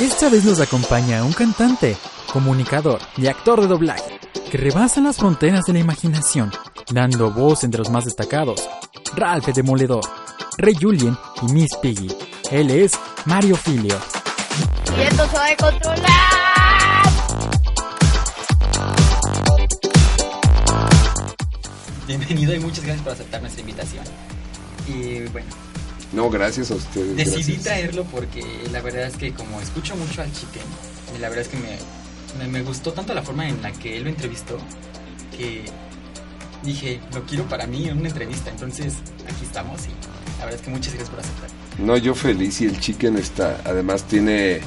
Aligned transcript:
Esta 0.00 0.30
vez 0.30 0.46
nos 0.46 0.58
acompaña 0.60 1.22
un 1.24 1.32
cantante, 1.34 1.94
comunicador 2.32 3.02
y 3.18 3.26
actor 3.26 3.60
de 3.60 3.66
doblaje 3.66 4.18
que 4.50 4.56
rebasan 4.56 5.04
las 5.04 5.18
fronteras 5.18 5.66
de 5.66 5.74
la 5.74 5.80
imaginación, 5.80 6.50
dando 6.90 7.30
voz 7.30 7.64
entre 7.64 7.80
los 7.80 7.90
más 7.90 8.06
destacados, 8.06 8.66
Ralph 9.14 9.48
el 9.48 9.52
Demoledor, 9.52 10.02
Rey 10.56 10.74
Julien 10.80 11.14
y 11.42 11.52
Miss 11.52 11.76
Piggy. 11.82 12.08
Él 12.50 12.70
es 12.70 12.92
Mario 13.26 13.56
Filio. 13.56 13.94
Y 14.96 15.02
esto 15.02 15.28
se 15.28 15.36
va 15.36 15.46
a 15.46 15.56
controlar. 15.56 16.10
Bienvenido 22.06 22.54
y 22.54 22.60
muchas 22.60 22.84
gracias 22.84 23.04
por 23.04 23.12
aceptar 23.12 23.42
nuestra 23.42 23.60
invitación. 23.60 24.04
Y 24.88 25.28
bueno, 25.28 25.48
No, 26.12 26.28
gracias 26.30 26.70
a 26.70 26.74
ustedes. 26.74 27.16
decidí 27.16 27.52
gracias. 27.52 27.62
traerlo 27.62 28.04
porque 28.04 28.44
la 28.72 28.80
verdad 28.80 29.06
es 29.06 29.16
que 29.16 29.32
como 29.32 29.60
escucho 29.60 29.94
mucho 29.96 30.22
al 30.22 30.32
Chicken, 30.32 30.62
y 31.16 31.18
la 31.20 31.28
verdad 31.28 31.46
es 31.46 31.48
que 31.48 31.56
me, 31.56 31.78
me, 32.38 32.50
me 32.50 32.62
gustó 32.62 32.92
tanto 32.92 33.14
la 33.14 33.22
forma 33.22 33.48
en 33.48 33.62
la 33.62 33.72
que 33.72 33.96
él 33.96 34.04
lo 34.04 34.10
entrevistó 34.10 34.58
que 35.36 35.64
dije, 36.62 37.00
lo 37.14 37.22
quiero 37.24 37.44
para 37.44 37.66
mí 37.66 37.88
en 37.88 37.98
una 37.98 38.08
entrevista. 38.08 38.50
Entonces, 38.50 38.94
aquí 39.26 39.44
estamos 39.44 39.80
y 39.86 39.90
la 40.38 40.46
verdad 40.46 40.60
es 40.60 40.66
que 40.66 40.70
muchas 40.70 40.94
gracias 40.94 41.10
por 41.10 41.20
aceptar. 41.20 41.50
No, 41.78 41.96
yo 41.96 42.14
feliz 42.14 42.60
y 42.60 42.66
el 42.66 42.78
chicken 42.80 43.16
está, 43.16 43.60
además 43.64 44.04
tiene 44.04 44.60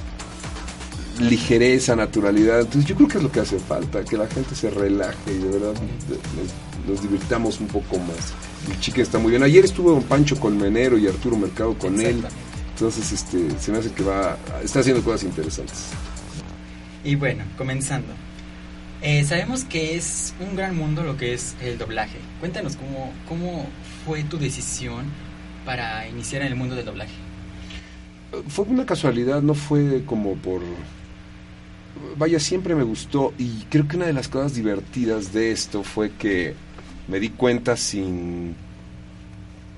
ligereza, 1.20 1.96
naturalidad. 1.96 2.62
Entonces 2.62 2.86
yo 2.86 2.96
creo 2.96 3.08
que 3.08 3.18
es 3.18 3.24
lo 3.24 3.32
que 3.32 3.40
hace 3.42 3.60
falta, 3.60 4.04
que 4.04 4.18
la 4.18 4.28
gente 4.28 4.56
se 4.56 4.70
relaje 4.70 5.32
y 5.32 5.38
de 5.38 5.50
verdad 5.50 5.74
nos 6.88 7.02
divirtamos 7.02 7.60
un 7.60 7.68
poco 7.68 7.98
más. 8.00 8.34
El 8.70 8.80
chicken 8.80 9.02
está 9.02 9.20
muy 9.20 9.32
bien. 9.32 9.44
Ayer 9.44 9.66
estuvo 9.66 9.92
Don 9.92 10.04
Pancho 10.04 10.40
Colmenero 10.40 10.98
y 10.98 11.08
Arturo 11.08 11.38
Mercado 11.38 11.78
con 11.78 12.00
él. 12.00 12.24
Entonces 12.74 13.12
este, 13.12 13.60
se 13.60 13.72
me 13.72 13.78
hace 13.78 13.92
que 13.92 14.04
va, 14.04 14.38
está 14.64 14.80
haciendo 14.80 15.04
cosas 15.04 15.24
interesantes. 15.24 15.90
Y 17.04 17.16
bueno, 17.16 17.44
comenzando. 17.58 18.14
Eh, 19.02 19.26
sabemos 19.26 19.66
que 19.66 19.96
es 19.96 20.34
un 20.40 20.56
gran 20.56 20.78
mundo 20.78 21.04
lo 21.04 21.18
que 21.18 21.34
es 21.34 21.56
el 21.62 21.78
doblaje. 21.78 22.18
Cuéntanos 22.40 22.78
cómo, 22.78 23.12
cómo 23.28 23.68
fue 24.06 24.24
tu 24.24 24.38
decisión 24.38 25.06
para 25.66 26.08
iniciar 26.08 26.42
en 26.42 26.48
el 26.48 26.56
mundo 26.56 26.76
del 26.76 26.86
doblaje. 26.86 27.14
Fue 28.48 28.66
una 28.66 28.86
casualidad, 28.86 29.42
no 29.42 29.54
fue 29.54 30.04
como 30.06 30.36
por... 30.36 30.62
Vaya, 32.18 32.40
siempre 32.40 32.76
me 32.76 32.84
gustó 32.84 33.34
y 33.38 33.66
creo 33.70 33.88
que 33.88 33.98
una 33.98 34.08
de 34.08 34.14
las 34.14 34.28
cosas 34.28 34.56
divertidas 34.56 35.32
de 35.34 35.52
esto 35.52 35.84
fue 35.84 36.12
que 36.12 36.56
me 37.08 37.20
di 37.20 37.30
cuenta 37.30 37.76
sin, 37.78 38.56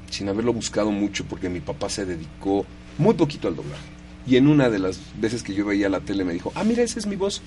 sin 0.09 0.29
haberlo 0.29 0.53
buscado 0.53 0.91
mucho 0.91 1.25
porque 1.25 1.49
mi 1.49 1.59
papá 1.59 1.89
se 1.89 2.05
dedicó 2.05 2.65
muy 2.97 3.13
poquito 3.15 3.47
al 3.47 3.55
doblaje. 3.55 3.95
Y 4.27 4.37
en 4.37 4.47
una 4.47 4.69
de 4.69 4.79
las 4.79 4.99
veces 5.19 5.43
que 5.43 5.53
yo 5.53 5.65
veía 5.65 5.89
la 5.89 5.99
tele 5.99 6.23
me 6.23 6.33
dijo, 6.33 6.51
ah, 6.55 6.63
mira, 6.63 6.83
esa 6.83 6.99
es 6.99 7.05
mi 7.05 7.15
voz. 7.15 7.41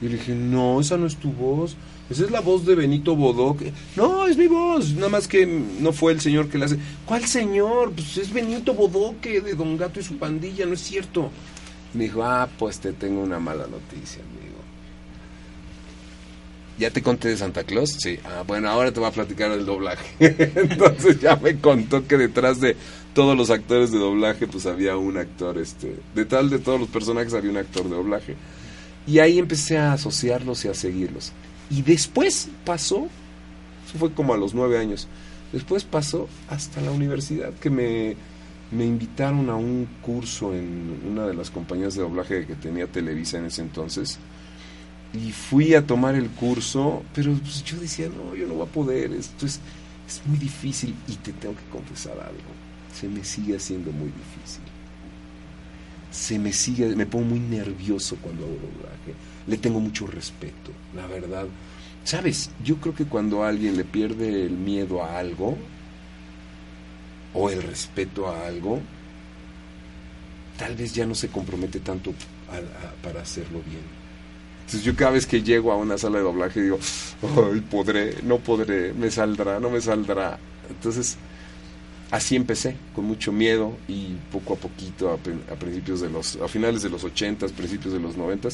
Y 0.00 0.08
le 0.08 0.16
dije, 0.16 0.34
no, 0.34 0.80
esa 0.80 0.96
no 0.96 1.06
es 1.06 1.16
tu 1.16 1.32
voz. 1.32 1.76
Esa 2.10 2.24
es 2.24 2.30
la 2.30 2.40
voz 2.40 2.64
de 2.64 2.74
Benito 2.74 3.16
Bodoc. 3.16 3.62
No, 3.96 4.26
es 4.26 4.36
mi 4.36 4.46
voz. 4.46 4.92
Nada 4.94 5.08
más 5.08 5.26
que 5.26 5.46
no 5.46 5.92
fue 5.92 6.12
el 6.12 6.20
señor 6.20 6.48
que 6.48 6.58
le 6.58 6.66
hace. 6.66 6.78
¿Cuál 7.04 7.24
señor? 7.24 7.92
Pues 7.92 8.16
es 8.18 8.32
Benito 8.32 8.74
Bodoque 8.74 9.40
de 9.40 9.54
Don 9.54 9.76
Gato 9.76 10.00
y 10.00 10.02
su 10.02 10.16
pandilla, 10.16 10.66
no 10.66 10.74
es 10.74 10.80
cierto. 10.80 11.30
Me 11.94 12.04
dijo, 12.04 12.22
ah, 12.22 12.48
pues 12.58 12.78
te 12.78 12.92
tengo 12.92 13.22
una 13.22 13.40
mala 13.40 13.66
noticia. 13.66 14.22
¿Ya 16.78 16.90
te 16.90 17.02
conté 17.02 17.28
de 17.28 17.36
Santa 17.36 17.64
Claus? 17.64 17.90
Sí. 17.98 18.18
Ah, 18.24 18.44
bueno, 18.46 18.68
ahora 18.68 18.92
te 18.92 19.00
voy 19.00 19.08
a 19.08 19.12
platicar 19.12 19.50
del 19.50 19.66
doblaje. 19.66 20.06
Entonces 20.20 21.20
ya 21.20 21.34
me 21.36 21.58
contó 21.58 22.06
que 22.06 22.16
detrás 22.16 22.60
de 22.60 22.76
todos 23.14 23.36
los 23.36 23.50
actores 23.50 23.90
de 23.90 23.98
doblaje, 23.98 24.46
pues 24.46 24.64
había 24.66 24.96
un 24.96 25.16
actor, 25.16 25.58
este, 25.58 25.96
detrás 26.14 26.50
de 26.50 26.60
todos 26.60 26.78
los 26.78 26.88
personajes 26.88 27.34
había 27.34 27.50
un 27.50 27.56
actor 27.56 27.82
de 27.82 27.96
doblaje. 27.96 28.36
Y 29.08 29.18
ahí 29.18 29.38
empecé 29.40 29.76
a 29.76 29.92
asociarlos 29.92 30.64
y 30.64 30.68
a 30.68 30.74
seguirlos. 30.74 31.32
Y 31.68 31.82
después 31.82 32.48
pasó, 32.64 33.08
eso 33.88 33.98
fue 33.98 34.12
como 34.12 34.34
a 34.34 34.36
los 34.36 34.54
nueve 34.54 34.78
años, 34.78 35.08
después 35.52 35.82
pasó 35.82 36.28
hasta 36.48 36.80
la 36.80 36.92
universidad, 36.92 37.52
que 37.54 37.70
me, 37.70 38.14
me 38.70 38.84
invitaron 38.84 39.50
a 39.50 39.56
un 39.56 39.88
curso 40.00 40.54
en 40.54 41.00
una 41.10 41.26
de 41.26 41.34
las 41.34 41.50
compañías 41.50 41.96
de 41.96 42.02
doblaje 42.02 42.46
que 42.46 42.54
tenía 42.54 42.86
Televisa 42.86 43.38
en 43.38 43.46
ese 43.46 43.62
entonces. 43.62 44.18
Y 45.14 45.32
fui 45.32 45.74
a 45.74 45.86
tomar 45.86 46.14
el 46.14 46.28
curso, 46.28 47.02
pero 47.14 47.32
pues, 47.34 47.64
yo 47.64 47.78
decía, 47.78 48.08
no, 48.08 48.34
yo 48.34 48.46
no 48.46 48.54
voy 48.54 48.66
a 48.66 48.70
poder, 48.70 49.12
esto 49.12 49.46
es, 49.46 49.60
es 50.06 50.22
muy 50.26 50.38
difícil. 50.38 50.94
Y 51.08 51.14
te 51.16 51.32
tengo 51.32 51.54
que 51.54 51.64
confesar 51.70 52.18
algo, 52.20 52.50
se 52.94 53.08
me 53.08 53.24
sigue 53.24 53.56
haciendo 53.56 53.90
muy 53.92 54.08
difícil 54.08 54.62
se 56.10 56.38
me 56.38 56.52
sigue, 56.52 56.94
me 56.96 57.06
pongo 57.06 57.26
muy 57.26 57.40
nervioso 57.40 58.16
cuando 58.16 58.44
hago 58.44 58.54
doblaje. 58.54 59.14
Le 59.46 59.56
tengo 59.56 59.80
mucho 59.80 60.06
respeto, 60.06 60.72
la 60.94 61.06
verdad. 61.06 61.46
Sabes, 62.04 62.50
yo 62.64 62.76
creo 62.76 62.94
que 62.94 63.04
cuando 63.04 63.44
alguien 63.44 63.76
le 63.76 63.84
pierde 63.84 64.46
el 64.46 64.52
miedo 64.52 65.02
a 65.02 65.18
algo 65.18 65.56
o 67.34 67.50
el 67.50 67.62
respeto 67.62 68.28
a 68.28 68.46
algo, 68.46 68.80
tal 70.56 70.74
vez 70.76 70.94
ya 70.94 71.06
no 71.06 71.14
se 71.14 71.28
compromete 71.28 71.80
tanto 71.80 72.14
para 73.02 73.20
hacerlo 73.20 73.60
bien. 73.66 73.97
Entonces 74.68 74.84
yo 74.84 74.94
cada 74.94 75.12
vez 75.12 75.26
que 75.26 75.42
llego 75.42 75.72
a 75.72 75.76
una 75.76 75.96
sala 75.96 76.18
de 76.18 76.24
doblaje 76.24 76.60
digo, 76.60 76.78
ay, 77.22 77.60
podré, 77.70 78.16
no 78.22 78.36
podré, 78.36 78.92
me 78.92 79.10
saldrá, 79.10 79.58
no 79.58 79.70
me 79.70 79.80
saldrá. 79.80 80.38
Entonces 80.68 81.16
así 82.10 82.36
empecé, 82.36 82.76
con 82.94 83.06
mucho 83.06 83.32
miedo 83.32 83.78
y 83.88 84.08
poco 84.30 84.52
a 84.52 84.56
poquito, 84.58 85.08
a, 85.10 85.14
a 85.14 85.56
principios 85.56 86.02
de 86.02 86.10
los, 86.10 86.36
a 86.36 86.48
finales 86.48 86.82
de 86.82 86.90
los 86.90 87.02
80, 87.02 87.46
principios 87.48 87.94
de 87.94 88.00
los 88.00 88.18
90, 88.18 88.48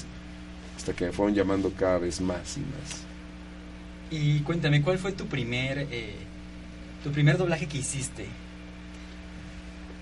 hasta 0.77 0.93
que 0.93 1.07
me 1.07 1.11
fueron 1.11 1.35
llamando 1.35 1.73
cada 1.77 1.99
vez 1.99 2.21
más 2.21 2.59
y 2.59 2.61
más. 2.61 3.03
Y 4.13 4.39
cuéntame, 4.43 4.83
¿cuál 4.83 4.99
fue 4.99 5.11
tu 5.11 5.27
primer, 5.27 5.89
eh, 5.91 6.15
tu 7.03 7.11
primer 7.11 7.39
doblaje 7.39 7.67
que 7.67 7.79
hiciste? 7.79 8.27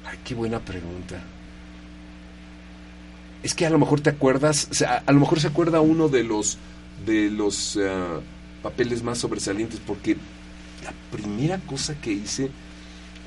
Ay, 0.04 0.18
qué 0.22 0.34
buena 0.34 0.60
pregunta. 0.60 1.22
Es 3.42 3.54
que 3.54 3.66
a 3.66 3.70
lo 3.70 3.78
mejor 3.78 4.00
te 4.00 4.10
acuerdas, 4.10 4.68
o 4.70 4.74
sea, 4.74 5.02
a 5.04 5.12
lo 5.12 5.20
mejor 5.20 5.40
se 5.40 5.48
acuerda 5.48 5.80
uno 5.80 6.08
de 6.08 6.22
los 6.22 6.58
de 7.04 7.30
los 7.30 7.78
ah, 7.82 8.20
papeles 8.62 9.02
más 9.02 9.18
sobresalientes, 9.18 9.80
porque 9.84 10.16
la 10.84 10.92
primera 11.10 11.58
cosa 11.58 11.94
que 12.00 12.12
hice 12.12 12.50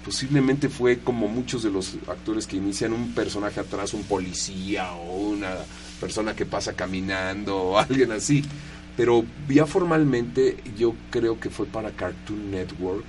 posiblemente 0.06 0.70
fue 0.70 1.00
como 1.00 1.28
muchos 1.28 1.64
de 1.64 1.72
los 1.72 1.96
actores 2.08 2.46
que 2.46 2.58
inician 2.58 2.94
un 2.94 3.14
personaje 3.14 3.60
atrás, 3.60 3.94
un 3.94 4.04
policía 4.04 4.94
o 4.94 5.30
una 5.30 5.52
persona 6.00 6.36
que 6.36 6.46
pasa 6.46 6.74
caminando 6.74 7.58
o 7.58 7.78
alguien 7.80 8.12
así. 8.12 8.44
Pero 8.96 9.26
ya 9.50 9.66
formalmente 9.66 10.58
yo 10.78 10.96
creo 11.10 11.40
que 11.40 11.50
fue 11.50 11.66
para 11.66 11.92
Cartoon 11.92 12.52
Network 12.52 13.04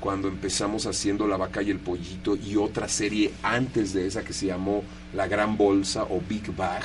cuando 0.00 0.28
empezamos 0.28 0.86
haciendo 0.86 1.26
La 1.26 1.36
vaca 1.36 1.62
y 1.62 1.70
el 1.70 1.78
pollito 1.78 2.36
y 2.36 2.56
otra 2.56 2.88
serie 2.88 3.32
antes 3.42 3.92
de 3.92 4.06
esa 4.06 4.22
que 4.24 4.32
se 4.32 4.46
llamó 4.46 4.82
La 5.14 5.26
Gran 5.26 5.56
Bolsa 5.56 6.04
o 6.04 6.20
Big 6.28 6.54
Bag, 6.54 6.82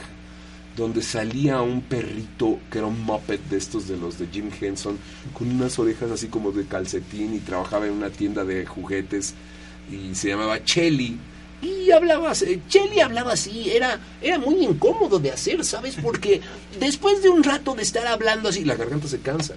donde 0.78 1.02
salía 1.02 1.62
un 1.62 1.81
perrito 1.81 2.59
que 2.72 2.78
era 2.78 2.88
un 2.88 3.03
muppet 3.03 3.42
de 3.50 3.58
estos 3.58 3.88
de 3.88 3.97
los 3.97 4.18
de 4.18 4.28
Jim 4.28 4.50
Henson, 4.59 4.97
con 5.34 5.50
unas 5.50 5.78
orejas 5.80 6.12
así 6.12 6.28
como 6.28 6.52
de 6.52 6.66
calcetín 6.66 7.36
y 7.36 7.40
trabajaba 7.40 7.88
en 7.88 7.94
una 7.94 8.09
tienda 8.09 8.46
de 8.46 8.66
juguetes 8.66 9.34
y 9.91 10.16
se 10.16 10.30
llamaba 10.30 10.64
Chelly. 10.64 11.18
Y 11.62 11.91
hablaba, 11.91 12.31
Chelly 12.31 13.02
hablaba 13.02 13.34
así, 13.34 13.70
era, 13.72 14.00
era 14.22 14.38
muy 14.38 14.64
incómodo 14.64 15.20
de 15.20 15.31
hacer, 15.31 15.66
¿sabes? 15.66 15.96
Porque 16.02 16.40
después 16.80 17.22
de 17.22 17.30
un 17.30 17.44
rato 17.44 17.76
de 17.76 17.84
estar 17.84 18.08
hablando 18.08 18.47
así, 18.47 18.64
la 18.64 18.76
garganta 18.76 19.09
se 19.09 19.20
cansa. 19.20 19.56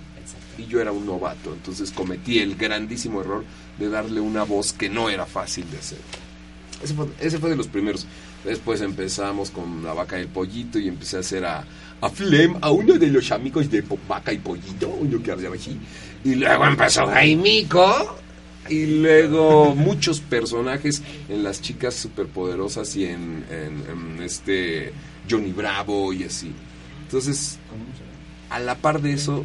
Yo 0.66 0.80
era 0.80 0.92
un 0.92 1.06
novato, 1.06 1.52
entonces 1.52 1.90
cometí 1.90 2.38
el 2.38 2.56
grandísimo 2.56 3.20
error 3.20 3.44
de 3.78 3.88
darle 3.88 4.20
una 4.20 4.42
voz 4.44 4.72
que 4.72 4.88
no 4.88 5.08
era 5.10 5.26
fácil 5.26 5.70
de 5.70 5.78
hacer. 5.78 5.98
Ese 6.82 6.94
fue, 6.94 7.06
ese 7.20 7.38
fue 7.38 7.50
de 7.50 7.56
los 7.56 7.68
primeros. 7.68 8.06
Después 8.44 8.80
empezamos 8.80 9.50
con 9.50 9.84
la 9.84 9.92
vaca 9.94 10.18
y 10.18 10.22
el 10.22 10.28
pollito 10.28 10.78
y 10.78 10.88
empecé 10.88 11.16
a 11.18 11.20
hacer 11.20 11.44
a, 11.44 11.64
a 12.00 12.08
Flem, 12.10 12.56
a 12.60 12.70
uno 12.72 12.94
de 12.94 13.06
los 13.06 13.30
amigos 13.30 13.70
de 13.70 13.84
vaca 14.08 14.32
y 14.32 14.38
pollito, 14.38 14.88
uno 14.88 15.22
que 15.22 15.30
hablaba 15.30 15.54
así. 15.54 15.78
Y 16.24 16.34
luego 16.34 16.66
empezó 16.66 17.06
Jaimico. 17.06 18.18
Y 18.68 18.86
luego 19.00 19.74
muchos 19.74 20.20
personajes 20.20 21.02
en 21.28 21.42
las 21.42 21.60
chicas 21.60 21.94
superpoderosas 21.94 22.94
y 22.94 23.06
en, 23.06 23.44
en- 23.50 24.16
en 24.16 24.22
este 24.22 24.92
Johnny 25.28 25.50
Bravo 25.52 26.12
y 26.12 26.22
así. 26.24 26.52
Entonces, 27.04 27.58
a 28.50 28.60
la 28.60 28.76
par 28.76 29.02
de 29.02 29.14
eso, 29.14 29.44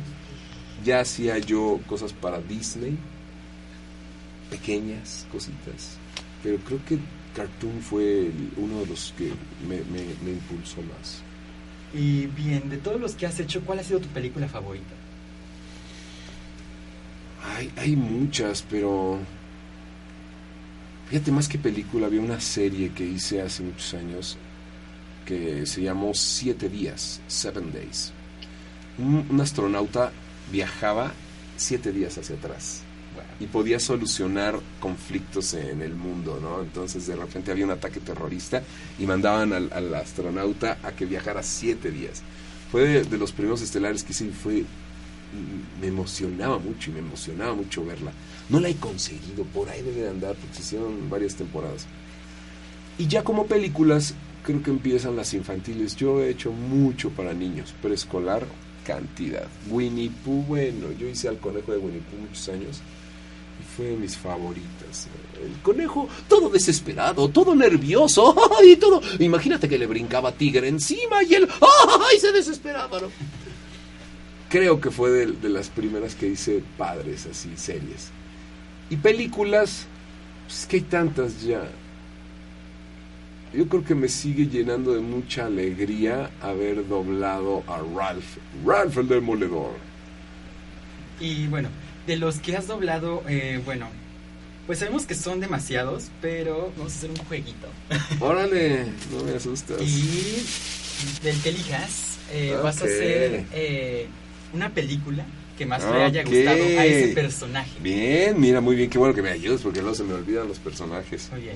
ya 0.84 1.00
hacía 1.02 1.38
yo 1.40 1.80
cosas 1.88 2.14
para 2.14 2.40
Disney, 2.42 2.98
pequeñas 4.50 5.26
cositas, 5.32 5.98
pero 6.44 6.58
creo 6.60 6.80
que 6.86 6.98
Cartoon 7.36 7.82
fue 7.82 8.28
el- 8.28 8.52
uno 8.58 8.80
de 8.80 8.88
los 8.88 9.14
que 9.18 9.32
me, 9.68 9.78
me- 9.92 10.16
me 10.24 10.32
impulsó 10.32 10.78
más. 10.82 11.22
Y 11.94 12.28
bien, 12.28 12.70
de 12.70 12.78
todos 12.78 13.00
los 13.00 13.16
que 13.16 13.26
has 13.26 13.40
hecho, 13.40 13.62
¿cuál 13.62 13.80
ha 13.80 13.84
sido 13.84 14.00
tu 14.00 14.08
película 14.10 14.48
favorita? 14.48 14.94
Hay, 17.56 17.72
hay 17.78 17.96
muchas, 17.96 18.64
pero 18.70 19.20
fíjate 21.10 21.32
más 21.32 21.48
que 21.48 21.58
película, 21.58 22.08
había 22.08 22.22
una 22.22 22.40
serie 22.40 22.92
que 22.92 23.06
hice 23.06 23.42
hace 23.42 23.64
muchos 23.64 23.94
años 23.94 24.38
que 25.26 25.66
se 25.66 25.82
llamó 25.82 26.14
Siete 26.14 26.70
Días, 26.70 27.22
Seven 27.28 27.72
Days. 27.72 28.12
Un, 28.98 29.26
un 29.30 29.42
astronauta 29.42 30.12
viajaba 30.52 31.12
siete 31.58 31.92
días 31.92 32.18
hacia 32.18 32.36
atrás 32.36 32.84
y 33.40 33.48
podía 33.48 33.80
solucionar 33.80 34.60
conflictos 34.80 35.54
en 35.54 35.82
el 35.82 35.94
mundo, 35.94 36.40
¿no? 36.42 36.62
Entonces 36.62 37.06
de 37.08 37.16
repente 37.16 37.52
había 37.52 37.66
un 37.66 37.72
ataque 37.72 38.00
terrorista 38.00 38.64
y 38.98 39.06
mandaban 39.06 39.54
al, 39.54 39.72
al 39.74 39.94
astronauta 39.96 40.78
a 40.84 40.92
que 40.92 41.06
viajara 41.06 41.44
siete 41.44 41.92
días. 41.92 42.22
Fue 42.72 42.82
de, 42.82 43.04
de 43.04 43.18
los 43.18 43.32
primeros 43.32 43.62
estelares 43.62 44.04
que 44.04 44.12
hice 44.12 44.26
y 44.26 44.32
fue 44.32 44.62
mm, 44.62 45.82
me 45.82 45.88
emocionaba 45.88 46.58
mucho 46.58 46.90
y 46.90 46.94
me 46.94 47.00
emocionaba 47.00 47.54
mucho 47.54 47.86
verla. 47.86 48.12
No 48.50 48.60
la 48.60 48.70
he 48.70 48.76
conseguido, 48.76 49.44
por 49.46 49.70
ahí 49.70 49.82
debe 49.82 50.02
de 50.02 50.10
andar, 50.10 50.36
porque 50.36 50.56
se 50.56 50.62
hicieron 50.62 51.10
varias 51.10 51.36
temporadas. 51.36 51.86
Y 52.98 53.08
ya 53.08 53.24
como 53.24 53.46
películas, 53.46 54.16
creo 54.44 54.64
que 54.64 54.72
empiezan 54.72 55.16
las 55.16 55.34
infantiles. 55.34 55.96
Yo 55.96 56.22
he 56.22 56.30
hecho 56.30 56.52
mucho 56.52 57.12
para 57.12 57.34
niños, 57.34 57.74
preescolar, 57.82 58.48
cantidad. 58.88 59.46
Winnie 59.70 60.10
Pooh, 60.24 60.44
bueno, 60.44 60.88
yo 60.98 61.08
hice 61.08 61.28
al 61.28 61.38
conejo 61.40 61.74
de 61.74 61.78
Winnie 61.78 62.02
Pooh 62.10 62.22
muchos 62.22 62.48
años 62.48 62.80
y 63.60 63.76
fue 63.76 63.88
de 63.88 63.98
mis 63.98 64.16
favoritas. 64.16 65.08
El 65.44 65.62
conejo, 65.62 66.08
todo 66.30 66.50
desesperado, 66.50 67.28
todo 67.30 67.54
nervioso, 67.54 68.34
y 68.64 68.78
todo. 68.78 69.02
Imagínate 69.20 69.68
que 69.68 69.78
le 69.78 69.88
brincaba 69.88 70.32
tigre 70.32 70.70
encima 70.70 71.22
y 71.24 71.36
él, 71.36 71.50
¡ay! 71.62 72.20
se 72.20 72.32
desesperaba, 72.32 73.02
¿no? 73.02 73.10
Creo 74.50 74.80
que 74.80 74.90
fue 74.90 75.12
de, 75.12 75.26
de 75.34 75.50
las 75.50 75.68
primeras 75.68 76.16
que 76.16 76.28
hice 76.28 76.64
padres, 76.78 77.28
así, 77.30 77.50
series. 77.58 78.12
Y 78.90 78.96
películas, 78.96 79.86
pues 80.48 80.66
que 80.66 80.78
hay 80.78 80.84
tantas 80.84 81.42
ya. 81.42 81.68
Yo 83.54 83.68
creo 83.68 83.84
que 83.84 83.96
me 83.96 84.08
sigue 84.10 84.48
llenando 84.48 84.94
de 84.94 85.00
mucha 85.00 85.46
alegría 85.46 86.30
haber 86.42 86.88
doblado 86.88 87.64
a 87.68 87.78
Ralph, 87.96 88.38
Ralph 88.66 88.98
el 88.98 89.08
Demoledor. 89.08 89.72
Y 91.20 91.48
bueno, 91.48 91.70
de 92.06 92.18
los 92.18 92.40
que 92.40 92.56
has 92.58 92.68
doblado, 92.68 93.24
eh, 93.28 93.62
bueno, 93.66 93.88
pues 94.68 94.80
sabemos 94.80 95.06
que 95.06 95.16
son 95.16 95.40
demasiados, 95.40 96.10
pero 96.22 96.72
vamos 96.78 96.94
a 96.94 96.98
hacer 96.98 97.10
un 97.10 97.18
jueguito. 97.18 97.68
Órale, 98.20 98.86
no 99.12 99.24
me 99.24 99.32
asustas. 99.36 99.82
Y 99.82 100.44
del 101.24 101.42
que 101.42 101.50
elijas, 101.50 102.18
eh, 102.32 102.56
vas 102.62 102.82
a 102.82 102.86
hacer 102.86 103.46
eh, 103.54 104.08
una 104.54 104.70
película 104.70 105.26
que 105.58 105.66
más 105.66 105.82
le 105.84 105.90
Ok. 105.90 105.96
haya 105.96 106.24
gustado 106.24 106.64
a 106.80 106.86
ese 106.86 107.14
personaje. 107.16 107.72
Bien, 107.82 108.40
mira, 108.40 108.62
muy 108.62 108.76
bien, 108.76 108.90
qué 108.90 108.98
bueno 109.00 109.16
que 109.16 109.22
me 109.24 109.30
ayudes 109.32 109.62
porque 109.62 109.80
luego 109.82 109.96
se 109.96 110.04
me 110.04 110.14
olvidan 110.14 110.48
los 110.48 110.60
personajes. 110.60 111.30
Muy 111.32 111.42
bien. 111.42 111.56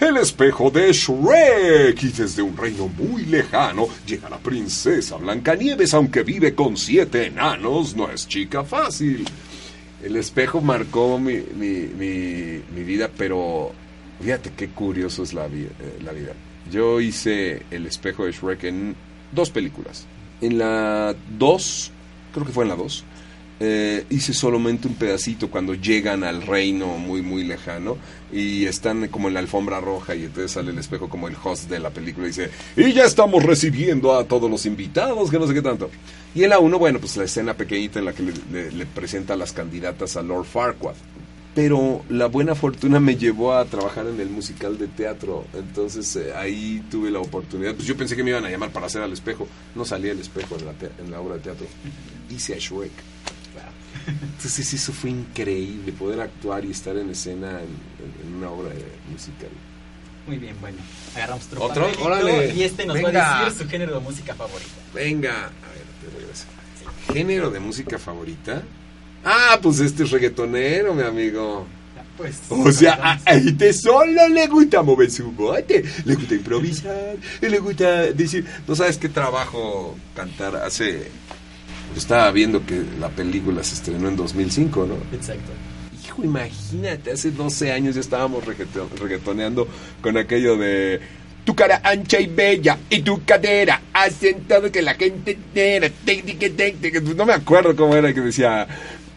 El 0.00 0.16
espejo 0.16 0.70
de 0.70 0.92
Shrek 0.92 2.00
y 2.04 2.08
desde 2.10 2.40
un 2.40 2.56
reino 2.56 2.86
muy 2.88 3.24
lejano 3.26 3.88
llega 4.06 4.30
la 4.30 4.38
princesa 4.38 5.16
Blancanieves 5.16 5.92
aunque 5.92 6.22
vive 6.22 6.54
con 6.54 6.76
siete 6.76 7.26
enanos, 7.26 7.96
no 7.96 8.08
es 8.08 8.28
chica 8.28 8.62
fácil. 8.62 9.24
El 10.04 10.14
espejo 10.14 10.60
marcó 10.60 11.18
mi, 11.18 11.38
mi, 11.56 11.88
mi- 11.98 12.84
vida, 12.84 13.10
pero 13.16 13.72
fíjate 14.22 14.52
qué 14.56 14.68
curioso 14.68 15.24
es 15.24 15.34
la, 15.34 15.48
vi- 15.48 15.62
eh, 15.64 15.98
la 16.04 16.12
vida. 16.12 16.32
Yo 16.70 17.00
hice 17.00 17.62
el 17.72 17.84
espejo 17.86 18.24
de 18.24 18.32
Shrek 18.32 18.64
en 18.64 18.94
dos 19.32 19.50
películas. 19.50 20.06
En 20.40 20.58
la 20.58 21.16
dos, 21.36 21.90
creo 22.32 22.46
que 22.46 22.52
fue 22.52 22.62
en 22.64 22.70
la 22.70 22.76
dos, 22.76 23.02
eh, 23.60 24.04
hice 24.10 24.32
solamente 24.32 24.86
un 24.86 24.94
pedacito 24.94 25.50
cuando 25.50 25.74
llegan 25.74 26.22
al 26.22 26.42
reino 26.42 26.96
muy 26.96 27.22
muy 27.22 27.42
lejano 27.42 27.96
y 28.32 28.66
están 28.66 29.08
como 29.08 29.26
en 29.26 29.34
la 29.34 29.40
alfombra 29.40 29.80
roja 29.80 30.14
y 30.14 30.26
entonces 30.26 30.52
sale 30.52 30.70
el 30.70 30.78
espejo 30.78 31.08
como 31.08 31.26
el 31.26 31.34
host 31.42 31.68
de 31.68 31.80
la 31.80 31.90
película 31.90 32.26
y 32.26 32.28
dice 32.28 32.50
y 32.76 32.92
ya 32.92 33.04
estamos 33.04 33.42
recibiendo 33.42 34.14
a 34.14 34.24
todos 34.24 34.48
los 34.48 34.64
invitados 34.64 35.28
que 35.28 35.40
no 35.40 35.46
sé 35.48 35.54
qué 35.54 35.62
tanto. 35.62 35.90
Y 36.36 36.44
en 36.44 36.50
la 36.50 36.60
uno 36.60 36.78
bueno 36.78 37.00
pues 37.00 37.16
la 37.16 37.24
escena 37.24 37.54
pequeñita 37.54 37.98
en 37.98 38.04
la 38.04 38.12
que 38.12 38.22
le, 38.22 38.86
presenta 38.86 39.34
a 39.34 39.36
las 39.36 39.52
candidatas 39.52 40.16
a 40.16 40.22
Lord 40.22 40.44
Farquaad. 40.44 40.94
Pero 41.56 42.04
la 42.08 42.26
buena 42.26 42.54
fortuna 42.54 43.00
me 43.00 43.16
llevó 43.16 43.54
a 43.54 43.64
trabajar 43.64 44.06
en 44.06 44.20
el 44.20 44.28
musical 44.28 44.78
de 44.78 44.86
teatro. 44.86 45.44
Entonces 45.52 46.14
eh, 46.14 46.32
ahí 46.36 46.84
tuve 46.88 47.10
la 47.10 47.18
oportunidad. 47.18 47.74
Pues 47.74 47.88
yo 47.88 47.96
pensé 47.96 48.14
que 48.14 48.22
me 48.22 48.30
iban 48.30 48.44
a 48.44 48.50
llamar 48.50 48.70
para 48.70 48.86
hacer 48.86 49.02
al 49.02 49.12
espejo. 49.12 49.48
No 49.74 49.84
salía 49.84 50.12
el 50.12 50.20
espejo 50.20 50.56
en 50.56 50.66
la, 50.66 50.72
en 51.04 51.10
la 51.10 51.20
obra 51.20 51.34
de 51.34 51.40
teatro. 51.40 51.66
Hice 52.30 52.54
a 52.54 52.58
Shrek 52.58 52.92
entonces 54.06 54.74
eso 54.74 54.92
fue 54.92 55.10
increíble, 55.10 55.92
poder 55.92 56.20
actuar 56.20 56.64
y 56.64 56.70
estar 56.70 56.96
en 56.96 57.10
escena 57.10 57.60
en, 57.60 58.34
una 58.34 58.50
obra 58.50 58.70
musical. 59.10 59.50
Muy 60.26 60.38
bien, 60.38 60.54
bueno. 60.60 60.78
Agarramos 61.14 61.46
otro, 61.46 61.64
¿Otro? 61.64 61.82
papelito 61.84 62.04
Órale. 62.04 62.54
Y 62.54 62.62
este 62.62 62.86
nos 62.86 62.96
va 62.96 63.08
a 63.08 63.44
decir 63.44 63.64
su 63.64 63.68
género 63.68 63.94
de 63.94 64.00
música 64.00 64.34
favorita. 64.34 64.70
Venga, 64.94 65.32
a 65.32 65.42
ver, 65.42 65.84
te 66.02 66.18
regreso. 66.18 66.44
¿Género 67.12 67.50
de 67.50 67.60
música 67.60 67.98
favorita? 67.98 68.62
Ah, 69.24 69.58
pues 69.62 69.80
este 69.80 70.04
es 70.04 70.10
reggaetonero, 70.10 70.94
mi 70.94 71.02
amigo. 71.02 71.66
Pues. 72.16 72.36
O 72.48 72.72
sea, 72.72 73.20
a 73.24 73.34
este 73.34 73.72
solo 73.72 74.28
le 74.28 74.48
gusta 74.48 74.82
mover 74.82 75.08
su 75.08 75.30
bote, 75.30 75.84
le 76.04 76.14
gusta 76.16 76.34
improvisar, 76.34 77.16
y 77.40 77.46
le 77.46 77.60
gusta 77.60 78.12
decir, 78.12 78.44
no 78.66 78.74
sabes 78.74 78.98
qué 78.98 79.08
trabajo 79.08 79.96
cantar 80.16 80.56
hace... 80.56 81.10
Estaba 81.96 82.30
viendo 82.30 82.64
que 82.64 82.82
la 83.00 83.08
película 83.08 83.62
se 83.64 83.74
estrenó 83.74 84.08
en 84.08 84.16
2005, 84.16 84.86
¿no? 84.86 84.94
Exacto. 85.16 85.50
Hijo, 86.04 86.22
imagínate, 86.24 87.12
hace 87.12 87.30
12 87.30 87.72
años 87.72 87.94
ya 87.94 88.00
estábamos 88.00 88.44
reggaeto- 88.44 88.88
reggaetoneando 89.00 89.66
con 90.00 90.16
aquello 90.16 90.56
de 90.56 91.00
tu 91.44 91.54
cara 91.54 91.80
ancha 91.82 92.20
y 92.20 92.26
bella 92.26 92.78
y 92.90 93.00
tu 93.00 93.24
cadera 93.24 93.80
hacen 93.92 94.42
todo 94.46 94.70
que 94.70 94.82
la 94.82 94.94
gente 94.94 95.32
entera. 95.32 95.90
No 97.16 97.26
me 97.26 97.32
acuerdo 97.32 97.74
cómo 97.74 97.94
era 97.96 98.12
que 98.12 98.20
decía. 98.20 98.66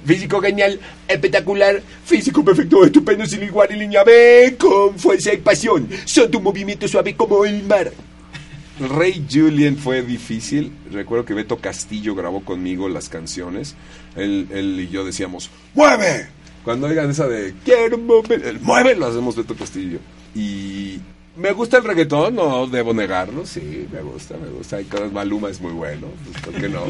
Físico 0.03 0.41
genial, 0.41 0.79
espectacular, 1.07 1.79
físico 2.03 2.43
perfecto, 2.43 2.83
estupendo, 2.83 3.23
sin 3.27 3.43
igual 3.43 3.69
y 3.71 3.75
línea 3.77 4.03
B, 4.03 4.55
con 4.59 4.97
fuerza 4.97 5.31
y 5.31 5.37
pasión. 5.37 5.87
Son 6.05 6.31
tu 6.31 6.41
movimiento 6.41 6.87
suave 6.87 7.15
como 7.15 7.45
el 7.45 7.61
mar. 7.65 7.91
Rey 8.89 9.25
Julian 9.29 9.77
fue 9.77 10.01
difícil. 10.01 10.71
Recuerdo 10.91 11.25
que 11.25 11.33
Beto 11.33 11.57
Castillo 11.57 12.15
grabó 12.15 12.41
conmigo 12.41 12.89
las 12.89 13.09
canciones. 13.09 13.75
Él, 14.15 14.47
él 14.51 14.79
y 14.79 14.89
yo 14.89 15.05
decíamos, 15.05 15.49
¡mueve! 15.73 16.27
Cuando 16.63 16.87
oigan 16.87 17.09
esa 17.09 17.27
de 17.27 17.53
quiero 17.65 17.97
mover, 17.97 18.45
el 18.45 18.59
mueve, 18.59 18.95
lo 18.95 19.07
hacemos 19.07 19.35
Beto 19.35 19.55
Castillo. 19.55 19.99
Y 20.35 20.99
me 21.35 21.51
gusta 21.53 21.77
el 21.77 21.83
reggaetón, 21.83 22.35
no 22.35 22.67
debo 22.67 22.93
negarlo, 22.93 23.45
sí, 23.45 23.87
me 23.91 24.01
gusta, 24.01 24.35
me 24.37 24.49
gusta. 24.49 24.77
Hay 24.77 24.85
cosas, 24.85 25.11
Maluma 25.11 25.49
es 25.49 25.61
muy 25.61 25.71
bueno, 25.71 26.07
pues, 26.25 26.43
¿por 26.43 26.53
qué 26.53 26.69
no? 26.69 26.83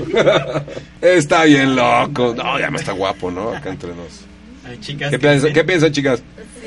está 1.02 1.46
bien 1.46 1.76
loco. 1.76 2.34
No, 2.36 2.60
ya 2.60 2.70
me 2.70 2.78
está 2.78 2.92
guapo, 2.92 3.32
¿no? 3.32 3.50
Acá 3.50 3.70
entre 3.70 3.90
nos. 3.90 4.26
Ay, 4.66 4.78
chicas. 4.80 5.10
¿Qué 5.10 5.20
piensan, 5.20 5.54
¿qué 5.54 5.64
piensan, 5.64 5.92
chicas? 5.92 6.24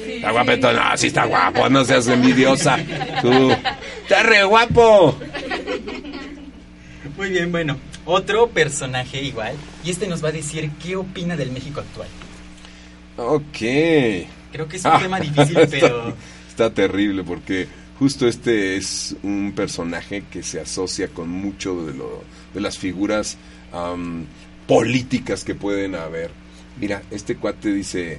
Está 0.07 0.31
guapetón, 0.31 0.77
no, 0.77 0.97
sí 0.97 1.09
está 1.09 1.25
guapo, 1.25 1.69
no 1.69 1.85
seas 1.85 2.07
envidiosa. 2.09 2.79
Tú, 3.21 3.51
está 4.05 4.23
re 4.23 4.45
guapo. 4.45 5.19
Muy 7.17 7.31
bien, 7.31 7.51
bueno. 7.53 7.77
Otro 8.07 8.49
personaje 8.49 9.23
igual. 9.23 9.55
Y 9.85 9.91
este 9.91 10.07
nos 10.07 10.23
va 10.23 10.29
a 10.29 10.33
decir 10.33 10.71
qué 10.83 10.97
opina 10.97 11.37
del 11.37 11.51
México 11.53 11.81
actual. 11.81 12.09
Ok. 13.17 13.59
Creo 14.53 14.69
que 14.69 14.77
es 14.77 14.85
un 14.85 14.91
Ah, 14.93 14.99
tema 15.01 15.21
difícil, 15.21 15.57
está- 15.59 15.69
pero. 15.71 16.15
Está 16.49 16.71
terrible 16.73 17.25
porque 17.25 17.67
justo 17.99 18.29
este 18.29 18.77
es 18.77 19.17
un 19.25 19.53
personaje 19.57 20.23
que 20.31 20.43
se 20.45 20.61
asocia 20.61 21.09
con 21.09 21.29
mucho 21.29 21.85
de, 21.87 21.95
lo, 21.95 22.23
de 22.53 22.61
las 22.61 22.79
figuras 22.79 23.37
políticas 24.67 25.43
que 25.45 25.55
pueden 25.55 25.95
haber. 25.97 26.31
Mira, 26.81 27.03
este 27.11 27.37
cuate 27.37 27.73
dice, 27.73 28.19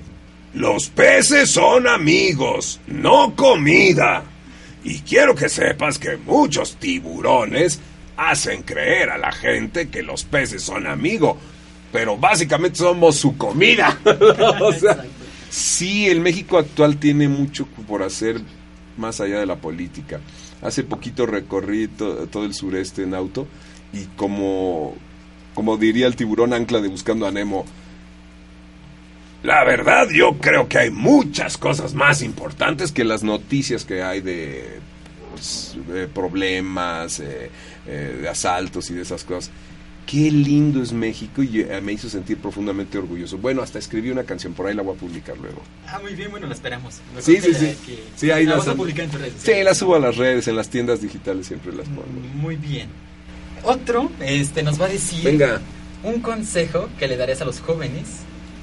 los 0.54 0.90
peces 0.90 1.50
son 1.52 1.88
amigos, 1.88 2.80
no 2.88 3.36
comida. 3.36 4.24
Y 4.86 5.00
quiero 5.00 5.36
que 5.36 5.50
sepas 5.50 6.00
que 6.00 6.16
muchos 6.16 6.76
tiburones 6.78 7.80
hacen 8.16 8.62
creer 8.64 9.10
a 9.10 9.18
la 9.18 9.32
gente 9.34 9.90
que 9.90 10.02
los 10.04 10.24
peces 10.24 10.64
son 10.64 10.88
amigos, 10.88 11.36
pero 11.92 12.16
básicamente 12.18 12.78
somos 12.78 13.18
su 13.18 13.36
comida. 13.36 14.00
sí, 15.50 16.08
el 16.08 16.22
México 16.22 16.58
actual 16.58 16.98
tiene 16.98 17.28
mucho 17.28 17.66
por 17.88 18.04
hacer 18.04 18.42
más 18.98 19.20
allá 19.22 19.40
de 19.40 19.46
la 19.46 19.58
política. 19.58 20.20
Hace 20.62 20.84
poquito 20.84 21.26
recorrí 21.26 21.88
to- 21.88 22.28
todo 22.28 22.46
el 22.46 22.54
sureste 22.54 23.04
en 23.04 23.14
auto 23.14 23.48
y 23.94 24.06
como, 24.16 24.96
como 25.54 25.78
diría 25.78 26.08
el 26.08 26.16
tiburón 26.16 26.54
ancla 26.54 26.80
de 26.82 26.88
Buscando 26.88 27.28
a 27.28 27.32
Nemo, 27.32 27.66
la 29.46 29.64
verdad, 29.64 30.10
yo 30.10 30.34
creo 30.40 30.68
que 30.68 30.78
hay 30.80 30.90
muchas 30.92 31.58
cosas 31.58 31.94
más 31.94 32.22
importantes 32.22 32.92
que 32.92 33.04
las 33.04 33.24
noticias 33.24 33.86
que 33.86 34.02
hay 34.04 34.22
de, 34.22 34.80
pues, 35.32 35.76
de 35.88 36.08
problemas, 36.08 37.20
eh, 37.20 37.50
eh, 37.88 38.20
de 38.22 38.30
asaltos 38.30 38.90
y 38.90 38.94
de 38.96 39.02
esas 39.04 39.24
cosas. 39.24 39.52
¿Qué 40.06 40.30
lindo 40.30 40.84
es 40.84 40.94
México 40.94 41.42
y 41.42 41.62
eh, 41.62 41.82
me 41.82 41.92
hizo 41.94 42.08
sentir 42.10 42.38
profundamente 42.38 42.98
orgulloso. 43.00 43.40
Bueno, 43.40 43.64
hasta 43.64 43.80
escribí 43.80 44.12
una 44.12 44.24
canción, 44.24 44.54
por 44.54 44.68
ahí 44.68 44.76
la 44.76 44.84
voy 44.84 44.96
a 44.96 45.00
publicar 45.00 45.36
luego. 45.38 45.62
Ah, 45.88 45.98
muy 46.00 46.14
bien, 46.14 46.30
bueno, 46.30 46.46
la 46.46 46.54
esperamos. 46.54 47.00
Mejor 47.16 47.24
Sí, 47.24 47.42
sí, 47.42 47.52
la- 47.54 47.60
sí. 47.60 47.76
que- 47.86 48.04
Sí, 48.16 48.30
ahí 48.32 48.46
la 48.46 48.58
vas 48.58 48.68
a 48.68 48.76
publicar 48.76 49.06
en 49.06 49.12
tus 49.12 49.20
redes 49.20 49.34
Sí, 49.34 49.40
sociales. 49.40 49.66
la 49.66 49.74
subo 49.74 49.96
a 49.96 50.00
las 50.00 50.18
redes, 50.18 50.48
en 50.48 50.56
las 50.58 50.70
tiendas 50.70 51.02
digitales 51.02 51.48
siempre 51.48 51.74
las 51.74 51.88
pongo. 51.88 52.06
Muy 52.36 52.56
bien. 52.56 52.88
Otro 53.64 54.12
este, 54.20 54.62
nos 54.62 54.80
va 54.80 54.86
a 54.86 54.90
decir 54.90 55.24
Venga, 55.24 55.60
un 56.04 56.22
consejo 56.22 56.88
que 57.00 57.08
le 57.08 57.18
darías 57.18 57.42
a 57.42 57.46
los 57.46 57.60
jóvenes 57.62 58.06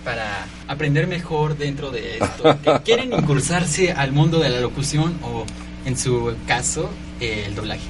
para 0.04 0.46
aprender 0.68 1.06
mejor 1.06 1.56
dentro 1.56 1.90
de 1.90 2.18
esto. 2.18 2.58
que 2.62 2.80
quieren 2.84 3.12
incursarse 3.12 3.92
al 3.92 4.12
mundo 4.12 4.38
de 4.40 4.48
la 4.50 4.60
locución 4.60 5.18
o, 5.22 5.44
en 5.84 5.96
su 5.96 6.34
caso, 6.46 6.90
el 7.20 7.54
doblaje. 7.54 7.82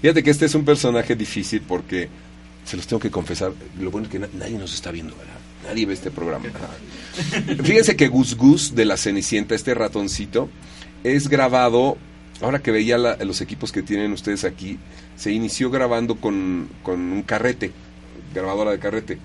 fíjate 0.00 0.22
que 0.22 0.30
este 0.30 0.46
es 0.46 0.54
un 0.54 0.64
personaje 0.64 1.14
difícil 1.16 1.60
porque, 1.66 2.08
se 2.64 2.76
los 2.76 2.86
tengo 2.86 3.00
que 3.00 3.10
confesar, 3.10 3.52
lo 3.80 3.90
bueno 3.90 4.06
es 4.06 4.12
que 4.12 4.18
na- 4.18 4.28
nadie 4.38 4.58
nos 4.58 4.72
está 4.74 4.90
viendo, 4.90 5.14
¿verdad? 5.16 5.34
Nadie 5.66 5.86
ve 5.86 5.94
este 5.94 6.10
programa. 6.10 6.46
Fíjense 7.64 7.96
que 7.96 8.08
Gus 8.08 8.36
Gus 8.36 8.74
de 8.74 8.84
la 8.84 8.96
Cenicienta, 8.96 9.54
este 9.54 9.74
ratoncito, 9.74 10.48
es 11.04 11.28
grabado, 11.28 11.96
ahora 12.40 12.60
que 12.60 12.70
veía 12.70 12.96
la- 12.98 13.16
los 13.16 13.40
equipos 13.40 13.72
que 13.72 13.82
tienen 13.82 14.12
ustedes 14.12 14.44
aquí, 14.44 14.78
se 15.16 15.32
inició 15.32 15.70
grabando 15.70 16.16
con, 16.16 16.68
con 16.82 17.00
un 17.00 17.22
carrete, 17.22 17.72
grabadora 18.34 18.70
de 18.70 18.78
carrete. 18.78 19.18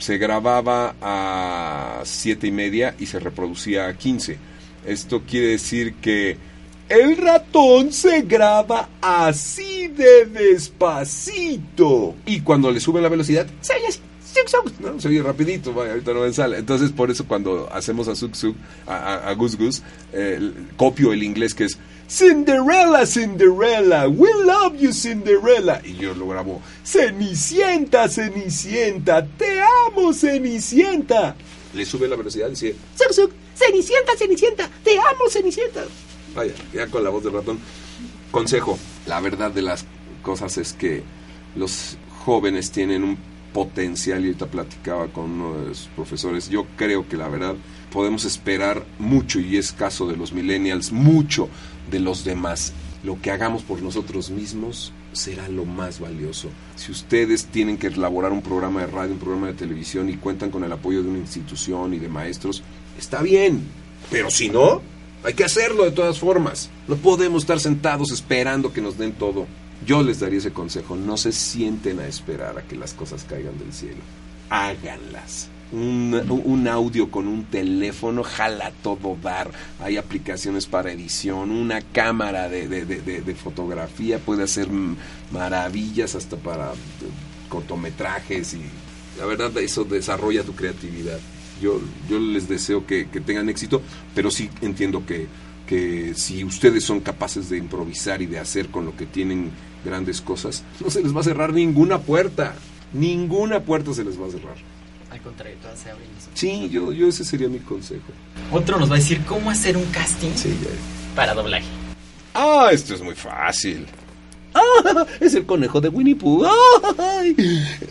Se 0.00 0.18
grababa 0.18 0.96
a 1.00 2.00
siete 2.04 2.48
y 2.48 2.50
media 2.50 2.96
y 2.98 3.06
se 3.06 3.20
reproducía 3.20 3.86
a 3.86 3.96
15. 3.96 4.36
Esto 4.84 5.22
quiere 5.24 5.48
decir 5.48 5.94
que 5.94 6.36
el 6.88 7.16
ratón 7.16 7.92
se 7.92 8.22
graba 8.22 8.88
así 9.00 9.86
de 9.86 10.26
despacito. 10.26 12.16
Y 12.26 12.40
cuando 12.40 12.72
le 12.72 12.80
sube 12.80 13.00
la 13.00 13.08
velocidad, 13.08 13.46
se 13.60 13.74
oye 13.74 14.09
¿no? 14.80 15.00
Se 15.00 15.08
oye 15.08 15.22
rapidito, 15.22 15.70
ahorita 15.72 16.12
no 16.14 16.20
me 16.20 16.32
sale. 16.32 16.58
Entonces, 16.58 16.90
por 16.92 17.10
eso 17.10 17.24
cuando 17.26 17.68
hacemos 17.72 18.08
a 18.08 18.14
Suk 18.14 18.32
a, 18.86 18.94
a- 18.96 19.28
a 19.30 19.34
Gus 19.34 19.56
Gus, 19.56 19.82
eh, 20.12 20.52
copio 20.76 21.12
el 21.12 21.22
inglés 21.22 21.54
que 21.54 21.64
es 21.64 21.78
Cinderella, 22.08 23.06
Cinderella, 23.06 24.08
we 24.08 24.28
love 24.44 24.76
you, 24.78 24.92
Cinderella. 24.92 25.80
Y 25.84 25.94
yo 25.94 26.14
lo 26.14 26.28
grabo, 26.28 26.60
Cenicienta, 26.84 28.08
Cenicienta, 28.08 29.24
te 29.26 29.60
amo, 29.88 30.12
Cenicienta. 30.12 31.36
Le 31.74 31.84
sube 31.86 32.08
la 32.08 32.16
velocidad 32.16 32.48
y 32.48 32.50
dice, 32.50 32.74
Cenicienta, 33.54 34.12
Cenicienta, 34.16 34.68
te 34.82 34.92
amo, 34.98 35.28
Cenicienta. 35.30 35.84
Vaya, 36.34 36.52
ya 36.72 36.86
con 36.88 37.04
la 37.04 37.10
voz 37.10 37.22
del 37.24 37.32
ratón. 37.32 37.58
Consejo, 38.30 38.78
la 39.06 39.20
verdad 39.20 39.50
de 39.50 39.62
las 39.62 39.84
cosas 40.22 40.56
es 40.58 40.72
que 40.72 41.02
los 41.56 41.96
jóvenes 42.24 42.70
tienen 42.70 43.02
un 43.04 43.18
potencial 43.52 44.20
y 44.20 44.28
ahorita 44.28 44.46
platicaba 44.46 45.08
con 45.08 45.30
uno 45.30 45.58
de 45.58 45.68
los 45.68 45.88
profesores. 45.94 46.48
Yo 46.48 46.66
creo 46.76 47.08
que 47.08 47.16
la 47.16 47.28
verdad 47.28 47.56
podemos 47.92 48.24
esperar 48.24 48.84
mucho 48.98 49.40
y 49.40 49.56
es 49.56 49.72
caso 49.72 50.06
de 50.06 50.16
los 50.16 50.32
millennials, 50.32 50.92
mucho 50.92 51.48
de 51.90 52.00
los 52.00 52.24
demás. 52.24 52.72
Lo 53.02 53.20
que 53.20 53.30
hagamos 53.30 53.62
por 53.62 53.82
nosotros 53.82 54.30
mismos 54.30 54.92
será 55.12 55.48
lo 55.48 55.64
más 55.64 56.00
valioso. 56.00 56.48
Si 56.76 56.92
ustedes 56.92 57.46
tienen 57.46 57.78
que 57.78 57.88
elaborar 57.88 58.32
un 58.32 58.42
programa 58.42 58.80
de 58.80 58.86
radio, 58.86 59.12
un 59.12 59.18
programa 59.18 59.48
de 59.48 59.54
televisión 59.54 60.08
y 60.08 60.16
cuentan 60.16 60.50
con 60.50 60.64
el 60.64 60.72
apoyo 60.72 61.02
de 61.02 61.08
una 61.08 61.18
institución 61.18 61.94
y 61.94 61.98
de 61.98 62.08
maestros, 62.08 62.62
está 62.98 63.22
bien. 63.22 63.62
Pero 64.10 64.30
si 64.30 64.48
no, 64.48 64.82
hay 65.24 65.34
que 65.34 65.44
hacerlo 65.44 65.84
de 65.84 65.90
todas 65.90 66.18
formas. 66.18 66.70
No 66.88 66.96
podemos 66.96 67.42
estar 67.42 67.60
sentados 67.60 68.10
esperando 68.12 68.72
que 68.72 68.80
nos 68.80 68.98
den 68.98 69.12
todo. 69.12 69.46
Yo 69.86 70.02
les 70.02 70.20
daría 70.20 70.38
ese 70.38 70.52
consejo. 70.52 70.96
No 70.96 71.16
se 71.16 71.32
sienten 71.32 72.00
a 72.00 72.06
esperar 72.06 72.58
a 72.58 72.62
que 72.62 72.76
las 72.76 72.92
cosas 72.94 73.24
caigan 73.28 73.58
del 73.58 73.72
cielo. 73.72 74.00
Háganlas. 74.50 75.48
Un, 75.72 76.66
audio 76.66 77.10
con 77.12 77.28
un 77.28 77.44
teléfono 77.44 78.24
jala 78.24 78.72
todo 78.82 79.16
dar. 79.22 79.52
Hay 79.78 79.96
aplicaciones 79.96 80.66
para 80.66 80.90
edición. 80.92 81.50
Una 81.52 81.80
cámara 81.80 82.48
de, 82.48 82.66
de- 82.68 82.84
de- 82.84 83.00
de- 83.22 83.34
fotografía 83.36 84.18
puede 84.18 84.42
hacer 84.42 84.68
maravillas 85.30 86.14
hasta 86.16 86.36
para 86.36 86.72
eh, 86.72 86.76
cortometrajes. 87.48 88.54
Y 88.54 88.62
la 89.18 89.26
verdad, 89.26 89.56
eso 89.58 89.84
desarrolla 89.84 90.42
tu 90.42 90.54
creatividad. 90.54 91.18
Yo, 91.62 91.80
yo 92.08 92.18
les 92.18 92.48
deseo 92.48 92.86
que, 92.86 93.08
que 93.08 93.20
tengan 93.20 93.48
éxito, 93.48 93.82
pero 94.14 94.30
sí 94.30 94.50
entiendo 94.62 95.04
que, 95.06 95.26
que 95.70 96.14
si 96.16 96.42
ustedes 96.42 96.82
son 96.82 96.98
capaces 96.98 97.48
de 97.48 97.56
improvisar 97.56 98.20
y 98.20 98.26
de 98.26 98.40
hacer 98.40 98.70
con 98.70 98.84
lo 98.84 98.96
que 98.96 99.06
tienen 99.06 99.52
grandes 99.84 100.20
cosas, 100.20 100.64
no 100.80 100.90
se 100.90 101.00
les 101.00 101.14
va 101.14 101.20
a 101.20 101.22
cerrar 101.22 101.52
ninguna 101.52 102.00
puerta. 102.00 102.56
Ninguna 102.92 103.60
puerta 103.60 103.94
se 103.94 104.02
les 104.02 104.20
va 104.20 104.26
a 104.26 104.30
cerrar. 104.32 104.56
Al 105.12 105.20
contrario, 105.20 105.56
todas 105.62 105.78
se 105.78 105.90
abren. 105.92 106.08
Sí, 106.34 106.68
yo, 106.70 106.92
yo 106.92 107.06
ese 107.06 107.24
sería 107.24 107.48
mi 107.48 107.60
consejo. 107.60 108.02
Otro 108.50 108.80
nos 108.80 108.90
va 108.90 108.96
a 108.96 108.98
decir 108.98 109.24
cómo 109.24 109.48
hacer 109.48 109.76
un 109.76 109.84
casting 109.92 110.32
Sí, 110.34 110.56
para 111.14 111.34
doblaje. 111.34 111.66
Ah, 112.34 112.70
esto 112.72 112.94
es 112.94 113.00
muy 113.00 113.14
fácil. 113.14 113.86
¡Ah! 114.54 115.06
Es 115.20 115.34
el 115.34 115.46
conejo 115.46 115.80
de 115.80 115.88
Winnie 115.88 116.16
Pooh. 116.16 116.44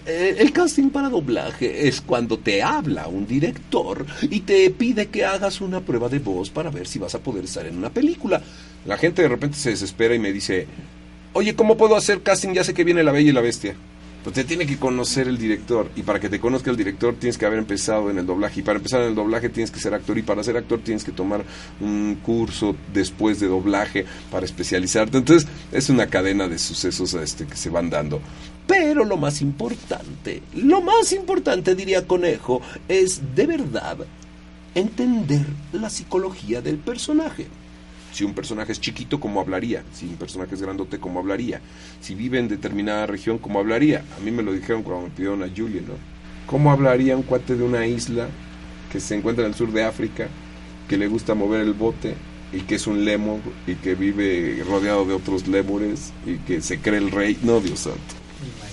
Eh, 0.05 0.35
El 0.39 0.51
casting 0.51 0.89
para 0.89 1.09
doblaje 1.09 1.87
es 1.87 2.01
cuando 2.01 2.37
te 2.39 2.61
habla 2.63 3.07
un 3.07 3.25
director 3.27 4.05
y 4.23 4.41
te 4.41 4.69
pide 4.71 5.07
que 5.07 5.25
hagas 5.25 5.61
una 5.61 5.81
prueba 5.81 6.09
de 6.09 6.19
voz 6.19 6.49
para 6.49 6.69
ver 6.69 6.87
si 6.87 6.99
vas 6.99 7.15
a 7.15 7.19
poder 7.19 7.45
estar 7.45 7.65
en 7.65 7.77
una 7.77 7.89
película. 7.89 8.41
La 8.85 8.97
gente 8.97 9.21
de 9.21 9.27
repente 9.27 9.57
se 9.57 9.69
desespera 9.71 10.15
y 10.15 10.19
me 10.19 10.33
dice, 10.33 10.67
oye, 11.33 11.55
¿cómo 11.55 11.77
puedo 11.77 11.95
hacer 11.95 12.21
casting? 12.21 12.53
Ya 12.53 12.63
sé 12.63 12.73
que 12.73 12.83
viene 12.83 13.03
La 13.03 13.11
Bella 13.11 13.29
y 13.29 13.33
la 13.33 13.41
Bestia. 13.41 13.75
Pues 14.23 14.35
te 14.35 14.43
tiene 14.43 14.65
que 14.65 14.77
conocer 14.77 15.29
el 15.29 15.37
director 15.37 15.89
y 15.95 16.03
para 16.03 16.19
que 16.19 16.27
te 16.27 16.41
conozca 16.41 16.69
el 16.69 16.75
director 16.75 17.15
tienes 17.15 17.37
que 17.37 17.45
haber 17.45 17.57
empezado 17.57 18.09
en 18.09 18.17
el 18.17 18.25
doblaje 18.25 18.59
y 18.59 18.63
para 18.63 18.77
empezar 18.77 19.01
en 19.01 19.09
el 19.09 19.15
doblaje 19.15 19.47
tienes 19.47 19.71
que 19.71 19.79
ser 19.79 19.93
actor 19.93 20.17
y 20.17 20.23
para 20.23 20.43
ser 20.43 20.57
actor 20.57 20.81
tienes 20.83 21.05
que 21.05 21.13
tomar 21.13 21.45
un 21.79 22.19
curso 22.21 22.75
después 22.93 23.39
de 23.39 23.47
doblaje 23.47 24.05
para 24.29 24.45
especializarte. 24.45 25.17
Entonces 25.17 25.49
es 25.71 25.89
una 25.89 26.07
cadena 26.07 26.49
de 26.49 26.59
sucesos 26.59 27.13
este, 27.13 27.45
que 27.45 27.55
se 27.55 27.69
van 27.69 27.89
dando. 27.89 28.19
Pero 28.67 29.05
lo 29.05 29.15
más 29.15 29.41
importante, 29.41 30.43
lo 30.53 30.81
más 30.81 31.13
importante, 31.13 31.73
diría 31.73 32.05
Conejo, 32.05 32.61
es 32.87 33.35
de 33.35 33.47
verdad 33.47 33.97
entender 34.75 35.45
la 35.71 35.89
psicología 35.89 36.61
del 36.61 36.77
personaje. 36.77 37.47
Si 38.11 38.23
un 38.23 38.33
personaje 38.33 38.71
es 38.71 38.81
chiquito, 38.81 39.19
¿cómo 39.19 39.39
hablaría? 39.39 39.83
Si 39.93 40.05
un 40.05 40.15
personaje 40.15 40.55
es 40.55 40.61
grandote, 40.61 40.99
¿cómo 40.99 41.19
hablaría? 41.19 41.61
Si 42.01 42.15
vive 42.15 42.39
en 42.39 42.47
determinada 42.47 43.05
región, 43.05 43.37
¿cómo 43.37 43.59
hablaría? 43.59 44.03
A 44.17 44.23
mí 44.23 44.31
me 44.31 44.43
lo 44.43 44.51
dijeron 44.53 44.83
cuando 44.83 45.07
me 45.07 45.09
pidieron 45.09 45.43
a 45.43 45.47
Julie, 45.47 45.81
¿no? 45.81 45.93
¿Cómo 46.45 46.71
hablaría 46.71 47.15
un 47.15 47.23
cuate 47.23 47.55
de 47.55 47.63
una 47.63 47.85
isla 47.85 48.27
que 48.91 48.99
se 48.99 49.15
encuentra 49.15 49.45
en 49.45 49.51
el 49.51 49.55
sur 49.55 49.71
de 49.71 49.83
África, 49.83 50.27
que 50.87 50.97
le 50.97 51.07
gusta 51.07 51.35
mover 51.35 51.61
el 51.61 51.73
bote 51.73 52.15
y 52.51 52.61
que 52.61 52.75
es 52.75 52.87
un 52.87 53.05
lemur 53.05 53.39
y 53.67 53.75
que 53.75 53.93
vive 53.93 54.63
rodeado 54.67 55.05
de 55.05 55.13
otros 55.13 55.47
lémures 55.47 56.11
y 56.25 56.37
que 56.37 56.61
se 56.61 56.79
cree 56.79 56.97
el 56.97 57.11
rey? 57.11 57.37
No, 57.43 57.59
Dios 57.59 57.81
santo. 57.81 58.19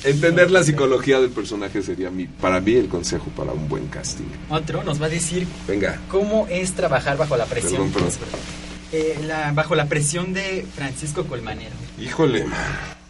Entender 0.05 0.51
la 0.51 0.63
psicología 0.63 1.21
del 1.21 1.31
personaje 1.31 1.83
sería 1.83 2.11
mi, 2.11 2.27
para 2.27 2.61
mí 2.61 2.75
el 2.75 2.89
consejo 2.89 3.27
para 3.37 3.53
un 3.53 3.69
buen 3.69 3.89
casting. 3.89 4.25
Otro 4.49 4.85
nos 4.85 5.03
va 5.03 5.07
a 5.07 5.09
decir 5.09 5.47
Venga, 5.67 6.01
cómo 6.09 6.47
es 6.49 6.73
trabajar 6.73 7.17
bajo 7.17 7.37
la 7.37 7.45
presión. 7.47 7.91
Perdón, 7.91 8.11
perdón. 8.11 8.41
Eh, 8.93 9.19
la- 9.27 9.53
bajo 9.53 9.75
la 9.75 9.87
presión 9.87 10.33
de 10.33 10.65
Francisco 10.75 11.25
Colmanero. 11.27 11.75
híjole, 12.01 12.45
man. 12.45 12.59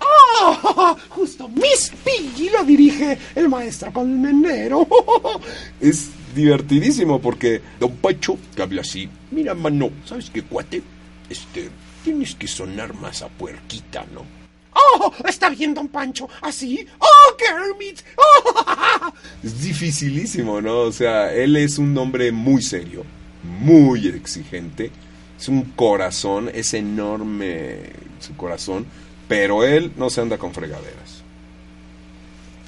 ¡Ah! 0.00 0.96
Justo 1.10 1.48
Miss 1.48 1.92
Piggy 2.04 2.50
lo 2.50 2.64
dirige 2.64 3.18
el 3.34 3.48
maestro 3.48 3.92
Colmenero. 3.92 4.86
es 5.80 6.08
divertidísimo 6.34 7.20
porque 7.20 7.60
Don 7.80 7.96
Pacho 7.96 8.38
que 8.54 8.62
habla 8.62 8.82
así, 8.82 9.08
mira 9.30 9.54
mano, 9.54 9.90
¿sabes 10.04 10.30
qué 10.30 10.42
cuate? 10.42 10.82
Este, 11.28 11.70
tienes 12.04 12.34
que 12.34 12.46
sonar 12.46 12.94
más 12.94 13.22
a 13.22 13.28
puerquita, 13.28 14.04
¿no? 14.14 14.24
¡Oh! 14.72 15.12
Está 15.26 15.48
bien, 15.48 15.72
don 15.74 15.88
Pancho. 15.88 16.28
¿Así? 16.42 16.86
¡Oh, 16.98 17.36
Kermit! 17.36 18.00
¡Oh! 18.16 19.12
Es 19.42 19.62
dificilísimo, 19.62 20.60
¿no? 20.60 20.80
O 20.80 20.92
sea, 20.92 21.32
él 21.32 21.56
es 21.56 21.78
un 21.78 21.96
hombre 21.96 22.30
muy 22.32 22.60
serio, 22.62 23.04
muy 23.42 24.06
exigente, 24.08 24.90
es 25.38 25.48
un 25.48 25.62
corazón, 25.72 26.50
es 26.52 26.74
enorme 26.74 27.92
su 28.20 28.36
corazón, 28.36 28.86
pero 29.28 29.64
él 29.64 29.92
no 29.96 30.10
se 30.10 30.20
anda 30.20 30.38
con 30.38 30.54
fregaderas. 30.54 31.22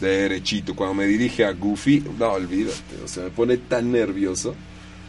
Derechito, 0.01 0.77
cuando 0.77 0.95
me 0.95 1.07
dirige 1.07 1.45
a 1.45 1.53
Goofy, 1.53 2.05
no, 2.19 2.33
olvídate, 2.33 3.03
o 3.05 3.09
sea, 3.09 3.25
me 3.25 3.31
pone 3.31 3.57
tan 3.57 3.91
nervioso. 3.91 4.55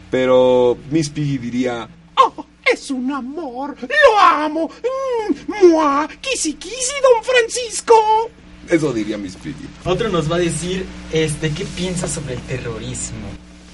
Pero 0.10 0.78
Miss 0.90 1.10
Piggy 1.10 1.38
diría, 1.38 1.88
¡Oh! 2.16 2.46
Es 2.72 2.90
un 2.92 3.12
amor. 3.12 3.76
Lo 3.82 4.20
amo. 4.20 4.70
Mm, 4.70 5.68
¡Mua! 5.68 6.08
¡Kisi, 6.22 6.54
kisi, 6.54 6.94
don 7.04 7.24
Francisco! 7.24 7.94
eso 8.70 8.94
diría 8.94 9.18
Miss 9.18 9.36
Piggy. 9.36 9.68
Otro 9.86 10.10
nos 10.10 10.32
va 10.32 10.36
a 10.36 10.40
decir 10.40 10.86
este, 11.12 11.52
qué 11.52 11.66
piensa 11.66 12.08
sobre 12.08 12.36
el 12.36 12.42
terrorismo. 12.42 13.28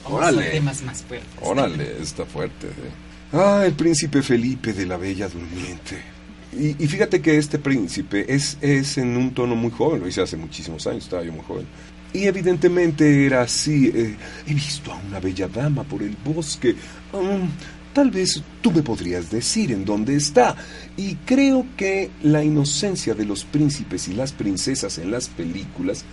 Vamos 0.03 0.21
a 0.21 0.27
Órale. 0.27 0.51
temas 0.51 0.81
más 0.83 1.03
fuertes. 1.03 1.29
Órale, 1.41 1.97
está 2.01 2.25
fuerte. 2.25 2.67
¿eh? 2.67 2.91
Ah, 3.34 3.63
el 3.65 3.74
príncipe 3.74 4.22
Felipe 4.22 4.74
de 4.74 4.86
la 4.86 4.98
Bella 4.98 5.27
Durmiente. 5.27 6.15
Y, 6.58 6.74
fíjate 6.88 7.22
que 7.22 7.38
este 7.38 7.60
príncipe 7.60 8.34
es, 8.34 8.58
es 8.62 8.98
en 8.98 9.17
un 9.17 9.34
tono 9.34 9.55
muy 9.55 9.72
joven, 9.72 10.00
lo 10.01 10.08
hice 10.08 10.22
hace 10.22 10.38
muchísimos 10.38 10.88
años, 10.88 11.03
estaba 11.03 11.24
yo 11.24 11.34
muy 11.34 11.44
joven. 11.44 11.65
Y 12.13 12.27
evidentemente 12.27 13.25
era 13.25 13.41
así. 13.41 13.91
eh, 13.94 14.15
he 14.48 14.53
visto 14.53 14.94
a 14.94 14.96
una 14.96 15.20
bella 15.20 15.50
dama 15.50 15.84
por 15.84 16.01
el 16.01 16.15
bosque. 16.24 16.74
Um, 17.12 17.50
tal 17.94 18.10
vez 18.10 18.41
tú 18.62 18.72
me 18.72 18.82
podrías 18.82 19.29
decir 19.29 19.74
en 19.74 19.84
dónde 19.84 20.15
está. 20.15 20.55
Y 20.96 21.15
creo 21.25 21.65
que 21.75 22.10
la 22.24 22.41
inocencia 22.41 23.15
de 23.15 23.25
los 23.25 23.44
príncipes 23.44 24.08
y 24.08 24.13
las 24.13 24.32
princesas 24.32 24.98
en 24.98 25.12
las 25.12 25.27
películas 25.27 26.05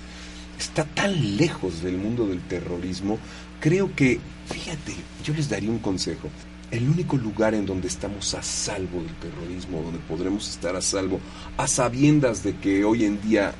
está 0.58 0.84
tan 0.84 1.36
lejos 1.36 1.84
del 1.84 1.98
mundo 1.98 2.26
del 2.26 2.40
terrorismo. 2.40 3.16
Creo 3.60 3.94
que, 3.94 4.18
fíjate, 4.46 4.94
yo 5.24 5.34
les 5.34 5.48
daría 5.48 5.70
un 5.70 5.78
consejo. 5.78 6.28
El 6.72 6.88
único 6.88 7.18
lugar 7.18 7.54
en 7.54 7.66
donde 7.66 7.86
estamos 7.86 8.34
a 8.34 8.42
salvo 8.42 9.02
del 9.02 9.14
terrorismo, 9.16 9.82
donde 9.82 9.98
podremos 10.08 10.48
estar 10.48 10.74
a 10.74 10.80
salvo, 10.80 11.20
a 11.58 11.66
sabiendas 11.66 12.42
de 12.42 12.56
que 12.56 12.82
hoy 12.82 13.04
en 13.04 13.20
día 13.20 13.52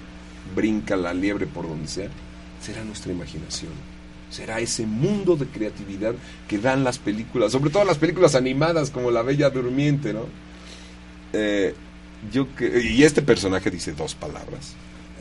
brinca 0.57 0.97
la 0.97 1.12
liebre 1.12 1.47
por 1.47 1.69
donde 1.69 1.88
sea, 1.88 2.09
será 2.62 2.83
nuestra 2.85 3.12
imaginación. 3.12 3.73
Será 4.31 4.61
ese 4.61 4.87
mundo 4.87 5.37
de 5.37 5.47
creatividad 5.47 6.14
que 6.49 6.57
dan 6.57 6.85
las 6.85 6.97
películas, 6.97 7.52
sobre 7.52 7.69
todo 7.69 7.85
las 7.85 7.99
películas 7.99 8.35
animadas 8.35 8.88
como 8.88 9.11
La 9.11 9.21
Bella 9.21 9.50
Durmiente, 9.50 10.14
¿no? 10.14 10.25
Eh, 11.35 11.75
yo 12.33 12.54
que, 12.57 12.83
y 12.83 13.02
este 13.02 13.21
personaje 13.21 13.71
dice 13.71 13.92
dos 13.92 14.14
palabras 14.14 14.73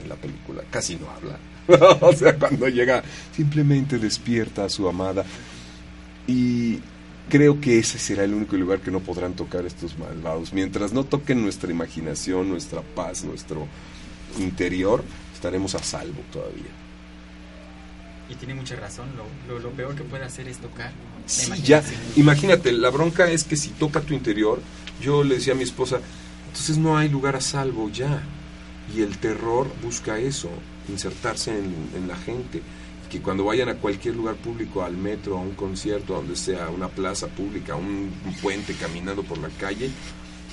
en 0.02 0.08
la 0.08 0.16
película, 0.16 0.64
casi 0.70 0.96
no 0.96 1.08
habla. 1.10 1.38
o 2.00 2.14
sea, 2.14 2.38
cuando 2.40 2.70
llega, 2.70 3.04
simplemente 3.36 3.98
despierta 3.98 4.64
a 4.64 4.70
su 4.70 4.88
amada. 4.88 5.26
Y 6.26 6.80
creo 7.32 7.62
que 7.62 7.80
ese 7.80 7.98
será 7.98 8.26
el 8.26 8.34
único 8.34 8.58
lugar 8.58 8.82
que 8.82 8.92
no 8.92 9.00
podrán 9.00 9.34
tocar 9.34 9.66
estos 9.66 9.98
malvados. 9.98 10.52
Mientras 10.52 10.92
no 10.92 11.06
toquen 11.06 11.42
nuestra 11.42 11.72
imaginación, 11.72 12.50
nuestra 12.50 12.82
paz, 12.82 13.24
nuestro 13.24 13.68
interior, 14.38 15.02
estaremos 15.34 15.74
a 15.74 15.80
salvo 15.80 16.22
todavía. 16.32 16.72
Y 18.30 18.36
tiene 18.36 18.54
mucha 18.54 18.76
razón, 18.76 19.08
lo, 19.16 19.54
lo, 19.54 19.60
lo 19.60 19.70
peor 19.72 19.96
que 19.96 20.04
puede 20.04 20.26
hacer 20.26 20.48
es 20.50 20.58
tocar. 20.58 20.92
Sí, 21.26 21.52
ya, 21.64 21.82
imagínate, 22.18 22.74
la 22.74 22.90
bronca 22.90 23.32
es 23.32 23.46
que 23.46 23.56
si 23.56 23.70
toca 23.70 24.02
tu 24.02 24.14
interior, 24.14 24.62
yo 25.02 25.24
le 25.24 25.36
decía 25.36 25.54
a 25.54 25.56
mi 25.56 25.64
esposa, 25.64 26.00
entonces 26.48 26.78
no 26.78 26.98
hay 26.98 27.08
lugar 27.08 27.38
a 27.38 27.42
salvo 27.42 27.90
ya. 27.90 28.22
Y 28.94 29.02
el 29.04 29.18
terror 29.20 29.72
busca 29.82 30.20
eso, 30.20 30.50
insertarse 30.90 31.52
en, 31.52 31.74
en 31.96 32.08
la 32.10 32.18
gente. 32.18 32.62
Que 33.12 33.20
cuando 33.22 33.44
vayan 33.44 33.68
a 33.68 33.76
cualquier 33.76 34.16
lugar 34.16 34.36
público, 34.36 34.84
al 34.84 34.96
metro, 34.96 35.38
a 35.38 35.42
un 35.42 35.52
concierto, 35.52 36.14
a 36.14 36.18
donde 36.20 36.36
sea, 36.38 36.68
a 36.68 36.70
una 36.70 36.88
plaza 36.88 37.28
pública, 37.28 37.74
a 37.74 37.76
un, 37.76 38.10
un 38.26 38.34
puente, 38.42 38.74
caminando 38.76 39.22
por 39.24 39.38
la 39.38 39.50
calle, 39.50 39.90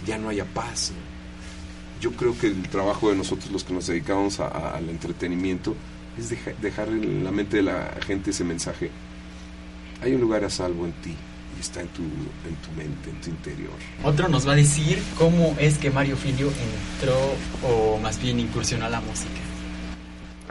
ya 0.04 0.18
no 0.18 0.28
haya 0.28 0.44
paz. 0.44 0.90
¿no? 0.90 2.00
Yo 2.00 2.12
creo 2.16 2.36
que 2.36 2.48
el 2.48 2.62
trabajo 2.68 3.10
de 3.10 3.16
nosotros, 3.16 3.50
los 3.52 3.62
que 3.62 3.72
nos 3.74 3.86
dedicamos 3.86 4.40
a- 4.40 4.48
a- 4.48 4.76
al 4.76 4.88
entretenimiento, 4.90 5.76
es 6.18 6.30
deja- 6.30 6.52
dejar 6.60 6.88
en 6.88 7.22
la 7.22 7.30
mente 7.30 7.58
de 7.58 7.62
la 7.62 7.94
gente 8.04 8.30
ese 8.30 8.42
mensaje 8.42 8.90
hay 10.02 10.14
un 10.14 10.20
lugar 10.20 10.44
a 10.44 10.50
salvo 10.50 10.84
en 10.84 10.92
ti 10.94 11.14
y 11.56 11.60
está 11.60 11.80
en 11.80 11.88
tu, 11.88 12.02
en 12.02 12.54
tu 12.62 12.70
mente, 12.76 13.10
en 13.10 13.20
tu 13.20 13.30
interior. 13.30 13.70
Otro 14.04 14.28
nos 14.28 14.46
va 14.46 14.52
a 14.52 14.56
decir 14.56 15.00
cómo 15.16 15.56
es 15.60 15.78
que 15.78 15.90
Mario 15.90 16.16
Filio 16.16 16.48
entró 16.48 17.16
o 17.68 17.98
más 17.98 18.20
bien 18.20 18.38
incursionó 18.40 18.86
a 18.86 18.90
la 18.90 19.00
música. 19.00 19.40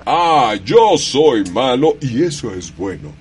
Ah, 0.06 0.56
yo 0.64 0.98
soy 0.98 1.44
malo 1.52 1.98
y 2.02 2.24
eso 2.24 2.54
es 2.54 2.76
bueno. 2.76 3.12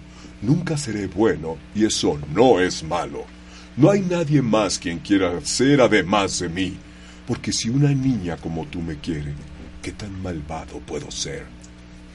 Nunca 0.42 0.76
seré 0.76 1.06
bueno 1.06 1.56
y 1.74 1.84
eso 1.84 2.18
no 2.32 2.60
es 2.60 2.82
malo. 2.84 3.24
No 3.76 3.90
hay 3.90 4.00
nadie 4.00 4.40
más 4.42 4.78
quien 4.78 4.98
quiera 5.00 5.40
ser 5.42 5.80
además 5.80 6.38
de 6.40 6.48
mí. 6.48 6.76
Porque 7.26 7.52
si 7.52 7.68
una 7.68 7.88
niña 7.92 8.36
como 8.36 8.64
tú 8.66 8.80
me 8.80 8.96
quiere, 8.98 9.32
¿qué 9.82 9.92
tan 9.92 10.22
malvado 10.22 10.78
puedo 10.86 11.10
ser? 11.10 11.44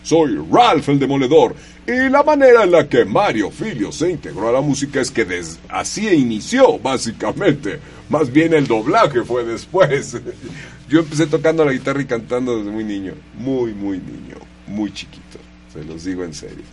Soy 0.04 0.36
Ralph 0.52 0.90
el 0.90 0.98
Demoledor 0.98 1.56
y 1.86 2.10
la 2.10 2.24
manera 2.24 2.64
en 2.64 2.72
la 2.72 2.88
que 2.90 3.06
Mario 3.06 3.52
Filio 3.52 3.92
se 3.92 4.10
integró 4.10 4.50
a 4.50 4.52
la 4.54 4.62
música 4.62 5.00
es 5.00 5.12
que 5.12 5.26
des- 5.26 5.60
así 5.70 6.08
inició, 6.08 6.80
básicamente. 6.80 7.80
Más 8.10 8.32
bien 8.32 8.54
el 8.54 8.66
doblaje 8.66 9.22
fue 9.24 9.44
después. 9.44 10.18
Yo 10.90 11.00
empecé 11.02 11.28
tocando 11.28 11.64
la 11.64 11.72
guitarra 11.74 12.02
y 12.02 12.06
cantando 12.06 12.58
desde 12.58 12.72
muy 12.72 12.84
niño, 12.84 13.14
muy, 13.38 13.74
muy 13.74 13.98
niño, 14.00 14.38
muy 14.72 14.94
chiquito, 14.94 15.40
se 15.74 15.84
los 15.84 16.04
digo 16.04 16.24
en 16.24 16.34
serio. 16.34 16.64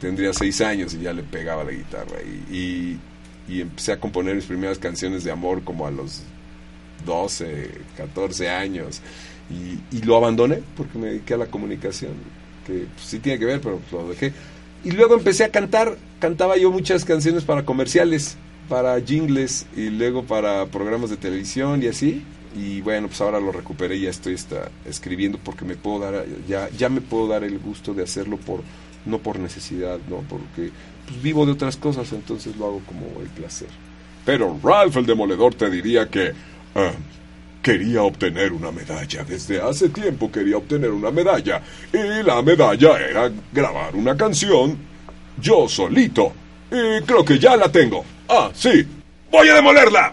Tendría 0.00 0.32
seis 0.32 0.60
años 0.60 0.94
y 0.94 1.00
ya 1.00 1.12
le 1.12 1.22
pegaba 1.22 1.64
la 1.64 1.72
guitarra 1.72 2.18
y, 2.50 2.98
y- 3.48 3.60
empecé 3.60 3.92
a 3.92 3.98
componer 4.00 4.34
mis 4.36 4.44
primeras 4.44 4.78
canciones 4.78 5.24
de 5.24 5.30
amor 5.32 5.64
como 5.64 5.86
a 5.86 5.90
los 5.90 6.22
12, 7.06 7.70
14 7.96 8.48
años. 8.50 9.00
Y, 9.50 9.96
y 9.96 10.02
lo 10.02 10.16
abandoné 10.16 10.60
porque 10.76 10.98
me 10.98 11.06
dediqué 11.08 11.34
a 11.34 11.38
la 11.38 11.46
comunicación, 11.46 12.12
que 12.66 12.86
pues, 12.94 13.06
sí 13.06 13.18
tiene 13.18 13.38
que 13.38 13.46
ver, 13.46 13.60
pero 13.60 13.78
pues, 13.78 13.92
lo 14.02 14.08
dejé. 14.10 14.32
Y 14.84 14.90
luego 14.92 15.14
empecé 15.14 15.44
a 15.44 15.50
cantar, 15.50 15.96
cantaba 16.20 16.56
yo 16.58 16.70
muchas 16.70 17.04
canciones 17.06 17.44
para 17.44 17.64
comerciales, 17.64 18.36
para 18.68 19.00
jingles 19.00 19.66
y 19.74 19.88
luego 19.88 20.24
para 20.24 20.66
programas 20.66 21.08
de 21.10 21.16
televisión 21.16 21.82
y 21.82 21.86
así. 21.86 22.22
Y 22.56 22.80
bueno, 22.80 23.08
pues 23.08 23.20
ahora 23.20 23.40
lo 23.40 23.52
recuperé 23.52 23.96
y 23.96 24.02
ya 24.02 24.10
estoy 24.10 24.34
está, 24.34 24.70
escribiendo 24.86 25.38
porque 25.38 25.64
me 25.64 25.76
puedo 25.76 25.98
dar, 26.00 26.24
ya, 26.48 26.68
ya 26.70 26.88
me 26.88 27.00
puedo 27.00 27.28
dar 27.28 27.44
el 27.44 27.58
gusto 27.58 27.94
de 27.94 28.02
hacerlo 28.02 28.36
por, 28.38 28.62
no 29.04 29.18
por 29.18 29.38
necesidad, 29.38 29.98
no, 30.08 30.24
porque 30.28 30.70
pues, 31.06 31.22
vivo 31.22 31.46
de 31.46 31.52
otras 31.52 31.76
cosas, 31.76 32.12
entonces 32.12 32.56
lo 32.56 32.66
hago 32.66 32.82
como 32.86 33.20
el 33.20 33.28
placer. 33.28 33.68
Pero 34.24 34.58
Ralph 34.62 34.96
el 34.96 35.06
Demoledor 35.06 35.54
te 35.54 35.70
diría 35.70 36.08
que 36.08 36.32
ah, 36.74 36.92
quería 37.62 38.02
obtener 38.02 38.52
una 38.52 38.70
medalla. 38.70 39.24
Desde 39.24 39.60
hace 39.60 39.88
tiempo 39.88 40.30
quería 40.30 40.56
obtener 40.56 40.90
una 40.90 41.10
medalla. 41.10 41.62
Y 41.92 42.22
la 42.22 42.42
medalla 42.42 42.98
era 42.98 43.30
grabar 43.52 43.96
una 43.96 44.16
canción 44.16 44.76
yo 45.40 45.68
solito. 45.68 46.32
Y 46.70 47.02
creo 47.04 47.24
que 47.24 47.38
ya 47.38 47.56
la 47.56 47.70
tengo. 47.70 48.04
Ah, 48.28 48.50
sí. 48.54 48.86
Voy 49.30 49.48
a 49.48 49.54
demolerla. 49.54 50.12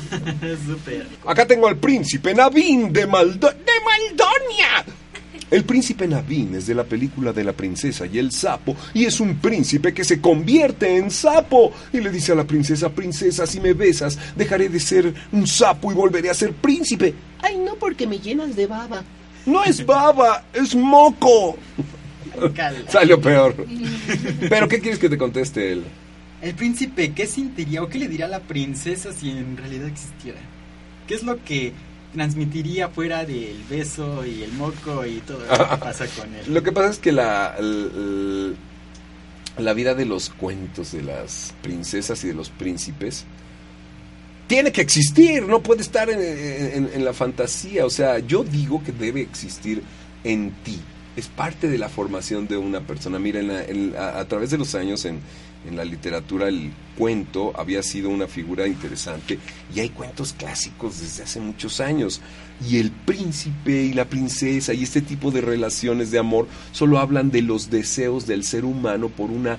Súper. 0.66 1.06
Acá 1.26 1.46
tengo 1.46 1.68
al 1.68 1.76
príncipe 1.76 2.34
Naveen 2.34 2.92
de, 2.92 3.06
Maldo 3.06 3.48
de 3.50 3.72
Maldonia. 3.84 4.84
El 5.50 5.64
príncipe 5.64 6.08
Naveen 6.08 6.54
es 6.54 6.66
de 6.66 6.74
la 6.74 6.84
película 6.84 7.30
de 7.32 7.44
la 7.44 7.52
princesa 7.52 8.06
y 8.06 8.18
el 8.18 8.32
sapo 8.32 8.74
y 8.94 9.04
es 9.04 9.20
un 9.20 9.36
príncipe 9.36 9.92
que 9.92 10.02
se 10.02 10.18
convierte 10.18 10.96
en 10.96 11.10
sapo 11.10 11.72
y 11.92 12.00
le 12.00 12.10
dice 12.10 12.32
a 12.32 12.36
la 12.36 12.44
princesa, 12.44 12.88
princesa, 12.88 13.46
si 13.46 13.60
me 13.60 13.74
besas, 13.74 14.18
dejaré 14.34 14.70
de 14.70 14.80
ser 14.80 15.12
un 15.30 15.46
sapo 15.46 15.92
y 15.92 15.94
volveré 15.94 16.30
a 16.30 16.34
ser 16.34 16.54
príncipe. 16.54 17.14
Ay, 17.42 17.58
no, 17.58 17.74
porque 17.74 18.06
me 18.06 18.18
llenas 18.18 18.56
de 18.56 18.66
baba. 18.66 19.04
No 19.44 19.62
es 19.62 19.84
baba, 19.84 20.44
es 20.54 20.74
moco. 20.74 21.58
Salió 22.88 23.20
peor. 23.20 23.54
Pero 24.48 24.68
¿qué 24.68 24.80
quieres 24.80 24.98
que 24.98 25.08
te 25.08 25.18
conteste 25.18 25.72
él? 25.72 25.84
El 26.42 26.54
príncipe, 26.54 27.12
¿qué 27.12 27.26
sentiría 27.26 27.82
o 27.82 27.88
qué 27.88 27.98
le 27.98 28.08
diría 28.08 28.26
a 28.26 28.28
la 28.28 28.40
princesa 28.40 29.12
si 29.12 29.30
en 29.30 29.56
realidad 29.56 29.86
existiera? 29.86 30.40
¿Qué 31.06 31.14
es 31.14 31.22
lo 31.22 31.42
que 31.44 31.72
transmitiría 32.12 32.88
fuera 32.88 33.24
del 33.24 33.56
beso 33.70 34.26
y 34.26 34.42
el 34.42 34.52
moco 34.52 35.06
y 35.06 35.20
todo 35.20 35.38
lo 35.38 35.46
que 35.70 35.76
pasa 35.80 36.06
con 36.08 36.34
él? 36.34 36.52
Lo 36.52 36.62
que 36.62 36.72
pasa 36.72 36.90
es 36.90 36.98
que 36.98 37.12
la, 37.12 37.54
la 39.58 39.72
vida 39.74 39.94
de 39.94 40.04
los 40.04 40.30
cuentos 40.30 40.92
de 40.92 41.02
las 41.02 41.54
princesas 41.62 42.22
y 42.24 42.28
de 42.28 42.34
los 42.34 42.50
príncipes 42.50 43.24
tiene 44.48 44.72
que 44.72 44.80
existir, 44.80 45.46
no 45.46 45.62
puede 45.62 45.82
estar 45.82 46.10
en, 46.10 46.20
en- 46.20 46.90
en 46.92 47.04
la 47.04 47.12
fantasía. 47.12 47.86
O 47.86 47.90
sea, 47.90 48.18
yo 48.18 48.44
digo 48.44 48.82
que 48.84 48.92
debe 48.92 49.20
existir 49.22 49.82
en 50.24 50.50
ti. 50.64 50.78
Es 51.16 51.28
parte 51.28 51.68
de 51.68 51.78
la 51.78 51.88
formación 51.88 52.48
de 52.48 52.56
una 52.56 52.80
persona. 52.80 53.18
Mira, 53.18 53.40
en 53.40 53.48
la- 53.48 53.64
en- 53.64 53.94
a, 53.96 54.18
a 54.18 54.28
través 54.28 54.50
de 54.50 54.58
los 54.58 54.74
años 54.74 55.04
en, 55.04 55.20
en 55.68 55.76
la 55.76 55.84
literatura 55.84 56.48
el 56.48 56.72
cuento 56.96 57.52
había 57.56 57.82
sido 57.82 58.08
una 58.08 58.26
figura 58.26 58.66
interesante 58.66 59.38
y 59.74 59.80
hay 59.80 59.88
cuentos 59.88 60.32
clásicos 60.32 61.00
desde 61.00 61.22
hace 61.22 61.40
muchos 61.40 61.80
años. 61.80 62.20
Y 62.68 62.78
el 62.78 62.90
príncipe 62.90 63.84
y 63.84 63.92
la 63.92 64.04
princesa 64.04 64.74
y 64.74 64.82
este 64.82 65.00
tipo 65.00 65.30
de 65.30 65.40
relaciones 65.40 66.10
de 66.10 66.18
amor 66.18 66.46
solo 66.72 66.98
hablan 66.98 67.30
de 67.30 67.42
los 67.42 67.70
deseos 67.70 68.26
del 68.26 68.44
ser 68.44 68.64
humano 68.64 69.08
por 69.08 69.30
una 69.30 69.58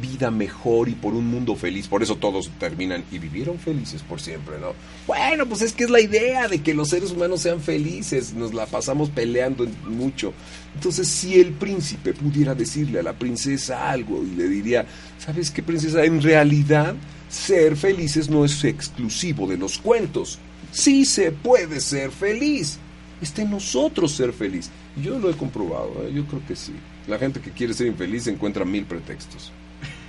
vida 0.00 0.30
mejor 0.30 0.88
y 0.88 0.94
por 0.94 1.14
un 1.14 1.26
mundo 1.26 1.56
feliz. 1.56 1.88
Por 1.88 2.02
eso 2.02 2.16
todos 2.16 2.50
terminan 2.58 3.04
y 3.10 3.18
vivieron 3.18 3.58
felices 3.58 4.02
por 4.02 4.20
siempre, 4.20 4.58
¿no? 4.58 4.72
Bueno, 5.06 5.46
pues 5.46 5.62
es 5.62 5.72
que 5.72 5.84
es 5.84 5.90
la 5.90 6.00
idea 6.00 6.48
de 6.48 6.62
que 6.62 6.74
los 6.74 6.88
seres 6.88 7.10
humanos 7.10 7.42
sean 7.42 7.60
felices. 7.60 8.34
Nos 8.34 8.54
la 8.54 8.66
pasamos 8.66 9.10
peleando 9.10 9.66
mucho. 9.88 10.32
Entonces, 10.74 11.08
si 11.08 11.40
el 11.40 11.52
príncipe 11.52 12.12
pudiera 12.14 12.54
decirle 12.54 13.00
a 13.00 13.02
la 13.02 13.12
princesa 13.12 13.90
algo 13.90 14.22
y 14.22 14.36
le 14.36 14.48
diría, 14.48 14.86
¿sabes 15.18 15.50
qué, 15.50 15.62
princesa? 15.62 16.04
En 16.04 16.22
realidad, 16.22 16.94
ser 17.28 17.76
felices 17.76 18.28
no 18.30 18.44
es 18.44 18.64
exclusivo 18.64 19.46
de 19.46 19.56
los 19.56 19.78
cuentos. 19.78 20.38
Sí 20.72 21.04
se 21.04 21.32
puede 21.32 21.80
ser 21.80 22.10
feliz. 22.10 22.78
Está 23.20 23.42
en 23.42 23.50
nosotros 23.50 24.12
ser 24.12 24.32
feliz. 24.32 24.70
Yo 25.02 25.18
lo 25.18 25.30
he 25.30 25.34
comprobado, 25.34 26.04
¿eh? 26.06 26.12
yo 26.14 26.24
creo 26.24 26.42
que 26.46 26.56
sí. 26.56 26.72
La 27.06 27.18
gente 27.18 27.40
que 27.40 27.50
quiere 27.50 27.74
ser 27.74 27.86
infeliz 27.86 28.26
encuentra 28.26 28.64
mil 28.64 28.84
pretextos. 28.84 29.52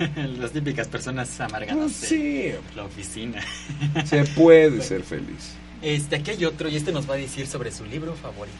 Las 0.39 0.51
típicas 0.51 0.87
personas 0.87 1.39
amargadas 1.39 1.77
Ah, 1.81 2.01
de 2.01 2.07
sí. 2.07 2.51
la 2.75 2.83
oficina. 2.85 3.41
Se 4.05 4.23
puede 4.25 4.81
ser 4.81 5.03
feliz. 5.03 5.53
Este, 5.81 6.17
aquí 6.17 6.31
hay 6.31 6.45
otro 6.45 6.69
y 6.69 6.75
este 6.75 6.91
nos 6.91 7.09
va 7.09 7.15
a 7.15 7.17
decir 7.17 7.47
sobre 7.47 7.71
su 7.71 7.85
libro 7.85 8.13
favorito. 8.15 8.57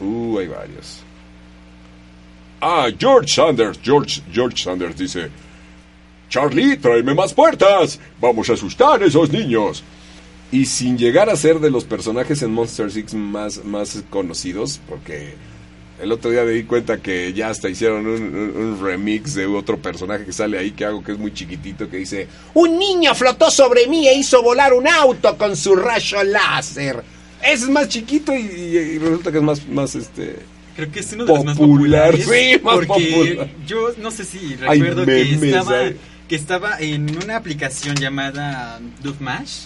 Uh, 0.00 0.38
hay 0.38 0.48
varios. 0.48 1.02
Ah, 2.60 2.88
George 2.98 3.28
Sanders. 3.28 3.78
George, 3.82 4.22
George 4.32 4.62
Sanders 4.62 4.96
dice: 4.96 5.28
Charlie, 6.28 6.76
tráeme 6.76 7.14
más 7.14 7.34
puertas. 7.34 7.98
Vamos 8.20 8.48
a 8.50 8.54
asustar 8.54 9.02
a 9.02 9.06
esos 9.06 9.30
niños. 9.30 9.82
Y 10.52 10.66
sin 10.66 10.98
llegar 10.98 11.30
a 11.30 11.36
ser 11.36 11.60
de 11.60 11.70
los 11.70 11.84
personajes 11.84 12.42
en 12.42 12.52
Monster 12.52 12.90
Six 12.90 13.14
más, 13.14 13.64
más 13.64 14.02
conocidos, 14.10 14.80
porque 14.88 15.34
el 16.02 16.12
otro 16.12 16.30
día 16.30 16.44
me 16.44 16.52
di 16.52 16.64
cuenta 16.64 16.98
que 16.98 17.32
ya 17.32 17.48
hasta 17.50 17.68
hicieron 17.68 18.06
un, 18.06 18.22
un- 18.22 18.56
un 18.56 18.80
remix 18.82 19.34
de 19.34 19.46
otro 19.46 19.78
personaje 19.78 20.24
que 20.24 20.32
sale 20.32 20.58
ahí 20.58 20.70
que 20.72 20.84
hago 20.84 21.02
que 21.04 21.12
es 21.12 21.18
muy 21.18 21.32
chiquitito 21.32 21.88
que 21.88 21.98
dice 21.98 22.26
Un 22.54 22.78
niño 22.78 23.14
flotó 23.14 23.50
sobre 23.50 23.86
mí 23.86 24.06
e 24.08 24.14
hizo 24.14 24.42
volar 24.42 24.72
un 24.72 24.86
auto 24.88 25.36
con 25.36 25.56
su 25.56 25.74
rayo 25.76 26.22
láser. 26.24 27.02
es 27.42 27.68
más 27.68 27.88
chiquito 27.88 28.34
y, 28.34 28.40
y- 28.40 28.76
y 28.94 28.98
resulta 28.98 29.30
que 29.32 29.38
es 29.38 29.44
más, 29.44 29.66
más 29.68 29.94
este 29.94 30.36
Creo 30.76 30.90
que 30.92 31.00
es 31.00 31.12
uno 31.12 31.24
de 31.26 31.34
los 31.34 31.44
más 31.44 31.58
Popular, 31.58 32.12
populares. 32.12 32.26
sí, 32.56 32.60
más 32.64 32.74
porque 32.76 32.86
popular. 32.86 33.48
yo 33.66 33.88
no 33.98 34.10
sé 34.10 34.24
si 34.24 34.54
recuerdo 34.56 35.04
que 35.04 35.12
memes, 35.24 35.42
estaba, 35.42 35.78
hay- 35.80 35.96
que 36.28 36.36
estaba 36.36 36.78
en 36.80 37.16
una 37.22 37.36
aplicación 37.36 37.96
llamada 37.96 38.80
Mash 39.18 39.64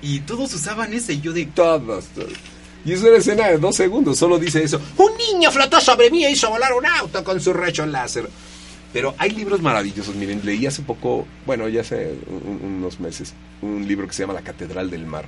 y 0.00 0.20
todos 0.20 0.52
usaban 0.54 0.92
ese 0.94 1.20
yo 1.20 1.32
de 1.32 1.44
todas, 1.46 2.06
todas. 2.06 2.32
Y 2.84 2.92
es 2.92 3.02
una 3.02 3.16
escena 3.16 3.48
de 3.48 3.58
dos 3.58 3.76
segundos, 3.76 4.18
solo 4.18 4.38
dice 4.38 4.62
eso. 4.62 4.80
Un 4.96 5.10
niño 5.16 5.50
flotó 5.50 5.80
sobre 5.80 6.10
mí 6.10 6.24
e 6.24 6.30
hizo 6.30 6.48
volar 6.48 6.72
un 6.72 6.86
auto 6.86 7.22
con 7.24 7.40
su 7.40 7.52
rayo 7.52 7.84
láser. 7.86 8.28
Pero 8.92 9.14
hay 9.18 9.30
libros 9.30 9.60
maravillosos, 9.60 10.14
miren, 10.14 10.40
leí 10.44 10.64
hace 10.66 10.80
poco, 10.82 11.26
bueno, 11.44 11.68
ya 11.68 11.82
hace 11.82 12.14
un- 12.26 12.60
unos 12.78 12.98
meses, 13.00 13.34
un 13.60 13.86
libro 13.86 14.06
que 14.06 14.14
se 14.14 14.22
llama 14.22 14.32
La 14.32 14.40
Catedral 14.40 14.90
del 14.90 15.04
Mar. 15.04 15.26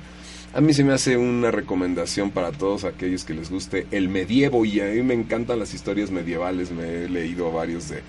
A 0.53 0.59
mí 0.61 0.73
se 0.73 0.83
me 0.83 0.93
hace 0.93 1.15
una 1.15 1.51
recomendación 1.51 2.31
para 2.31 2.51
todos 2.51 2.83
aquellos 2.85 3.23
que 3.23 3.33
les 3.35 3.51
guste 3.51 3.85
el 3.91 4.09
medievo 4.09 4.65
y 4.65 4.79
a 4.81 4.85
mí 4.85 5.03
me 5.03 5.13
encantan 5.13 5.59
las 5.59 5.73
historias 5.75 6.09
medievales, 6.09 6.71
me 6.71 7.03
he 7.05 7.09
leído 7.09 7.51
varios 7.51 7.87
de, 7.89 8.01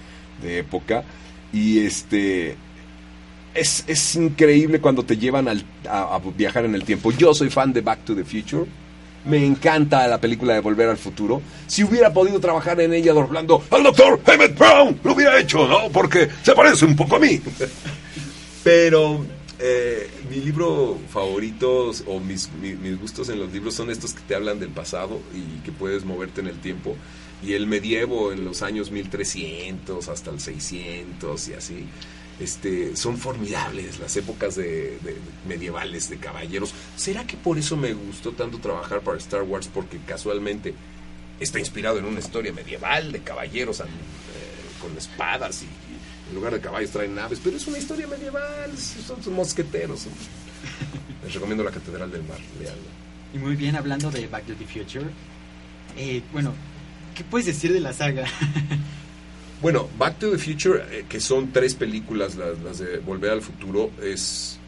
de 0.43 0.59
época 0.59 1.05
y 1.53 1.81
este 1.81 2.57
es, 3.55 3.85
es 3.87 4.15
increíble 4.17 4.81
cuando 4.81 5.05
te 5.05 5.19
llevan 5.19 5.47
al- 5.49 5.65
a 5.89 6.19
viajar 6.37 6.65
en 6.65 6.75
el 6.75 6.85
tiempo. 6.85 7.13
Yo 7.13 7.35
soy 7.35 7.51
fan 7.51 7.73
de 7.75 7.83
Back 7.83 8.05
to 8.07 8.15
the 8.17 8.25
Future. 8.25 8.65
Me 9.25 9.45
encanta 9.47 10.07
la 10.09 10.21
película 10.21 10.55
de 10.55 10.61
Volver 10.61 10.89
al 10.89 10.97
Futuro. 10.99 11.41
Si 11.69 11.85
hubiera 11.85 12.13
podido 12.13 12.41
trabajar 12.41 12.81
en 12.81 12.93
ella 12.93 13.13
doblando 13.13 13.63
al 13.71 13.83
doctor 13.85 14.21
Emmett 14.27 14.59
Brown, 14.59 14.99
lo 15.05 15.13
hubiera 15.15 15.39
hecho, 15.39 15.67
¿no? 15.69 15.89
Porque 15.93 16.29
se 16.43 16.53
parece 16.55 16.85
un 16.85 16.97
poco 16.97 17.17
a 17.17 17.19
mí. 17.21 17.41
Pero 18.65 19.25
eh, 19.59 20.11
mi 20.31 20.37
libro 20.37 20.99
favorito 21.13 21.91
o 22.07 22.21
mis, 22.21 22.51
mi- 22.61 22.75
mis 22.75 22.99
gustos 23.01 23.29
en 23.29 23.39
los 23.39 23.53
libros 23.53 23.75
son 23.75 23.91
estos 23.91 24.13
que 24.15 24.21
te 24.27 24.35
hablan 24.35 24.59
del 24.61 24.71
pasado 24.71 25.21
y 25.35 25.61
que 25.65 25.73
puedes 25.73 26.05
moverte 26.05 26.41
en 26.41 26.49
el 26.49 26.59
tiempo. 26.61 26.97
Y 27.45 27.55
el 27.55 27.67
medievo 27.67 28.33
en 28.33 28.45
los 28.45 28.63
años 28.63 28.91
1300 28.93 30.09
hasta 30.09 30.31
el 30.31 30.41
600 30.41 31.49
y 31.49 31.55
así. 31.55 31.87
Este, 32.41 32.97
son 32.97 33.19
formidables 33.19 34.01
las 34.01 34.17
épocas 34.17 34.57
de, 34.57 34.99
de- 35.03 35.17
medievales 35.47 36.09
de 36.11 36.17
caballeros. 36.17 36.73
¿Será 36.97 37.27
que 37.27 37.37
por 37.37 37.59
eso 37.59 37.77
me 37.77 37.93
gustó 37.93 38.33
tanto 38.33 38.59
trabajar 38.59 39.01
para 39.03 39.19
Star 39.19 39.43
Wars? 39.43 39.69
Porque 39.73 39.99
casualmente 40.07 40.75
está 41.39 41.59
inspirado 41.59 41.99
en 41.99 42.05
una 42.07 42.19
historia 42.21 42.53
medieval 42.53 43.13
de 43.13 43.21
caballeros 43.21 43.81
eh, 43.81 43.85
con 44.81 44.97
espadas 44.97 45.63
y, 45.63 45.67
y 45.67 46.29
en 46.31 46.35
lugar 46.35 46.53
de 46.55 46.61
caballos 46.61 46.91
traen 46.91 47.15
naves, 47.15 47.41
pero 47.45 47.57
es 47.57 47.67
una 47.67 47.79
historia 47.79 48.07
medieval, 48.09 48.77
son, 48.79 49.23
son 49.23 49.35
mosqueteros. 49.35 50.07
Les 51.25 51.35
recomiendo 51.35 51.63
la 51.63 51.71
Catedral 51.71 52.11
del 52.11 52.23
Mar, 52.25 52.39
leanla. 52.59 52.83
y 53.35 53.39
muy 53.39 53.55
bien 53.57 53.77
hablando 53.77 54.11
de 54.11 54.27
Back 54.27 54.47
to 54.47 54.55
the 54.55 54.67
Future. 54.67 55.07
Eh, 55.97 56.23
bueno, 56.33 56.53
¿qué 57.15 57.23
puedes 57.25 57.47
decir 57.47 57.73
de 57.73 57.81
la 57.81 57.93
saga? 57.93 58.25
Bueno, 59.63 59.89
Back 59.97 60.19
to 60.19 60.31
the 60.33 60.39
Future, 60.39 60.83
eh, 60.91 61.05
que 61.09 61.21
son 61.21 61.53
tres 61.53 61.75
películas, 61.75 62.35
las, 62.35 62.59
las 62.61 62.79
de 62.81 62.99
Volver 62.99 63.31
al 63.31 63.43
Futuro, 63.43 63.91
es 64.03 64.59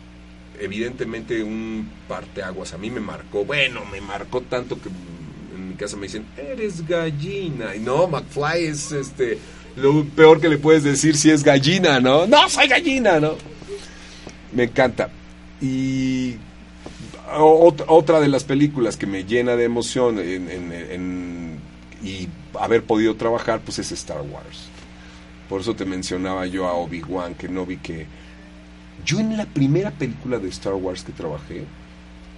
evidentemente 0.60 1.42
un 1.42 1.90
parteaguas. 2.06 2.72
A 2.74 2.78
mí 2.78 2.90
me 2.90 3.00
marcó, 3.00 3.44
bueno, 3.44 3.80
me 3.90 4.00
marcó 4.00 4.40
tanto 4.42 4.80
que 4.80 4.88
en 4.88 5.68
mi 5.70 5.74
casa 5.74 5.96
me 5.96 6.04
dicen, 6.06 6.24
eres 6.36 6.86
gallina. 6.86 7.74
Y 7.74 7.80
no, 7.80 8.06
McFly 8.06 8.64
es 8.66 8.92
este 8.92 9.38
lo 9.76 10.04
peor 10.04 10.40
que 10.40 10.48
le 10.48 10.58
puedes 10.58 10.84
decir 10.84 11.16
si 11.16 11.30
es 11.30 11.42
gallina, 11.42 11.98
¿no? 11.98 12.26
No, 12.28 12.48
soy 12.48 12.68
gallina, 12.68 13.18
¿no? 13.18 13.34
Me 14.52 14.62
encanta. 14.64 15.10
Y 15.60 16.36
otra 17.36 18.20
de 18.20 18.28
las 18.28 18.44
películas 18.44 18.96
que 18.96 19.06
me 19.08 19.24
llena 19.24 19.56
de 19.56 19.64
emoción 19.64 20.20
en- 20.20 20.48
en- 20.48 20.72
en- 20.72 21.58
y 22.04 22.28
haber 22.60 22.84
podido 22.84 23.16
trabajar, 23.16 23.60
pues 23.64 23.80
es 23.80 23.90
Star 23.90 24.20
Wars. 24.20 24.68
Por 25.54 25.60
eso 25.60 25.76
te 25.76 25.84
mencionaba 25.84 26.46
yo 26.46 26.66
a 26.66 26.72
Obi-Wan, 26.72 27.36
que 27.36 27.48
no 27.48 27.64
vi 27.64 27.76
que... 27.76 28.06
Yo 29.06 29.20
en 29.20 29.36
la 29.36 29.46
primera 29.46 29.92
película 29.92 30.40
de 30.40 30.48
Star 30.48 30.74
Wars 30.74 31.04
que 31.04 31.12
trabajé, 31.12 31.62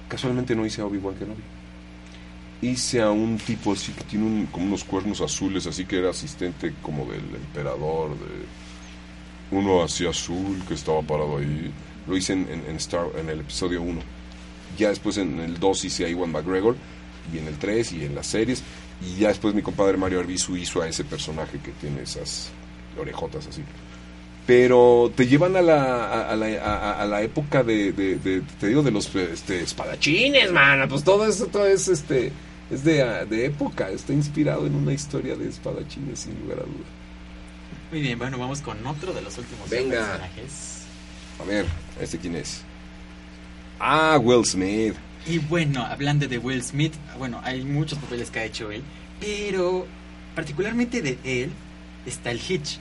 casualmente 0.06 0.54
no 0.54 0.66
hice 0.66 0.82
a 0.82 0.84
Obi-Wan 0.84 1.14
Kenobi. 1.14 1.40
Hice 2.60 3.00
a 3.00 3.10
un 3.10 3.38
tipo 3.38 3.72
así 3.72 3.92
que 3.92 4.04
tiene 4.04 4.26
un- 4.26 4.46
como 4.52 4.66
unos 4.66 4.84
cuernos 4.84 5.22
azules, 5.22 5.66
así 5.66 5.86
que 5.86 5.96
era 6.00 6.10
asistente 6.10 6.74
como 6.82 7.06
del 7.06 7.24
emperador, 7.36 8.10
de 8.10 9.56
uno 9.56 9.82
así 9.82 10.06
azul 10.06 10.62
que 10.68 10.74
estaba 10.74 11.00
parado 11.00 11.38
ahí. 11.38 11.72
Lo 12.06 12.18
hice 12.18 12.34
en, 12.34 12.76
Star, 12.76 13.06
en 13.18 13.30
el 13.30 13.40
episodio 13.40 13.80
1. 13.80 13.98
Ya 14.76 14.90
después 14.90 15.16
en 15.16 15.40
el 15.40 15.58
2 15.58 15.86
hice 15.86 16.04
a 16.04 16.10
Iwan 16.10 16.32
McGregor, 16.32 16.76
y 17.32 17.38
en 17.38 17.46
el 17.46 17.56
3 17.56 17.92
y 17.94 18.04
en 18.04 18.14
las 18.14 18.26
series. 18.26 18.62
Y 19.00 19.20
ya 19.20 19.28
después 19.28 19.54
mi 19.54 19.62
compadre 19.62 19.96
Mario 19.96 20.20
Arbizu 20.20 20.54
hizo 20.58 20.82
a 20.82 20.86
ese 20.88 21.02
personaje 21.04 21.58
que 21.60 21.70
tiene 21.72 22.02
esas 22.02 22.50
orejotas 22.98 23.46
así. 23.46 23.62
Pero 24.46 25.10
te 25.16 25.26
llevan 25.26 25.56
a 25.56 25.62
la, 25.62 26.04
a, 26.06 26.30
a 26.30 26.36
la, 26.36 27.00
a- 27.02 27.04
la 27.06 27.22
época 27.22 27.64
de, 27.64 27.92
de- 27.92 28.16
de- 28.16 28.42
te 28.60 28.68
digo, 28.68 28.82
de 28.82 28.92
los 28.92 29.12
este, 29.16 29.60
espadachines, 29.62 30.52
mano. 30.52 30.86
Pues 30.88 31.02
todo 31.02 31.26
eso, 31.26 31.46
todo 31.46 31.66
es, 31.66 31.88
este, 31.88 32.30
es 32.70 32.84
de, 32.84 33.02
ah, 33.02 33.24
de 33.24 33.46
época. 33.46 33.90
Está 33.90 34.12
inspirado 34.12 34.66
en 34.66 34.74
una 34.76 34.92
historia 34.92 35.34
de 35.34 35.48
espadachines, 35.48 36.20
sin 36.20 36.38
lugar 36.40 36.58
a 36.60 36.62
duda. 36.62 36.86
Muy 37.90 38.00
bien, 38.02 38.18
bueno, 38.18 38.38
vamos 38.38 38.60
con 38.60 38.84
otro 38.86 39.12
de 39.12 39.22
los 39.22 39.36
últimos 39.36 39.68
Venga. 39.68 39.98
personajes. 40.06 40.82
A 41.40 41.44
ver, 41.44 41.66
¿este 42.00 42.16
quién 42.18 42.36
es? 42.36 42.62
Ah, 43.80 44.18
Will 44.22 44.44
Smith. 44.44 44.94
Y 45.26 45.38
bueno, 45.38 45.84
hablando 45.84 46.28
de 46.28 46.38
Will 46.38 46.62
Smith, 46.62 46.94
bueno, 47.18 47.40
hay 47.42 47.64
muchos 47.64 47.98
papeles 47.98 48.30
que 48.30 48.38
ha 48.38 48.44
hecho 48.44 48.70
él, 48.70 48.82
pero 49.20 49.86
particularmente 50.36 51.02
de 51.02 51.18
él 51.24 51.50
está 52.06 52.30
el 52.30 52.40
Hitch. 52.40 52.78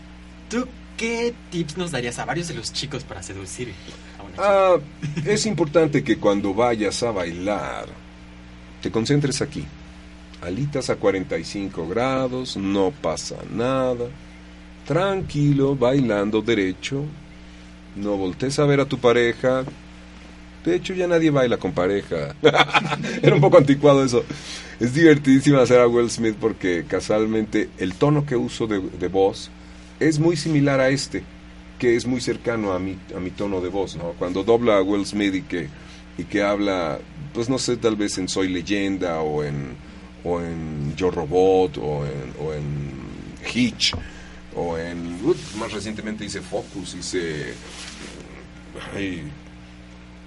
¿Tú 0.55 0.65
qué 0.95 1.33
tips 1.51 1.75
nos 1.75 1.91
darías 1.91 2.17
a 2.17 2.23
varios 2.23 2.47
de 2.47 2.53
los 2.53 2.71
chicos 2.71 3.03
para 3.03 3.21
seducir 3.21 3.73
a 4.17 4.23
una 4.23 4.79
chica? 4.79 5.29
Es 5.29 5.45
importante 5.45 6.01
que 6.01 6.17
cuando 6.17 6.53
vayas 6.53 7.03
a 7.03 7.11
bailar 7.11 7.87
te 8.81 8.89
concentres 8.89 9.41
aquí. 9.41 9.65
Alitas 10.41 10.89
a 10.89 10.95
45 10.95 11.89
grados, 11.89 12.55
no 12.55 12.91
pasa 12.91 13.35
nada. 13.51 14.05
Tranquilo, 14.87 15.75
bailando 15.75 16.41
derecho. 16.41 17.03
No 17.97 18.15
voltees 18.15 18.57
a 18.59 18.65
ver 18.65 18.79
a 18.79 18.85
tu 18.85 18.97
pareja. 18.97 19.65
De 20.63 20.73
hecho, 20.73 20.93
ya 20.93 21.05
nadie 21.05 21.31
baila 21.31 21.57
con 21.57 21.73
pareja. 21.73 22.33
Era 23.21 23.35
un 23.35 23.41
poco 23.41 23.57
anticuado 23.57 24.05
eso. 24.05 24.23
Es 24.79 24.93
divertidísimo 24.93 25.59
hacer 25.59 25.81
a 25.81 25.87
Will 25.87 26.09
Smith 26.09 26.37
porque 26.39 26.85
casualmente 26.87 27.71
el 27.77 27.95
tono 27.95 28.25
que 28.25 28.37
uso 28.37 28.67
de, 28.67 28.79
de 28.79 29.07
voz 29.09 29.51
es 29.99 30.19
muy 30.19 30.35
similar 30.35 30.79
a 30.79 30.89
este, 30.89 31.23
que 31.79 31.95
es 31.95 32.05
muy 32.05 32.21
cercano 32.21 32.73
a 32.73 32.79
mi, 32.79 32.97
a 33.15 33.19
mi 33.19 33.31
tono 33.31 33.61
de 33.61 33.69
voz, 33.69 33.95
¿no? 33.95 34.13
Cuando 34.13 34.43
dobla 34.43 34.77
a 34.77 34.81
Will 34.81 35.05
Smith 35.05 35.35
y 35.35 35.41
que, 35.41 35.67
y 36.17 36.23
que 36.23 36.43
habla, 36.43 36.99
pues 37.33 37.49
no 37.49 37.57
sé, 37.59 37.77
tal 37.77 37.95
vez 37.95 38.17
en 38.17 38.27
Soy 38.27 38.49
Leyenda 38.49 39.21
o 39.21 39.43
en, 39.43 39.75
o 40.23 40.39
en 40.41 40.95
Yo 40.95 41.11
Robot 41.11 41.77
o 41.77 42.05
en, 42.05 42.33
o 42.39 42.53
en 42.53 42.93
Hitch 43.53 43.93
o 44.55 44.77
en... 44.77 45.19
más 45.59 45.71
recientemente 45.71 46.25
hice 46.25 46.41
Focus, 46.41 46.95
hice... 46.95 47.53
ay, 48.95 49.23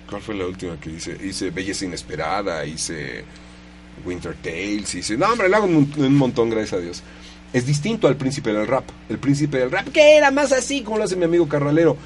¿Cuál 0.09 0.23
fue 0.23 0.35
la 0.35 0.47
última 0.47 0.79
que 0.81 0.91
hice? 0.91 1.19
Hice 1.23 1.51
Belleza 1.51 1.85
Inesperada, 1.85 2.65
hice 2.65 3.25
Winter 4.05 4.35
Tales, 4.43 4.95
hice... 4.95 5.17
No, 5.17 5.27
hombre, 5.27 5.49
le 5.49 5.57
hago 5.57 5.67
un 5.67 6.15
montón, 6.17 6.51
gracias 6.51 6.75
a 6.75 6.83
Dios. 6.83 7.03
Es 7.53 7.67
distinto 7.67 8.09
al 8.09 8.17
príncipe 8.17 8.53
del 8.53 8.67
rap. 8.67 8.85
El 9.09 9.19
príncipe 9.19 9.59
del 9.59 9.71
rap, 9.71 9.89
que 9.89 10.17
era 10.17 10.31
más 10.31 10.53
así, 10.53 10.83
como 10.83 10.99
lo 10.99 11.05
hace 11.05 11.17
mi 11.17 11.25
amigo 11.25 11.49
Carralero. 11.49 11.97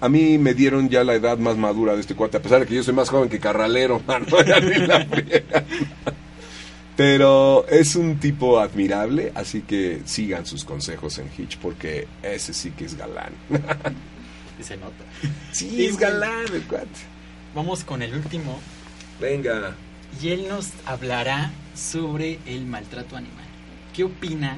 A 0.00 0.08
mí 0.08 0.38
me 0.38 0.54
dieron 0.54 0.88
ya 0.88 1.02
la 1.02 1.14
edad 1.14 1.38
más 1.38 1.56
madura 1.56 1.94
de 1.94 2.00
este 2.00 2.14
cuate, 2.14 2.36
a 2.36 2.42
pesar 2.42 2.60
de 2.60 2.66
que 2.66 2.74
yo 2.74 2.82
soy 2.82 2.94
más 2.94 3.08
joven 3.08 3.28
que 3.28 3.40
Carralero, 3.40 4.00
mano, 4.06 4.26
ya 4.46 4.60
ni 4.60 4.86
la 4.86 5.04
friega. 5.06 5.64
Pero 6.96 7.66
es 7.68 7.94
un 7.96 8.18
tipo 8.18 8.58
admirable, 8.58 9.32
así 9.34 9.62
que 9.62 10.02
sigan 10.04 10.46
sus 10.46 10.64
consejos 10.64 11.18
en 11.18 11.30
Hitch, 11.36 11.56
porque 11.58 12.06
ese 12.22 12.52
sí 12.52 12.70
que 12.72 12.84
es 12.84 12.96
galán. 12.96 13.32
Y 14.58 14.62
se 14.64 14.76
nota. 14.76 15.04
sí, 15.52 15.86
es 15.86 15.96
galán 15.96 16.44
el 16.52 16.62
cuate. 16.62 16.86
Vamos 17.54 17.82
con 17.84 18.02
el 18.02 18.14
último 18.14 18.58
Venga. 19.20 19.74
y 20.20 20.30
él 20.30 20.48
nos 20.48 20.70
hablará 20.86 21.50
sobre 21.74 22.38
el 22.46 22.66
maltrato 22.66 23.16
animal. 23.16 23.46
¿Qué 23.98 24.04
opina 24.04 24.56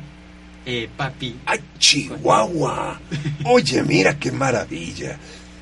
eh, 0.67 0.87
papi. 0.95 1.35
¡Ay, 1.47 1.61
Chihuahua! 1.79 3.01
Oye, 3.47 3.83
mira 3.85 4.19
qué 4.19 4.31
maravilla. 4.31 5.17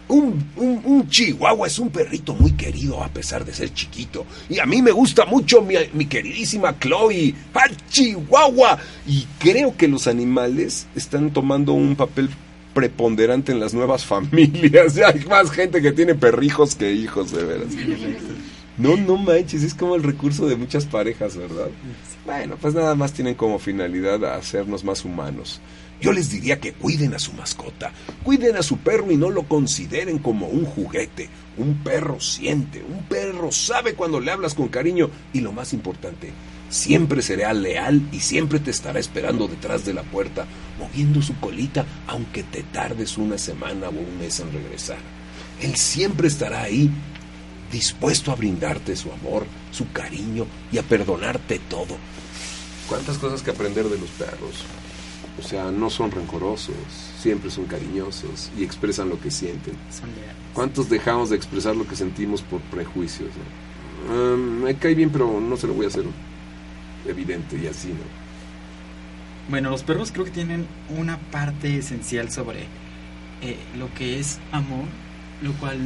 Un, 0.08 0.44
un- 0.56 0.82
un 0.84 1.08
chihuahua 1.08 1.68
es 1.68 1.78
un 1.78 1.90
perrito 1.90 2.34
muy 2.34 2.54
querido 2.54 3.00
a 3.04 3.06
pesar 3.06 3.44
de 3.44 3.54
ser 3.54 3.72
chiquito. 3.72 4.26
Y 4.48 4.58
a 4.58 4.66
mí 4.66 4.82
me 4.82 4.90
gusta 4.90 5.26
mucho 5.26 5.62
mi, 5.62 5.74
mi 5.92 6.06
queridísima 6.06 6.76
Chloe. 6.80 7.32
¡Ay, 7.54 7.76
Chihuahua! 7.88 8.78
Y 9.06 9.24
creo 9.38 9.76
que 9.76 9.86
los 9.86 10.08
animales 10.08 10.88
están 10.96 11.30
tomando 11.32 11.72
un 11.72 11.94
papel 11.94 12.30
preponderante 12.74 13.52
en 13.52 13.60
las 13.60 13.74
nuevas 13.74 14.04
familias. 14.06 14.96
Ya 14.96 15.06
hay 15.10 15.24
más 15.26 15.52
gente 15.52 15.80
que 15.80 15.92
tiene 15.92 16.16
perrijos 16.16 16.74
que 16.74 16.92
hijos, 16.92 17.30
de 17.30 17.44
veras. 17.44 17.68
No, 18.78 18.96
no 18.96 19.16
manches, 19.16 19.64
es 19.64 19.74
como 19.74 19.96
el 19.96 20.04
recurso 20.04 20.46
de 20.46 20.54
muchas 20.54 20.86
parejas, 20.86 21.36
¿verdad? 21.36 21.68
Bueno, 22.24 22.56
pues 22.60 22.74
nada 22.74 22.94
más 22.94 23.12
tienen 23.12 23.34
como 23.34 23.58
finalidad 23.58 24.24
hacernos 24.24 24.84
más 24.84 25.04
humanos. 25.04 25.60
Yo 26.00 26.12
les 26.12 26.30
diría 26.30 26.60
que 26.60 26.72
cuiden 26.74 27.12
a 27.14 27.18
su 27.18 27.32
mascota, 27.32 27.90
cuiden 28.22 28.56
a 28.56 28.62
su 28.62 28.78
perro 28.78 29.10
y 29.10 29.16
no 29.16 29.30
lo 29.30 29.42
consideren 29.44 30.18
como 30.18 30.46
un 30.46 30.64
juguete. 30.64 31.28
Un 31.56 31.78
perro 31.82 32.20
siente, 32.20 32.84
un 32.84 33.02
perro 33.02 33.50
sabe 33.50 33.94
cuando 33.94 34.20
le 34.20 34.30
hablas 34.30 34.54
con 34.54 34.68
cariño 34.68 35.10
y 35.32 35.40
lo 35.40 35.50
más 35.50 35.72
importante, 35.72 36.30
siempre 36.70 37.20
será 37.20 37.52
leal 37.52 38.00
y 38.12 38.20
siempre 38.20 38.60
te 38.60 38.70
estará 38.70 39.00
esperando 39.00 39.48
detrás 39.48 39.84
de 39.84 39.92
la 39.92 40.04
puerta, 40.04 40.46
moviendo 40.78 41.20
su 41.20 41.34
colita 41.40 41.84
aunque 42.06 42.44
te 42.44 42.62
tardes 42.62 43.18
una 43.18 43.38
semana 43.38 43.88
o 43.88 43.90
un 43.90 44.18
mes 44.20 44.38
en 44.38 44.52
regresar. 44.52 44.98
Él 45.60 45.74
siempre 45.74 46.28
estará 46.28 46.62
ahí 46.62 46.88
dispuesto 47.70 48.32
a 48.32 48.36
brindarte 48.36 48.96
su 48.96 49.12
amor, 49.12 49.46
su 49.70 49.90
cariño 49.92 50.46
y 50.72 50.78
a 50.78 50.82
perdonarte 50.82 51.58
todo. 51.68 51.96
¿Cuántas 52.88 53.18
cosas 53.18 53.42
que 53.42 53.50
aprender 53.50 53.88
de 53.88 53.98
los 53.98 54.10
perros? 54.10 54.64
O 55.38 55.42
sea, 55.42 55.70
no 55.70 55.88
son 55.88 56.10
rencorosos, 56.10 56.74
siempre 57.20 57.50
son 57.50 57.66
cariñosos 57.66 58.50
y 58.58 58.64
expresan 58.64 59.08
lo 59.08 59.20
que 59.20 59.30
sienten. 59.30 59.74
Son 59.90 60.10
leales. 60.10 60.34
¿Cuántos 60.52 60.88
dejamos 60.88 61.30
de 61.30 61.36
expresar 61.36 61.76
lo 61.76 61.86
que 61.86 61.94
sentimos 61.94 62.42
por 62.42 62.60
prejuicios? 62.62 63.30
no? 63.36 63.68
Ah, 64.12 64.36
me 64.36 64.74
cae 64.76 64.94
bien, 64.94 65.10
pero 65.10 65.40
no 65.40 65.56
se 65.56 65.66
lo 65.66 65.74
voy 65.74 65.84
a 65.84 65.88
hacer 65.88 66.04
evidente 67.06 67.56
y 67.56 67.66
así, 67.66 67.88
¿no? 67.88 68.28
Bueno, 69.48 69.70
los 69.70 69.82
perros 69.82 70.12
creo 70.12 70.24
que 70.24 70.30
tienen 70.30 70.66
una 70.90 71.18
parte 71.18 71.78
esencial 71.78 72.30
sobre 72.30 72.64
eh, 73.40 73.56
lo 73.78 73.92
que 73.94 74.18
es 74.18 74.38
amor, 74.52 74.84
lo 75.42 75.52
cual 75.54 75.78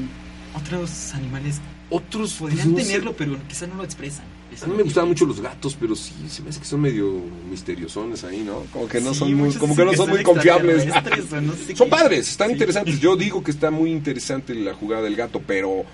otros 0.54 1.14
animales 1.14 1.60
Otros 1.94 2.32
podrían 2.34 2.72
pues, 2.72 2.86
sé. 2.86 2.92
tenerlo, 2.92 3.14
pero 3.16 3.36
quizá 3.48 3.66
no 3.66 3.74
lo 3.76 3.84
expresan. 3.84 4.24
Es 4.52 4.62
A 4.62 4.66
mí 4.66 4.74
me 4.76 4.82
gustaban 4.82 5.08
mucho 5.08 5.24
los 5.26 5.40
gatos, 5.40 5.76
pero 5.78 5.94
sí, 5.94 6.12
se 6.28 6.42
me 6.42 6.50
hace 6.50 6.60
que 6.60 6.66
son 6.66 6.80
medio 6.80 7.20
misteriosones 7.50 8.24
ahí, 8.24 8.42
¿no? 8.44 8.64
Como 8.72 8.88
que 8.88 9.00
no 9.00 9.12
Sí, 9.12 9.20
son 9.20 9.34
muy, 9.34 9.52
como 9.54 9.74
que 9.76 9.84
no 9.84 9.92
son 9.94 10.10
muy 10.10 10.22
confiables. 10.22 10.86
no 10.86 11.52
sé 11.54 11.76
Son 11.76 11.86
qué. 11.88 11.90
padres, 11.90 12.28
están 12.28 12.48
Sí. 12.48 12.52
interesantes. 12.54 13.00
Yo 13.00 13.16
digo 13.16 13.42
que 13.42 13.50
está 13.50 13.70
muy 13.70 13.90
interesante 13.92 14.54
la 14.54 14.74
jugada 14.74 15.02
del 15.02 15.16
gato, 15.16 15.40
pero 15.46 15.84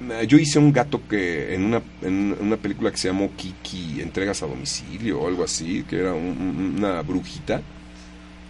eh, 0.00 0.26
yo 0.26 0.38
hice 0.38 0.58
un 0.58 0.72
gato 0.72 1.00
que 1.08 1.54
en 1.54 1.64
una, 1.66 1.82
en 2.02 2.36
una 2.40 2.56
película 2.56 2.90
que 2.90 2.96
se 2.96 3.08
llamó 3.08 3.30
Kiki, 3.36 4.00
entregas 4.00 4.42
a 4.42 4.46
domicilio 4.46 5.20
o 5.20 5.28
algo 5.28 5.44
así, 5.44 5.84
que 5.88 5.96
era 5.98 6.12
un- 6.14 6.74
una 6.78 7.00
brujita. 7.02 7.62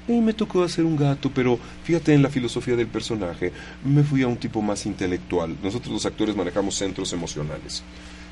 Y 0.07 0.21
me 0.21 0.35
tocó 0.35 0.63
hacer 0.63 0.85
un 0.85 0.97
gato, 0.97 1.31
pero 1.35 1.59
fíjate 1.83 2.13
en 2.13 2.23
la 2.23 2.29
filosofía 2.29 2.77
del 2.77 2.89
personaje, 2.89 3.53
me 3.85 4.03
fui 4.03 4.23
a 4.23 4.29
un 4.29 4.37
tipo 4.37 4.61
más 4.61 4.85
intelectual. 4.85 5.57
Nosotros 5.63 5.93
los 5.93 6.07
actores 6.07 6.37
manejamos 6.37 6.75
centros 6.75 7.13
emocionales. 7.13 7.83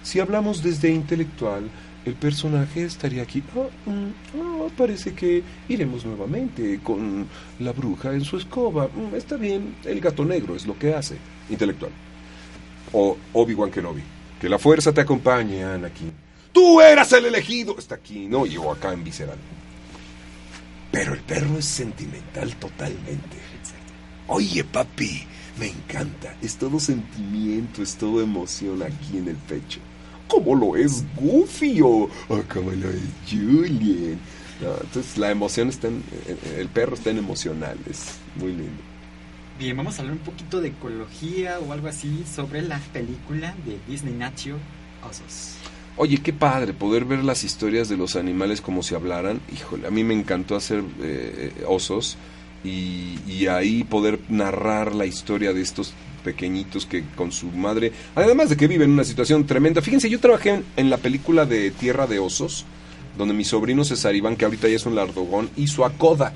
Si 0.02 0.20
hablamos 0.20 0.62
desde 0.62 0.90
intelectual, 0.90 1.70
el 2.04 2.14
personaje 2.14 2.84
estaría 2.84 3.22
aquí. 3.22 3.42
Ah, 3.56 3.68
mm, 3.86 4.38
ah, 4.40 4.68
parece 4.76 5.14
que 5.14 5.42
iremos 5.68 6.04
nuevamente 6.04 6.80
con 6.82 7.26
la 7.60 7.72
bruja 7.72 8.12
en 8.12 8.24
su 8.24 8.36
escoba. 8.36 8.88
Mm, 8.88 9.14
está 9.14 9.36
bien, 9.36 9.76
el 9.84 10.00
gato 10.00 10.24
negro 10.24 10.56
es 10.56 10.66
lo 10.66 10.78
que 10.78 10.94
hace. 10.94 11.16
Intelectual. 11.48 11.92
O 12.92 13.16
Obi-Wan 13.32 13.70
Kenobi. 13.70 14.02
Que 14.40 14.48
la 14.48 14.58
fuerza 14.58 14.92
te 14.92 15.00
acompañe, 15.00 15.64
Anakin. 15.64 16.12
Tú 16.52 16.80
eras 16.80 17.12
el 17.12 17.26
elegido. 17.26 17.78
Está 17.78 17.94
aquí, 17.94 18.26
¿no? 18.26 18.44
Yo 18.44 18.70
acá 18.70 18.92
en 18.92 19.04
visceral. 19.04 19.38
Pero 20.92 21.14
el 21.14 21.20
perro 21.20 21.58
es 21.58 21.64
sentimental 21.64 22.54
totalmente. 22.56 23.38
Oye, 24.28 24.62
papi, 24.62 25.24
me 25.58 25.68
encanta. 25.68 26.34
Es 26.42 26.56
todo 26.56 26.78
sentimiento, 26.78 27.82
es 27.82 27.96
todo 27.96 28.20
emoción 28.22 28.82
aquí 28.82 29.16
en 29.18 29.28
el 29.28 29.36
pecho. 29.36 29.80
Como 30.28 30.54
lo 30.54 30.76
es 30.76 31.04
Goofy 31.16 31.80
o, 31.82 32.08
como 32.52 32.70
lo 32.72 32.90
es 32.90 33.00
Julian. 33.30 34.18
No, 34.60 34.74
entonces 34.80 35.18
la 35.18 35.30
emoción 35.30 35.68
está 35.70 35.88
en- 35.88 36.04
el 36.56 36.68
perro 36.68 36.94
está 36.94 37.10
en 37.10 37.18
emocional, 37.18 37.76
es 37.90 38.04
muy 38.36 38.52
lindo. 38.52 38.82
Bien, 39.58 39.76
vamos 39.76 39.96
a 39.98 40.02
hablar 40.02 40.16
un 40.16 40.22
poquito 40.22 40.60
de 40.60 40.68
ecología 40.68 41.58
o 41.60 41.72
algo 41.72 41.88
así 41.88 42.24
sobre 42.32 42.62
la 42.62 42.78
película 42.92 43.54
de 43.66 43.78
Disney 43.88 44.14
Nacho 44.14 44.56
Osos. 45.08 45.54
Oye, 45.96 46.18
qué 46.18 46.32
padre 46.32 46.72
poder 46.72 47.04
ver 47.04 47.22
las 47.22 47.44
historias 47.44 47.88
de 47.88 47.98
los 47.98 48.16
animales 48.16 48.62
como 48.62 48.82
si 48.82 48.94
hablaran. 48.94 49.40
Híjole, 49.52 49.86
a 49.86 49.90
mí 49.90 50.04
me 50.04 50.14
encantó 50.14 50.56
hacer 50.56 50.82
eh, 51.02 51.52
osos 51.68 52.16
y, 52.64 53.46
ahí 53.46 53.82
poder 53.84 54.20
narrar 54.28 54.94
la 54.94 55.04
historia 55.04 55.52
de 55.52 55.60
estos 55.60 55.92
pequeñitos 56.24 56.86
que 56.86 57.04
con 57.16 57.32
su 57.32 57.46
madre, 57.48 57.92
además 58.14 58.48
de 58.48 58.56
que 58.56 58.68
viven 58.68 58.90
una 58.90 59.04
situación 59.04 59.46
tremenda. 59.46 59.82
Fíjense, 59.82 60.08
yo 60.08 60.20
trabajé 60.20 60.50
en, 60.50 60.64
en 60.76 60.88
la 60.88 60.96
película 60.96 61.44
de 61.44 61.72
Tierra 61.72 62.06
de 62.06 62.20
Osos, 62.20 62.64
donde 63.18 63.34
mi 63.34 63.44
sobrino 63.44 63.84
César 63.84 64.14
Iván, 64.14 64.36
que 64.36 64.44
ahorita 64.44 64.68
ya 64.68 64.76
es 64.76 64.86
un 64.86 64.94
lardogón, 64.94 65.50
hizo 65.56 65.84
a 65.84 65.90
Coda, 65.90 66.32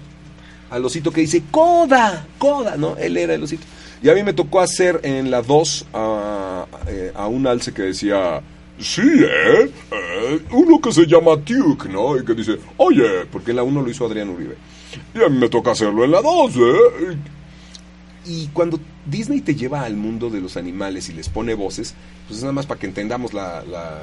al 0.68 0.84
osito 0.84 1.12
que 1.12 1.20
dice 1.20 1.44
Coda, 1.50 2.26
Coda, 2.38 2.76
¿no? 2.76 2.96
Él 2.96 3.16
era 3.16 3.34
el 3.34 3.42
osito. 3.44 3.64
Y 4.02 4.10
a 4.10 4.14
mí 4.14 4.22
me 4.24 4.32
tocó 4.32 4.60
hacer 4.60 5.00
en 5.04 5.30
la 5.30 5.42
2 5.42 5.86
a, 5.94 6.66
eh, 6.88 7.12
a 7.14 7.28
un 7.28 7.46
alce 7.46 7.72
que 7.72 7.82
decía, 7.82 8.42
sí, 8.78 9.02
¿eh? 9.02 9.70
Eh, 9.92 10.40
Uno 10.52 10.80
que 10.80 10.92
se 10.92 11.06
llama 11.06 11.36
Duke, 11.36 11.88
¿no? 11.88 12.16
Y 12.16 12.24
que 12.24 12.34
dice, 12.34 12.58
oye, 12.76 13.26
porque 13.30 13.50
en 13.50 13.56
la 13.56 13.62
1 13.62 13.82
lo 13.82 13.90
hizo 13.90 14.06
Adrián 14.06 14.28
Uribe. 14.30 14.56
Y 15.14 15.22
a 15.22 15.28
mí 15.28 15.38
me 15.38 15.48
toca 15.48 15.72
hacerlo 15.72 16.04
en 16.04 16.10
la 16.10 16.22
2, 16.22 16.52
¿eh? 16.56 17.16
Y 18.26 18.48
cuando 18.48 18.80
Disney 19.04 19.40
te 19.40 19.54
lleva 19.54 19.82
al 19.82 19.94
mundo 19.96 20.30
de 20.30 20.40
los 20.40 20.56
animales 20.56 21.08
y 21.08 21.12
les 21.12 21.28
pone 21.28 21.54
voces, 21.54 21.94
pues 22.26 22.38
es 22.38 22.42
nada 22.42 22.52
más 22.52 22.66
para 22.66 22.80
que 22.80 22.86
entendamos 22.86 23.32
la, 23.32 23.62
la, 23.64 24.02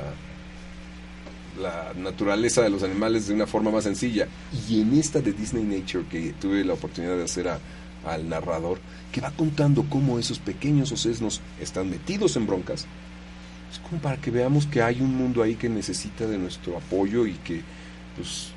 la 1.62 1.94
naturaleza 1.96 2.62
de 2.62 2.70
los 2.70 2.84
animales 2.84 3.28
de 3.28 3.34
una 3.34 3.46
forma 3.48 3.70
más 3.72 3.84
sencilla. 3.84 4.28
Y 4.70 4.82
en 4.82 4.94
esta 4.98 5.20
de 5.20 5.34
Disney 5.34 5.64
Nature 5.64 6.06
que 6.10 6.34
tuve 6.40 6.64
la 6.64 6.74
oportunidad 6.74 7.18
de 7.18 7.24
hacer 7.26 7.48
a- 7.50 7.60
al 8.06 8.28
narrador, 8.28 8.80
que 9.12 9.22
va 9.22 9.32
contando 9.32 9.86
cómo 9.90 10.20
esos 10.20 10.40
pequeños 10.40 10.92
ocesnos 10.92 11.42
están 11.62 11.90
metidos 11.90 12.36
en 12.36 12.48
broncas, 12.48 12.86
es 13.74 13.80
como 13.80 14.00
para 14.00 14.18
que 14.18 14.30
veamos 14.30 14.68
que 14.68 14.84
hay 14.84 15.02
un 15.02 15.16
mundo 15.16 15.42
ahí 15.42 15.56
que 15.56 15.68
necesita 15.68 16.28
de 16.28 16.38
nuestro 16.38 16.78
apoyo 16.78 17.26
y 17.26 17.34
que, 17.34 17.62
pues, 18.16 18.50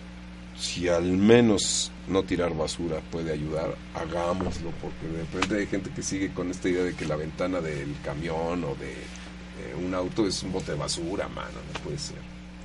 si 0.58 0.88
al 0.88 1.04
menos 1.04 1.90
no 2.06 2.22
tirar 2.22 2.54
basura 2.54 3.00
puede 3.10 3.32
ayudar, 3.32 3.74
hagámoslo, 3.94 4.70
porque 4.82 5.08
de 5.10 5.22
repente 5.22 5.56
hay 5.56 5.66
gente 5.66 5.90
que 5.90 6.02
sigue 6.02 6.32
con 6.32 6.50
esta 6.50 6.68
idea 6.68 6.84
de 6.84 6.94
que 6.94 7.06
la 7.06 7.16
ventana 7.16 7.62
del 7.62 7.94
camión 8.04 8.62
o 8.64 8.74
de 8.74 8.92
eh, 8.92 9.74
un 9.82 9.94
auto 9.94 10.26
es 10.26 10.42
un 10.42 10.52
bote 10.52 10.72
de 10.72 10.78
basura, 10.78 11.28
mano, 11.28 11.58
no 11.72 11.80
puede 11.80 11.98
ser. 11.98 12.18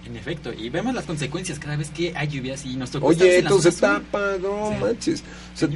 En 0.05 0.17
efecto, 0.17 0.51
y 0.51 0.69
vemos 0.69 0.93
las 0.93 1.05
consecuencias 1.05 1.57
cada 1.57 1.77
vez 1.77 1.89
que 1.89 2.13
hay 2.17 2.27
lluvias 2.27 2.65
y 2.65 2.75
nos 2.75 2.91
tocó 2.91 3.07
Oye, 3.07 3.41
zona 3.43 3.61
sur. 3.61 3.73
tapa, 3.79 4.35
no 4.41 4.71
manches. 4.71 5.23
O 5.53 5.57
sea, 5.57 5.69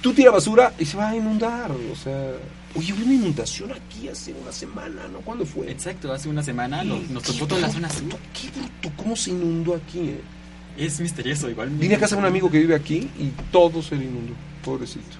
tú 0.00 0.14
tiras 0.14 0.32
basura 0.32 0.72
y 0.78 0.86
se 0.86 0.96
va 0.96 1.10
a 1.10 1.16
inundar, 1.16 1.70
o 1.70 1.96
sea... 1.96 2.32
Oye, 2.74 2.92
hubo 2.92 3.02
una 3.04 3.14
inundación 3.14 3.72
aquí 3.72 4.08
hace 4.08 4.32
una 4.34 4.52
semana, 4.52 5.08
¿no? 5.12 5.20
¿Cuándo 5.20 5.44
fue? 5.46 5.70
Exacto, 5.70 6.12
hace 6.12 6.28
una 6.28 6.42
semana 6.42 6.84
lo- 6.84 6.98
nos 7.10 7.22
tocó 7.22 7.46
toda 7.46 7.62
la 7.62 7.70
zona 7.70 7.88
sur. 7.90 8.08
Qué 8.32 8.50
bruto, 8.50 8.92
¿cómo 8.96 9.16
se 9.16 9.30
inundó 9.30 9.74
aquí, 9.74 10.10
eh? 10.10 10.20
Es 10.76 11.00
misterioso, 11.00 11.50
igual. 11.50 11.70
Vine 11.70 11.96
a 11.96 11.98
casa 11.98 12.14
de 12.14 12.20
un 12.20 12.26
amigo 12.28 12.50
que 12.50 12.58
vive 12.58 12.74
aquí 12.74 13.10
y 13.18 13.30
todo 13.50 13.82
se 13.82 13.96
le 13.96 14.04
inundó, 14.04 14.34
pobrecito. 14.64 15.16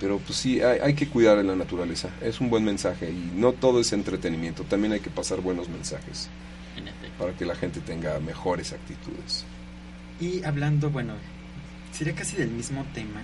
Pero 0.00 0.18
pues 0.18 0.38
sí, 0.38 0.60
hay, 0.60 0.78
hay 0.80 0.94
que 0.94 1.08
cuidar 1.08 1.38
de 1.38 1.44
la 1.44 1.56
naturaleza. 1.56 2.10
Es 2.20 2.40
un 2.40 2.50
buen 2.50 2.64
mensaje 2.64 3.10
y 3.10 3.32
no 3.34 3.52
todo 3.52 3.80
es 3.80 3.92
entretenimiento. 3.92 4.62
También 4.64 4.92
hay 4.92 5.00
que 5.00 5.10
pasar 5.10 5.40
buenos 5.40 5.68
mensajes 5.68 6.28
En 6.76 6.86
efecto. 6.88 7.18
para 7.18 7.32
que 7.36 7.44
la 7.44 7.56
gente 7.56 7.80
tenga 7.80 8.18
mejores 8.20 8.72
actitudes. 8.72 9.44
Y 10.20 10.44
hablando, 10.44 10.90
bueno, 10.90 11.14
sería 11.92 12.14
casi 12.14 12.36
del 12.36 12.50
mismo 12.50 12.84
tema. 12.94 13.22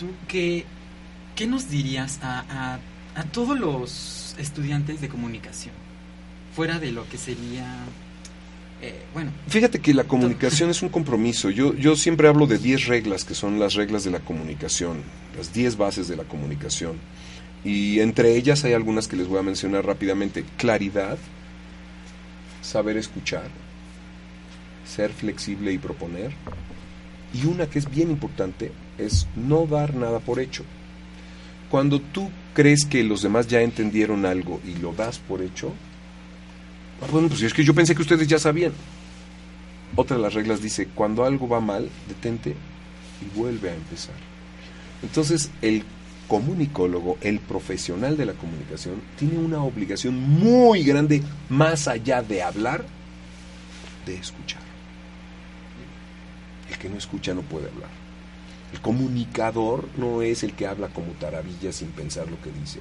¿Tú 0.00 0.06
qué, 0.26 0.64
qué 1.36 1.46
nos 1.46 1.68
dirías 1.70 2.18
a, 2.22 2.40
a, 2.48 2.78
a 3.20 3.24
todos 3.24 3.58
los 3.60 4.34
estudiantes 4.38 5.00
de 5.02 5.08
comunicación? 5.08 5.74
Fuera 6.56 6.78
de 6.80 6.90
lo 6.90 7.08
que 7.08 7.18
sería... 7.18 7.84
eh, 8.80 9.02
bueno, 9.12 9.30
Fíjate 9.46 9.78
que 9.80 9.92
la 9.94 10.04
comunicación 10.04 10.70
es 10.70 10.82
un 10.82 10.88
compromiso. 10.88 11.50
Yo, 11.50 11.74
yo 11.74 11.94
siempre 11.96 12.28
hablo 12.28 12.46
de 12.46 12.58
10 12.58 12.86
reglas 12.86 13.24
que 13.26 13.34
son 13.34 13.60
las 13.60 13.74
reglas 13.74 14.02
de 14.04 14.10
la 14.10 14.20
comunicación, 14.20 15.02
las 15.36 15.52
10 15.52 15.76
bases 15.76 16.08
de 16.08 16.16
la 16.16 16.24
comunicación. 16.24 16.96
Y 17.62 18.00
entre 18.00 18.36
ellas 18.36 18.64
hay 18.64 18.72
algunas 18.72 19.06
que 19.06 19.16
les 19.16 19.28
voy 19.28 19.38
a 19.38 19.42
mencionar 19.42 19.84
rápidamente. 19.84 20.44
Claridad, 20.56 21.18
saber 22.62 22.96
escuchar, 22.96 23.50
ser 24.86 25.12
flexible 25.12 25.70
y 25.72 25.78
proponer. 25.78 26.32
Y 27.32 27.46
una 27.46 27.66
que 27.66 27.78
es 27.78 27.90
bien 27.90 28.10
importante 28.10 28.72
es 28.98 29.26
no 29.36 29.66
dar 29.66 29.94
nada 29.94 30.18
por 30.18 30.40
hecho. 30.40 30.64
Cuando 31.70 32.00
tú 32.00 32.28
crees 32.54 32.84
que 32.84 33.04
los 33.04 33.22
demás 33.22 33.46
ya 33.46 33.60
entendieron 33.60 34.26
algo 34.26 34.60
y 34.66 34.74
lo 34.80 34.92
das 34.92 35.18
por 35.18 35.40
hecho, 35.40 35.72
ah, 37.00 37.06
bueno, 37.12 37.28
pues 37.28 37.42
es 37.42 37.54
que 37.54 37.64
yo 37.64 37.74
pensé 37.74 37.94
que 37.94 38.02
ustedes 38.02 38.26
ya 38.26 38.38
sabían. 38.38 38.72
Otra 39.94 40.16
de 40.16 40.22
las 40.22 40.34
reglas 40.34 40.60
dice, 40.60 40.86
cuando 40.86 41.24
algo 41.24 41.48
va 41.48 41.60
mal, 41.60 41.88
detente 42.08 42.54
y 43.20 43.38
vuelve 43.38 43.70
a 43.70 43.74
empezar. 43.74 44.14
Entonces, 45.02 45.50
el 45.62 45.84
comunicólogo, 46.28 47.18
el 47.20 47.40
profesional 47.40 48.16
de 48.16 48.26
la 48.26 48.34
comunicación, 48.34 49.02
tiene 49.18 49.38
una 49.38 49.62
obligación 49.62 50.20
muy 50.20 50.84
grande, 50.84 51.22
más 51.48 51.88
allá 51.88 52.22
de 52.22 52.42
hablar, 52.42 52.84
de 54.06 54.14
escuchar. 54.14 54.69
El 56.70 56.78
que 56.78 56.88
no 56.88 56.96
escucha 56.96 57.34
no 57.34 57.42
puede 57.42 57.68
hablar. 57.68 57.90
El 58.72 58.80
comunicador 58.80 59.88
no 59.96 60.22
es 60.22 60.44
el 60.44 60.52
que 60.52 60.66
habla 60.66 60.88
como 60.88 61.12
taravilla 61.12 61.72
sin 61.72 61.88
pensar 61.88 62.30
lo 62.30 62.40
que 62.40 62.52
dice. 62.52 62.78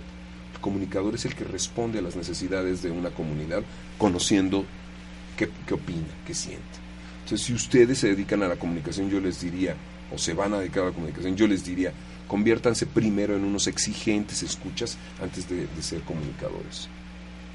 El 0.54 0.60
comunicador 0.60 1.16
es 1.16 1.26
el 1.26 1.36
que 1.36 1.44
responde 1.44 2.00
a 2.00 2.02
las 2.02 2.16
necesidades 2.16 2.82
de 2.84 2.92
una 2.92 3.10
comunidad 3.10 3.64
conociendo 3.98 4.66
qué, 5.38 5.74
opina, 5.74 6.08
qué 6.28 6.34
siente. 6.34 6.64
Entonces, 7.24 7.48
si 7.48 7.54
ustedes 7.54 7.98
se 7.98 8.10
dedican 8.10 8.44
a 8.44 8.48
la 8.48 8.56
comunicación, 8.58 9.10
yo 9.10 9.20
les 9.20 9.42
diría, 9.42 9.76
o 10.14 10.18
se 10.18 10.34
van 10.34 10.54
a 10.54 10.60
dedicar 10.60 10.84
a 10.84 10.88
la 10.88 10.92
comunicación, 10.92 11.36
yo 11.36 11.48
les 11.48 11.64
diría, 11.64 11.94
conviértanse 12.28 12.86
primero 12.86 13.36
en 13.36 13.44
unos 13.44 13.68
exigentes 13.68 14.44
escuchas 14.44 14.98
antes 15.22 15.48
de, 15.50 15.68
ser 15.82 16.02
comunicadores. 16.02 16.90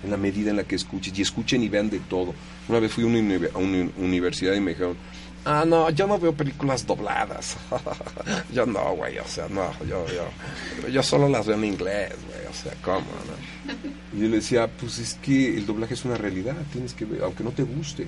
En 0.02 0.10
la 0.10 0.16
medida 0.16 0.50
en 0.50 0.56
la 0.56 0.64
que 0.64 0.76
escuchen, 0.76 1.14
y 1.16 1.22
escuchen 1.22 1.62
y 1.62 1.68
vean 1.68 1.90
de 1.90 1.98
todo. 1.98 2.34
Una 2.68 2.78
vez 2.78 2.92
fui 2.92 3.04
a 3.04 3.06
una 3.06 3.90
universidad 3.96 4.54
y 4.54 4.60
me 4.60 4.72
dijeron, 4.72 4.96
ah, 5.44 5.64
no, 5.66 5.90
yo 5.90 6.06
no 6.06 6.18
veo 6.18 6.32
películas 6.34 6.86
dobladas. 6.86 7.56
yo 8.52 8.66
no, 8.66 8.94
güey, 8.96 9.18
o 9.18 9.26
sea, 9.26 9.48
no, 9.48 9.70
yo, 9.88 10.04
yo, 10.08 10.88
yo 10.88 11.02
solo 11.02 11.28
las 11.28 11.46
veo 11.46 11.56
en 11.56 11.64
inglés, 11.64 12.12
güey, 12.26 12.46
o 12.46 12.54
sea, 12.54 12.72
¿cómo, 12.82 13.00
no? 13.00 13.74
Y 14.18 14.22
yo 14.22 14.28
le 14.28 14.36
decía, 14.36 14.68
pues 14.68 14.98
es 14.98 15.14
que 15.22 15.56
el 15.56 15.66
doblaje 15.66 15.94
es 15.94 16.04
una 16.04 16.16
realidad, 16.16 16.56
tienes 16.72 16.94
que 16.94 17.04
ver, 17.04 17.22
aunque 17.22 17.44
no 17.44 17.50
te 17.50 17.62
guste. 17.62 18.06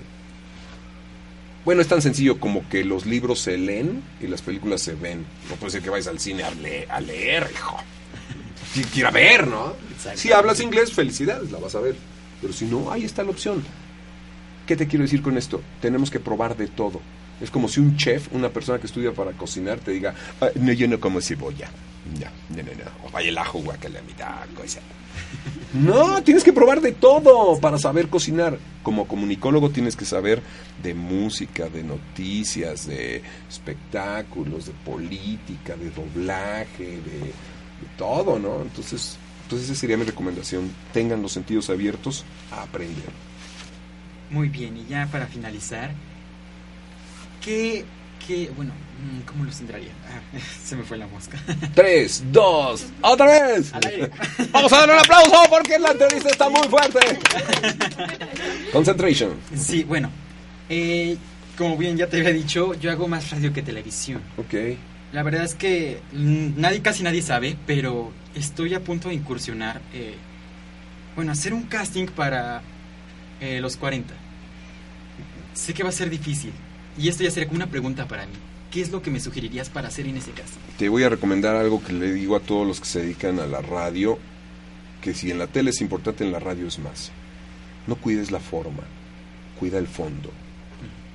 Bueno, 1.64 1.81
es 1.83 1.88
tan 1.88 2.01
sencillo 2.01 2.38
como 2.38 2.68
que 2.68 2.85
los 2.85 3.07
libros 3.07 3.40
se 3.40 3.59
leen 3.59 4.03
y 4.20 4.29
las 4.29 4.40
películas 4.40 4.81
se 4.83 4.94
ven. 4.94 5.27
No 5.51 5.57
puede 5.57 5.72
ser 5.72 5.83
que 5.83 5.90
vayas 5.90 6.07
al 6.07 6.20
cine 6.20 6.44
a, 6.44 6.51
le- 6.53 6.87
a 6.88 7.01
leer, 7.01 7.51
hijo. 7.53 7.77
Tienes 8.72 8.92
que 8.92 9.01
ir 9.01 9.07
a 9.07 9.11
ver, 9.11 9.49
¿no? 9.49 9.72
Si 10.14 10.31
hablas 10.33 10.61
inglés, 10.61 10.92
felicidades, 10.92 11.51
la 11.51 11.59
vas 11.59 11.75
a 11.75 11.81
ver. 11.81 11.96
Pero 12.40 12.53
si 12.53 12.66
no, 12.66 12.92
ahí 12.92 13.05
está 13.05 13.25
la 13.25 13.31
opción. 13.31 13.64
¿Qué 14.64 14.77
te 14.77 14.87
quiero 14.87 15.03
decir 15.03 15.22
con 15.22 15.37
esto? 15.37 15.61
Tenemos 15.81 16.09
que 16.11 16.20
probar 16.20 16.57
de 16.57 16.68
todo. 16.68 17.01
Es 17.40 17.51
como 17.51 17.68
si 17.68 17.81
un 17.81 17.96
chef, 17.96 18.29
una 18.33 18.49
persona 18.49 18.79
que 18.79 18.87
estudia 18.87 19.12
para 19.12 19.33
cocinar, 19.33 19.79
te 19.79 19.90
diga, 19.90 20.14
"Ah, 20.40 20.49
no, 20.55 20.72
yo 20.72 20.88
no 20.88 20.99
como 21.01 21.20
cebolla. 21.20 21.68
No, 22.20 22.57
no, 22.57 22.62
no, 22.62 22.70
no. 22.72 23.09
O 23.09 23.11
vaya 23.11 23.29
el 23.29 23.37
ajo, 23.38 23.59
guacala, 23.61 24.01
mitad, 24.03 24.46
cosa. 24.57 24.81
No, 25.75 26.22
tienes 26.22 26.44
que 26.44 26.53
probar 26.53 26.81
de 26.81 26.92
todo 26.92 27.59
para 27.61 27.79
saber 27.79 28.09
cocinar. 28.09 28.59
Como 28.83 29.07
comunicólogo 29.09 29.70
tienes 29.70 29.96
que 29.96 30.05
saber 30.05 30.40
de 30.83 30.94
música, 30.94 31.68
de 31.68 31.83
noticias, 31.83 32.87
de 32.87 33.22
espectáculos, 33.49 34.66
de 34.66 34.72
política, 34.85 35.77
de 35.77 35.90
doblaje, 35.90 36.85
de, 36.85 37.18
de 37.20 37.33
todo, 37.99 38.38
¿no? 38.38 38.62
Entonces, 38.62 39.16
entonces 39.42 39.68
esa 39.70 39.79
sería 39.81 39.96
mi 39.96 40.05
recomendación. 40.05 40.70
Tengan 40.92 41.20
los 41.20 41.33
sentidos 41.33 41.68
abiertos 41.68 42.25
a 42.53 42.62
aprender. 42.62 43.11
Muy 44.31 44.49
bien, 44.49 44.77
y 44.77 44.87
ya 44.88 45.07
para 45.11 45.27
finalizar, 45.27 45.90
¿qué, 47.47 47.85
qué 48.27 48.51
bueno, 48.57 48.73
mm, 48.73 49.21
cómo 49.21 49.45
lo 49.45 49.53
centraría? 49.53 49.93
Ah, 50.11 50.39
se 50.65 50.77
me 50.77 50.83
fue 50.83 50.99
la 50.99 51.07
mosca. 51.07 51.39
Tres, 51.75 52.25
dos, 52.31 52.87
otra 53.01 53.27
vez. 53.27 53.73
Vamos 54.51 54.73
a 54.73 54.79
darle 54.79 54.95
un 54.95 55.01
aplauso 55.01 55.37
porque 55.49 55.79
la 55.79 55.93
entrevista 55.93 56.29
está 56.31 56.49
muy 56.51 56.69
fuerte. 56.69 56.99
Concentration. 58.73 59.35
Sí, 59.57 59.85
bueno, 59.85 60.11
eh, 60.69 61.17
como 61.57 61.77
bien 61.77 61.97
ya 61.97 62.09
te 62.09 62.19
había 62.19 62.33
dicho, 62.33 62.75
yo 62.75 62.91
hago 62.91 63.07
más 63.09 63.31
radio 63.31 63.53
que 63.53 63.63
televisión. 63.63 64.21
Ok. 64.37 64.55
La 65.13 65.23
verdad 65.23 65.45
es 65.45 65.55
que 65.55 66.01
mm, 66.13 66.61
nadie, 66.61 66.83
casi 66.83 67.05
nadie 67.05 67.23
sabe, 67.23 67.57
pero 67.65 68.13
estoy 68.35 68.75
a 68.75 68.81
punto 68.81 69.09
de 69.09 69.15
incursionar, 69.15 69.81
eh, 69.95 70.17
bueno, 71.15 71.31
hacer 71.31 71.55
un 71.55 71.63
casting 71.63 72.07
para 72.07 72.61
eh, 73.41 73.61
los 73.61 73.77
40. 73.77 74.13
Sé 75.55 75.73
que 75.73 75.85
va 75.85 75.89
a 75.89 75.93
ser 75.93 76.11
difícil, 76.11 76.53
y 76.99 77.09
esto 77.09 77.23
ya 77.23 77.31
sería 77.31 77.49
como 77.49 77.57
una 77.57 77.71
pregunta 77.71 78.07
para 78.07 78.27
mí. 78.27 78.33
¿Qué 78.71 78.81
es 78.81 78.91
lo 78.91 79.01
que 79.01 79.11
me 79.11 79.21
sugerirías 79.21 79.71
para 79.71 79.89
hacer 79.89 80.07
en 80.07 80.17
ese 80.17 80.33
casting? 80.33 80.61
Te 80.79 80.89
voy 80.89 81.03
a 81.05 81.09
recomendar 81.09 81.57
algo 81.57 81.83
que 81.83 81.93
le 81.93 82.13
digo 82.13 82.37
a 82.37 82.41
todos 82.41 82.67
los 82.67 82.81
que 82.81 82.87
se 82.87 83.01
dedican 83.01 83.39
a 83.39 83.47
la 83.47 83.63
radio, 83.63 84.19
que 85.01 85.15
si 85.15 85.31
en 85.31 85.39
la 85.39 85.47
tele 85.47 85.71
es 85.71 85.81
importante, 85.81 86.25
en 86.25 86.33
la 86.33 86.41
radio 86.41 86.67
es 86.67 86.79
más. 86.79 87.11
No 87.87 87.97
cuides 87.97 88.31
la 88.31 88.41
forma, 88.41 88.83
cuida 89.59 89.79
el 89.79 89.87
fondo. 89.87 90.31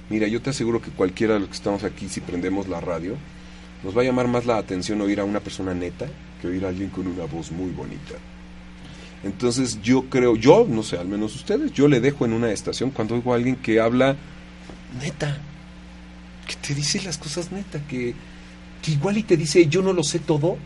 Mira, 0.09 0.27
yo 0.27 0.41
te 0.41 0.49
aseguro 0.49 0.81
que 0.81 0.91
cualquiera 0.91 1.35
de 1.35 1.41
los 1.41 1.49
que 1.49 1.55
estamos 1.55 1.83
aquí, 1.83 2.09
si 2.09 2.21
prendemos 2.21 2.67
la 2.67 2.81
radio, 2.81 3.15
nos 3.83 3.95
va 3.95 4.01
a 4.01 4.05
llamar 4.05 4.27
más 4.27 4.45
la 4.45 4.57
atención 4.57 5.01
oír 5.01 5.19
a 5.19 5.23
una 5.23 5.39
persona 5.39 5.73
neta 5.73 6.07
que 6.41 6.47
oír 6.47 6.65
a 6.65 6.69
alguien 6.69 6.89
con 6.89 7.07
una 7.07 7.25
voz 7.25 7.51
muy 7.51 7.71
bonita. 7.71 8.15
Entonces 9.23 9.81
yo 9.81 10.05
creo, 10.09 10.35
yo, 10.35 10.65
no 10.67 10.83
sé, 10.83 10.97
al 10.97 11.07
menos 11.07 11.35
ustedes, 11.35 11.71
yo 11.73 11.87
le 11.87 11.99
dejo 11.99 12.25
en 12.25 12.33
una 12.33 12.51
estación 12.51 12.89
cuando 12.89 13.15
oigo 13.15 13.33
a 13.33 13.35
alguien 13.35 13.55
que 13.55 13.79
habla 13.79 14.15
neta, 14.99 15.39
que 16.51 16.67
te 16.67 16.75
dice 16.75 17.01
las 17.03 17.17
cosas 17.17 17.51
neta, 17.51 17.79
que, 17.87 18.13
que 18.81 18.91
igual 18.91 19.17
y 19.17 19.23
te 19.23 19.37
dice, 19.37 19.67
yo 19.67 19.81
no 19.81 19.93
lo 19.93 20.03
sé 20.03 20.19
todo, 20.19 20.57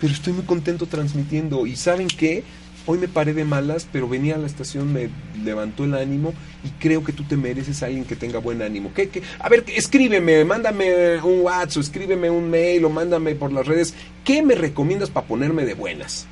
pero 0.00 0.12
estoy 0.12 0.32
muy 0.32 0.44
contento 0.44 0.86
transmitiendo. 0.86 1.66
Y 1.66 1.76
saben 1.76 2.08
qué, 2.08 2.44
hoy 2.86 2.98
me 2.98 3.08
paré 3.08 3.32
de 3.32 3.44
malas, 3.44 3.86
pero 3.90 4.08
venía 4.08 4.34
a 4.34 4.38
la 4.38 4.46
estación, 4.46 4.92
me 4.92 5.08
levantó 5.44 5.84
el 5.84 5.94
ánimo 5.94 6.34
y 6.64 6.68
creo 6.80 7.04
que 7.04 7.12
tú 7.12 7.24
te 7.24 7.36
mereces 7.36 7.82
alguien 7.82 8.04
que 8.04 8.16
tenga 8.16 8.38
buen 8.38 8.62
ánimo. 8.62 8.92
¿Qué, 8.94 9.08
qué? 9.08 9.22
A 9.38 9.48
ver, 9.48 9.64
escríbeme, 9.74 10.44
mándame 10.44 11.22
un 11.22 11.40
WhatsApp, 11.40 11.82
escríbeme 11.82 12.30
un 12.30 12.50
mail 12.50 12.84
o 12.84 12.90
mándame 12.90 13.34
por 13.34 13.52
las 13.52 13.66
redes. 13.66 13.94
¿Qué 14.24 14.42
me 14.42 14.54
recomiendas 14.54 15.10
para 15.10 15.26
ponerme 15.26 15.64
de 15.64 15.74
buenas? 15.74 16.26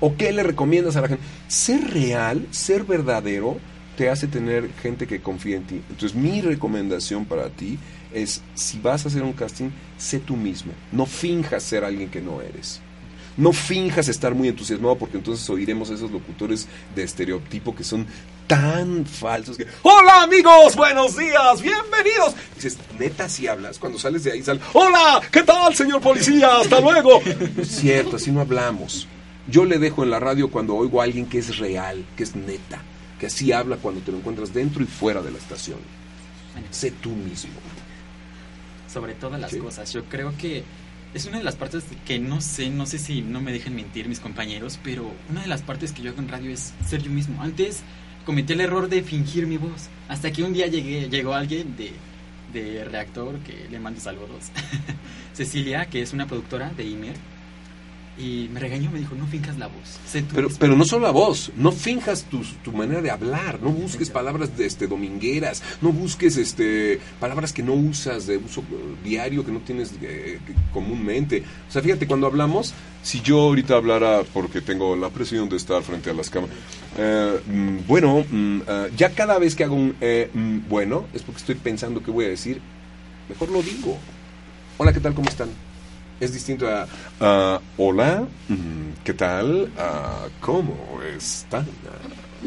¿O 0.00 0.16
qué 0.16 0.32
le 0.32 0.42
recomiendas 0.42 0.96
a 0.96 1.00
la 1.00 1.08
gente? 1.08 1.24
Ser 1.48 1.92
real, 1.92 2.46
ser 2.50 2.84
verdadero, 2.84 3.58
te 3.96 4.08
hace 4.08 4.28
tener 4.28 4.70
gente 4.80 5.08
que 5.08 5.20
confía 5.20 5.56
en 5.56 5.64
ti. 5.64 5.80
Entonces 5.90 6.14
mi 6.16 6.40
recomendación 6.40 7.24
para 7.24 7.48
ti 7.48 7.78
es, 8.12 8.42
si 8.54 8.78
vas 8.78 9.04
a 9.04 9.08
hacer 9.08 9.22
un 9.22 9.32
casting, 9.32 9.70
sé 9.96 10.18
tú 10.18 10.36
mismo. 10.36 10.72
No 10.92 11.06
finjas 11.06 11.62
ser 11.62 11.84
alguien 11.84 12.10
que 12.10 12.20
no 12.20 12.40
eres. 12.40 12.80
No 13.36 13.52
finjas 13.52 14.08
estar 14.08 14.34
muy 14.34 14.48
entusiasmado 14.48 14.98
porque 14.98 15.16
entonces 15.16 15.48
oiremos 15.48 15.90
a 15.90 15.94
esos 15.94 16.10
locutores 16.10 16.66
de 16.94 17.04
estereotipo 17.04 17.74
que 17.74 17.84
son 17.84 18.04
tan 18.48 19.06
falsos 19.06 19.56
que 19.56 19.66
Hola 19.82 20.22
amigos, 20.22 20.74
buenos 20.74 21.16
días, 21.16 21.62
bienvenidos. 21.62 22.34
Dices, 22.56 22.78
neta 22.98 23.28
si 23.28 23.46
hablas, 23.46 23.78
cuando 23.78 23.98
sales 23.98 24.24
de 24.24 24.32
ahí 24.32 24.42
sal, 24.42 24.60
Hola, 24.72 25.20
¿qué 25.30 25.44
tal 25.44 25.72
señor 25.76 26.00
policía? 26.00 26.56
Hasta 26.56 26.80
luego. 26.82 27.20
Es 27.58 27.68
cierto, 27.68 28.16
así 28.16 28.32
no 28.32 28.40
hablamos. 28.40 29.06
Yo 29.46 29.64
le 29.64 29.78
dejo 29.78 30.02
en 30.02 30.10
la 30.10 30.18
radio 30.18 30.50
cuando 30.50 30.74
oigo 30.74 31.00
a 31.00 31.04
alguien 31.04 31.26
que 31.26 31.38
es 31.38 31.58
real, 31.58 32.04
que 32.16 32.24
es 32.24 32.34
neta, 32.34 32.82
que 33.20 33.26
así 33.26 33.52
habla 33.52 33.76
cuando 33.76 34.00
te 34.00 34.10
lo 34.10 34.18
encuentras 34.18 34.52
dentro 34.52 34.82
y 34.82 34.86
fuera 34.86 35.22
de 35.22 35.30
la 35.30 35.38
estación. 35.38 35.78
Sé 36.70 36.90
tú 36.90 37.10
mismo. 37.10 37.52
Sobre 38.92 39.14
todas 39.14 39.40
las 39.40 39.50
Sí. 39.52 39.58
cosas, 39.58 39.92
yo 39.92 40.04
creo 40.04 40.32
que 40.38 40.64
es 41.14 41.26
una 41.26 41.38
de 41.38 41.44
las 41.44 41.56
partes 41.56 41.84
que 42.06 42.18
no 42.18 42.40
sé, 42.40 42.70
no 42.70 42.86
sé 42.86 42.98
si 42.98 43.22
no 43.22 43.40
me 43.40 43.52
dejen 43.52 43.74
mentir 43.76 44.08
mis 44.08 44.20
compañeros, 44.20 44.78
pero 44.82 45.10
una 45.30 45.42
de 45.42 45.46
las 45.48 45.62
partes 45.62 45.92
que 45.92 46.02
yo 46.02 46.10
hago 46.10 46.20
en 46.20 46.28
radio 46.28 46.50
es 46.50 46.72
ser 46.86 47.02
yo 47.02 47.10
mismo. 47.10 47.42
Antes 47.42 47.82
cometí 48.26 48.52
el 48.52 48.60
error 48.60 48.88
de 48.88 49.02
fingir 49.02 49.46
mi 49.46 49.56
voz, 49.56 49.88
hasta 50.08 50.30
que 50.32 50.42
un 50.42 50.52
día 50.52 50.66
llegué, 50.66 51.08
llegó 51.08 51.34
alguien 51.34 51.76
de, 51.76 51.92
de 52.52 52.84
reactor, 52.84 53.38
que 53.40 53.68
le 53.70 53.78
mando 53.80 54.00
saludos, 54.00 54.50
Cecilia, 55.34 55.86
que 55.86 56.02
es 56.02 56.12
una 56.12 56.26
productora 56.26 56.70
de 56.76 56.84
Imer, 56.84 57.14
y 58.18 58.48
me 58.52 58.58
regañó, 58.58 58.90
me 58.90 58.98
dijo, 58.98 59.14
no 59.14 59.26
finjas 59.26 59.58
la 59.58 59.68
voz, 59.68 59.98
sé 60.06 60.22
tú 60.22 60.34
Pero, 60.34 60.48
mismo". 60.48 60.58
pero 60.60 60.76
no 60.76 60.84
solo 60.84 61.06
la 61.06 61.12
voz, 61.12 61.52
no 61.56 61.70
finjas 61.70 62.24
tu, 62.24 62.42
tu 62.64 62.72
manera 62.72 63.00
de 63.00 63.10
hablar, 63.10 63.60
no 63.62 63.70
busques 63.70 64.10
palabras 64.10 64.56
de, 64.56 64.66
este, 64.66 64.86
domingueras, 64.88 65.62
no 65.80 65.92
busques 65.92 66.36
este, 66.36 66.98
palabras 67.20 67.52
que 67.52 67.62
no 67.62 67.74
usas 67.74 68.26
de 68.26 68.36
uso 68.38 68.60
eh, 68.62 68.94
diario, 69.04 69.44
que 69.44 69.52
no 69.52 69.60
tienes 69.60 69.92
eh, 70.02 70.40
comúnmente. 70.72 71.44
O 71.68 71.72
sea, 71.72 71.80
fíjate, 71.80 72.06
cuando 72.06 72.26
hablamos, 72.26 72.74
si 73.02 73.20
yo 73.20 73.40
ahorita 73.40 73.76
hablara, 73.76 74.22
porque 74.32 74.60
tengo 74.60 74.96
la 74.96 75.10
presión 75.10 75.48
de 75.48 75.56
estar 75.56 75.82
frente 75.82 76.10
a 76.10 76.14
las 76.14 76.28
cámaras, 76.28 76.56
eh, 76.96 77.40
mm, 77.46 77.78
bueno, 77.86 78.24
mm, 78.28 78.60
ah, 78.66 78.86
ya 78.96 79.10
cada 79.10 79.38
vez 79.38 79.54
que 79.54 79.62
hago 79.64 79.76
un 79.76 79.94
eh, 80.00 80.28
mm, 80.34 80.68
bueno, 80.68 81.06
es 81.14 81.22
porque 81.22 81.38
estoy 81.38 81.54
pensando 81.54 82.02
qué 82.02 82.10
voy 82.10 82.24
a 82.24 82.28
decir, 82.30 82.60
mejor 83.28 83.50
lo 83.50 83.62
digo. 83.62 83.96
Hola, 84.78 84.92
¿qué 84.92 85.00
tal? 85.00 85.14
¿Cómo 85.14 85.28
están? 85.28 85.48
Es 86.20 86.32
distinto 86.32 86.66
a, 86.68 86.86
a, 87.20 87.60
hola, 87.76 88.24
mm, 88.48 89.04
¿qué 89.04 89.14
tal? 89.14 89.70
Ah, 89.78 90.26
¿Cómo 90.40 90.76
están? 91.16 91.66
Ah, 91.86 92.44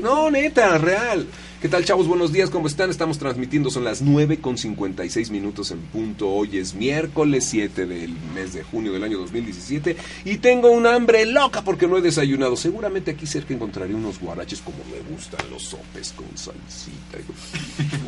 No, 0.00 0.30
neta, 0.30 0.76
real. 0.78 1.26
¿Qué 1.64 1.70
tal, 1.70 1.82
chavos? 1.82 2.06
Buenos 2.06 2.30
días, 2.30 2.50
¿cómo 2.50 2.66
están? 2.66 2.90
Estamos 2.90 3.18
transmitiendo, 3.18 3.70
son 3.70 3.84
las 3.84 4.02
9 4.02 4.36
con 4.36 4.58
56 4.58 5.30
minutos 5.30 5.70
en 5.70 5.78
punto. 5.80 6.28
Hoy 6.28 6.58
es 6.58 6.74
miércoles 6.74 7.46
7 7.46 7.86
del 7.86 8.10
mes 8.34 8.52
de 8.52 8.62
junio 8.62 8.92
del 8.92 9.02
año 9.02 9.16
2017 9.16 9.96
y 10.26 10.36
tengo 10.36 10.70
un 10.70 10.86
hambre 10.86 11.24
loca 11.24 11.64
porque 11.64 11.88
no 11.88 11.96
he 11.96 12.02
desayunado. 12.02 12.54
Seguramente 12.56 13.12
aquí 13.12 13.26
cerca 13.26 13.54
encontraré 13.54 13.94
unos 13.94 14.20
guaraches 14.20 14.60
como 14.60 14.76
me 14.92 15.00
gustan 15.10 15.40
los 15.50 15.62
sopes 15.62 16.12
con 16.12 16.26
salsita. 16.36 17.16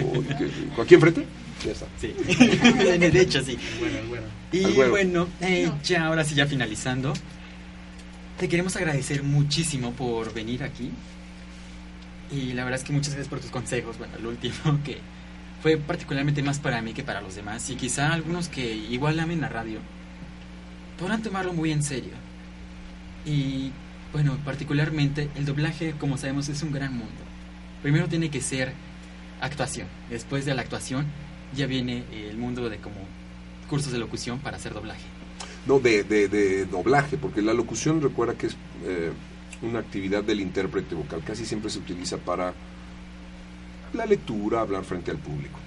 Uy, 0.05 0.27
qué 0.37 0.45
rico. 0.45 0.83
¿Aquí 0.83 0.95
enfrente? 0.97 1.25
Ya 1.65 1.73
está. 1.73 1.87
Sí, 1.99 2.09
de 2.99 3.21
hecho 3.23 3.43
sí. 3.43 3.57
Bueno, 3.81 3.97
bueno. 4.07 4.27
Y 4.53 4.75
güero. 4.75 4.91
bueno, 4.91 5.29
eh, 5.41 5.73
ya 5.83 6.05
ahora 6.05 6.25
sí, 6.25 6.35
ya 6.35 6.47
finalizando, 6.47 7.15
te 8.39 8.51
queremos 8.51 8.77
agradecer 8.77 9.23
muchísimo 9.23 9.93
por 9.93 10.35
venir 10.35 10.63
aquí. 10.63 10.91
Y 12.31 12.53
la 12.53 12.65
verdad 12.65 12.81
es 12.81 12.87
que 12.87 12.93
muchas 12.93 13.11
gracias 13.11 13.29
por 13.29 13.41
tus 13.41 13.51
consejos. 13.51 13.99
Bueno, 13.99 14.15
el 14.19 14.27
último 14.27 14.55
que 14.85 14.99
fue 15.63 15.77
particularmente 15.77 16.43
más 16.43 16.59
para 16.59 16.83
mí 16.83 16.93
que 16.93 17.03
para 17.03 17.21
los 17.21 17.35
demás. 17.35 17.69
Y 17.71 17.77
quizá 17.77 18.13
algunos 18.13 18.49
que 18.49 18.75
igual 18.75 19.19
amen 19.21 19.41
la 19.41 19.49
radio 19.49 19.79
podrán 20.99 21.23
tomarlo 21.23 21.53
muy 21.53 21.73
en 21.73 21.83
serio. 21.83 22.13
Y 23.25 23.73
bueno, 24.13 24.39
particularmente 24.45 25.29
el 25.35 25.45
doblaje, 25.45 25.93
como 25.99 26.17
sabemos, 26.17 26.49
es 26.49 26.63
un 26.63 26.73
gran 26.73 26.93
mundo. 26.93 27.23
Primero 27.83 28.09
tiene 28.09 28.31
que 28.31 28.41
ser 28.41 28.73
actuación. 29.41 29.89
Después 30.11 30.45
de 30.45 30.55
la 30.55 30.63
actuación 30.63 31.07
ya 31.55 31.67
viene 31.67 32.05
el 32.13 32.37
mundo 32.37 32.69
de 32.69 32.79
como 32.79 32.97
cursos 33.69 33.93
de 33.93 33.99
locución 33.99 34.39
para 34.39 34.57
hacer 34.57 34.73
doblaje. 34.73 35.05
No, 35.67 35.81
de, 35.81 36.05
de, 36.05 36.29
de 36.29 36.67
doblaje, 36.67 37.17
porque 37.17 37.43
la 37.43 37.53
locución 37.53 38.01
recuerda 38.01 38.35
que 38.35 38.47
es 38.47 38.57
eh, 38.85 39.11
una 39.63 39.81
actividad 39.81 40.23
del 40.23 40.41
intérprete 40.41 40.95
vocal. 40.95 41.23
Casi 41.25 41.45
siempre 41.45 41.71
se 41.71 41.79
utiliza 41.79 42.19
para 42.19 42.53
la 43.93 44.07
lectura, 44.07 44.61
hablar 44.61 44.85
frente 44.85 45.11
al 45.11 45.19
público. 45.19 45.59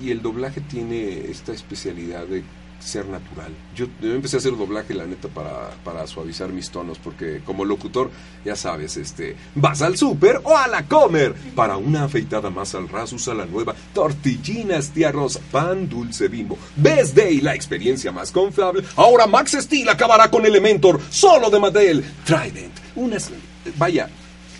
Y 0.00 0.10
el 0.10 0.22
doblaje 0.22 0.60
tiene 0.60 1.30
esta 1.30 1.52
especialidad 1.52 2.26
de 2.26 2.42
ser 2.84 3.06
natural. 3.06 3.52
Yo, 3.74 3.86
empecé 4.02 4.36
a 4.36 4.38
hacer 4.40 4.56
doblaje, 4.56 4.94
la 4.94 5.06
neta, 5.06 5.28
para, 5.28 5.70
para 5.84 6.06
suavizar 6.06 6.50
mis 6.50 6.70
tonos, 6.70 6.98
porque 6.98 7.40
como 7.44 7.64
locutor, 7.64 8.10
ya 8.44 8.56
sabes, 8.56 8.96
este, 8.96 9.36
vas 9.54 9.82
al 9.82 9.96
súper 9.96 10.40
o 10.44 10.56
a 10.56 10.66
la 10.68 10.86
comer. 10.86 11.34
Para 11.54 11.76
una 11.76 12.04
afeitada 12.04 12.50
más 12.50 12.74
al 12.74 12.88
ras, 12.88 13.12
usa 13.12 13.34
la 13.34 13.46
nueva 13.46 13.74
tortillinas 13.94 14.90
tía 14.90 15.12
Rosa, 15.12 15.40
pan 15.50 15.88
dulce 15.88 16.28
bimbo. 16.28 16.58
Best 16.76 17.14
Day, 17.16 17.40
la 17.40 17.54
experiencia 17.54 18.12
más 18.12 18.30
confiable. 18.32 18.84
Ahora 18.96 19.26
Max 19.26 19.52
Steel 19.52 19.88
acabará 19.88 20.30
con 20.30 20.44
Elementor, 20.44 21.00
solo 21.10 21.50
de 21.50 21.60
Mattel. 21.60 22.04
Trident, 22.24 22.72
unas... 22.96 23.30
Vaya, 23.76 24.08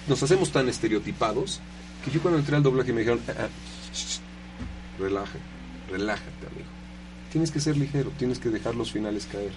nos 0.07 0.23
hacemos 0.23 0.51
tan 0.53 0.69
estereotipados 0.69 1.61
que 2.05 2.11
yo 2.11 2.21
cuando 2.21 2.39
entré 2.39 2.57
al 2.57 2.63
doblaje 2.63 2.93
me 2.93 3.01
dijeron, 3.01 3.21
"Ah, 3.29 3.33
ah, 3.41 3.49
relaja, 4.99 5.39
relájate, 5.91 6.47
amigo. 6.47 6.72
Tienes 7.33 7.51
que 7.51 7.61
ser 7.61 7.77
ligero, 7.79 8.13
tienes 8.19 8.39
que 8.39 8.51
dejar 8.51 8.75
los 8.75 8.93
finales 8.93 9.27
caer. 9.31 9.53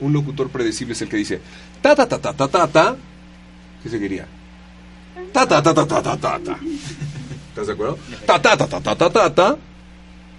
Un 0.00 0.12
locutor 0.12 0.50
predecible 0.50 0.92
es 0.92 1.00
el 1.00 1.08
que 1.08 1.16
dice, 1.16 1.40
ta 1.80 1.96
ta 1.96 2.06
ta 2.06 2.18
ta 2.18 2.34
ta 2.34 2.46
ta 2.46 2.66
ta. 2.68 2.96
¿Qué 3.82 3.88
seguiría? 3.88 4.26
Ta 5.32 5.46
ta 5.46 5.62
ta 5.62 5.72
ta 5.72 5.86
ta 5.86 6.02
ta 6.02 6.16
ta 6.16 6.38
ta. 6.38 6.58
¿Estás 7.48 7.66
de 7.66 7.72
acuerdo? 7.72 7.98
Ta 8.26 8.40
ta 8.40 8.56
ta 8.56 8.66
ta 8.68 8.80
ta 8.80 8.94
ta 8.94 9.10
ta 9.10 9.34
ta. 9.34 9.56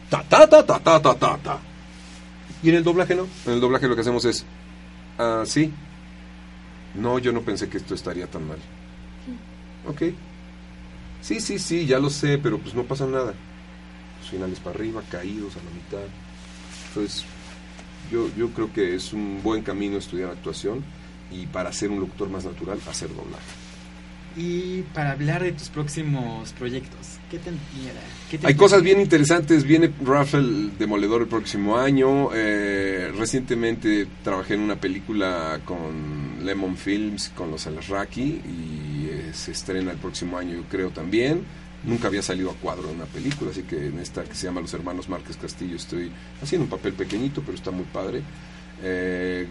Ta 0.09 0.23
ta 0.23 0.47
ta 0.47 0.63
ta 0.63 0.79
ta 0.79 1.01
ta 1.01 1.15
ta 1.15 1.37
ta. 1.37 1.59
Y 2.61 2.69
en 2.69 2.75
el 2.75 2.83
doblaje 2.83 3.15
no. 3.15 3.27
En 3.47 3.53
el 3.53 3.59
doblaje 3.59 3.87
lo 3.87 3.95
que 3.95 4.01
hacemos 4.01 4.23
es, 4.25 4.45
ah, 5.17 5.43
sí. 5.45 5.73
No, 6.93 7.17
yo 7.17 7.31
no 7.31 7.41
pensé 7.41 7.69
que 7.69 7.77
esto 7.77 7.95
estaría 7.95 8.27
tan 8.27 8.47
mal. 8.47 8.59
Ok. 9.87 10.13
Sí, 11.21 11.39
sí, 11.39 11.57
sí, 11.57 11.85
ya 11.87 11.97
lo 11.97 12.09
sé, 12.09 12.37
pero 12.37 12.59
pues 12.59 12.75
no 12.75 12.83
pasa 12.83 13.07
nada. 13.07 13.33
Los 14.19 14.29
finales 14.29 14.59
para 14.59 14.75
arriba, 14.75 15.01
caídos 15.09 15.55
a 15.55 15.59
la 15.59 15.71
mitad. 15.71 16.07
Entonces, 16.93 17.25
yo, 18.11 18.29
yo 18.37 18.49
creo 18.49 18.71
que 18.73 18.95
es 18.95 19.13
un 19.13 19.41
buen 19.41 19.63
camino 19.63 19.97
estudiar 19.97 20.29
actuación 20.29 20.83
y 21.31 21.45
para 21.45 21.71
ser 21.71 21.89
un 21.89 22.01
locutor 22.01 22.29
más 22.29 22.43
natural, 22.43 22.79
hacer 22.87 23.09
doblaje. 23.09 23.61
Y 24.35 24.83
para 24.93 25.11
hablar 25.11 25.43
de 25.43 25.51
tus 25.51 25.69
próximos 25.69 26.53
proyectos, 26.53 27.19
¿qué 27.29 27.37
te 27.37 27.51
qué 28.29 28.37
te 28.37 28.47
Hay 28.47 28.55
cosas 28.55 28.81
bien 28.81 29.01
interesantes. 29.01 29.65
Viene 29.65 29.91
Rafael 30.05 30.71
Demoledor 30.77 31.23
el 31.23 31.27
próximo 31.27 31.77
año. 31.77 32.29
Eh, 32.33 33.11
recientemente 33.17 34.07
trabajé 34.23 34.53
en 34.53 34.61
una 34.61 34.77
película 34.77 35.59
con 35.65 36.45
Lemon 36.45 36.77
Films, 36.77 37.29
con 37.35 37.51
los 37.51 37.67
Alasraki, 37.67 38.21
y 38.21 39.09
eh, 39.09 39.31
se 39.33 39.51
estrena 39.51 39.91
el 39.91 39.97
próximo 39.97 40.37
año, 40.37 40.55
yo 40.55 40.63
creo 40.69 40.91
también. 40.91 41.43
Nunca 41.83 42.07
había 42.07 42.21
salido 42.21 42.51
a 42.51 42.53
cuadro 42.53 42.89
en 42.89 42.95
una 42.95 43.05
película, 43.05 43.51
así 43.51 43.63
que 43.63 43.87
en 43.87 43.99
esta 43.99 44.23
que 44.23 44.35
se 44.35 44.45
llama 44.45 44.61
Los 44.61 44.73
Hermanos 44.73 45.09
Márquez 45.09 45.37
Castillo 45.37 45.75
estoy 45.75 46.11
haciendo 46.41 46.65
un 46.65 46.69
papel 46.69 46.93
pequeñito, 46.93 47.41
pero 47.41 47.57
está 47.57 47.71
muy 47.71 47.85
padre. 47.85 48.21
Eh, 48.83 49.47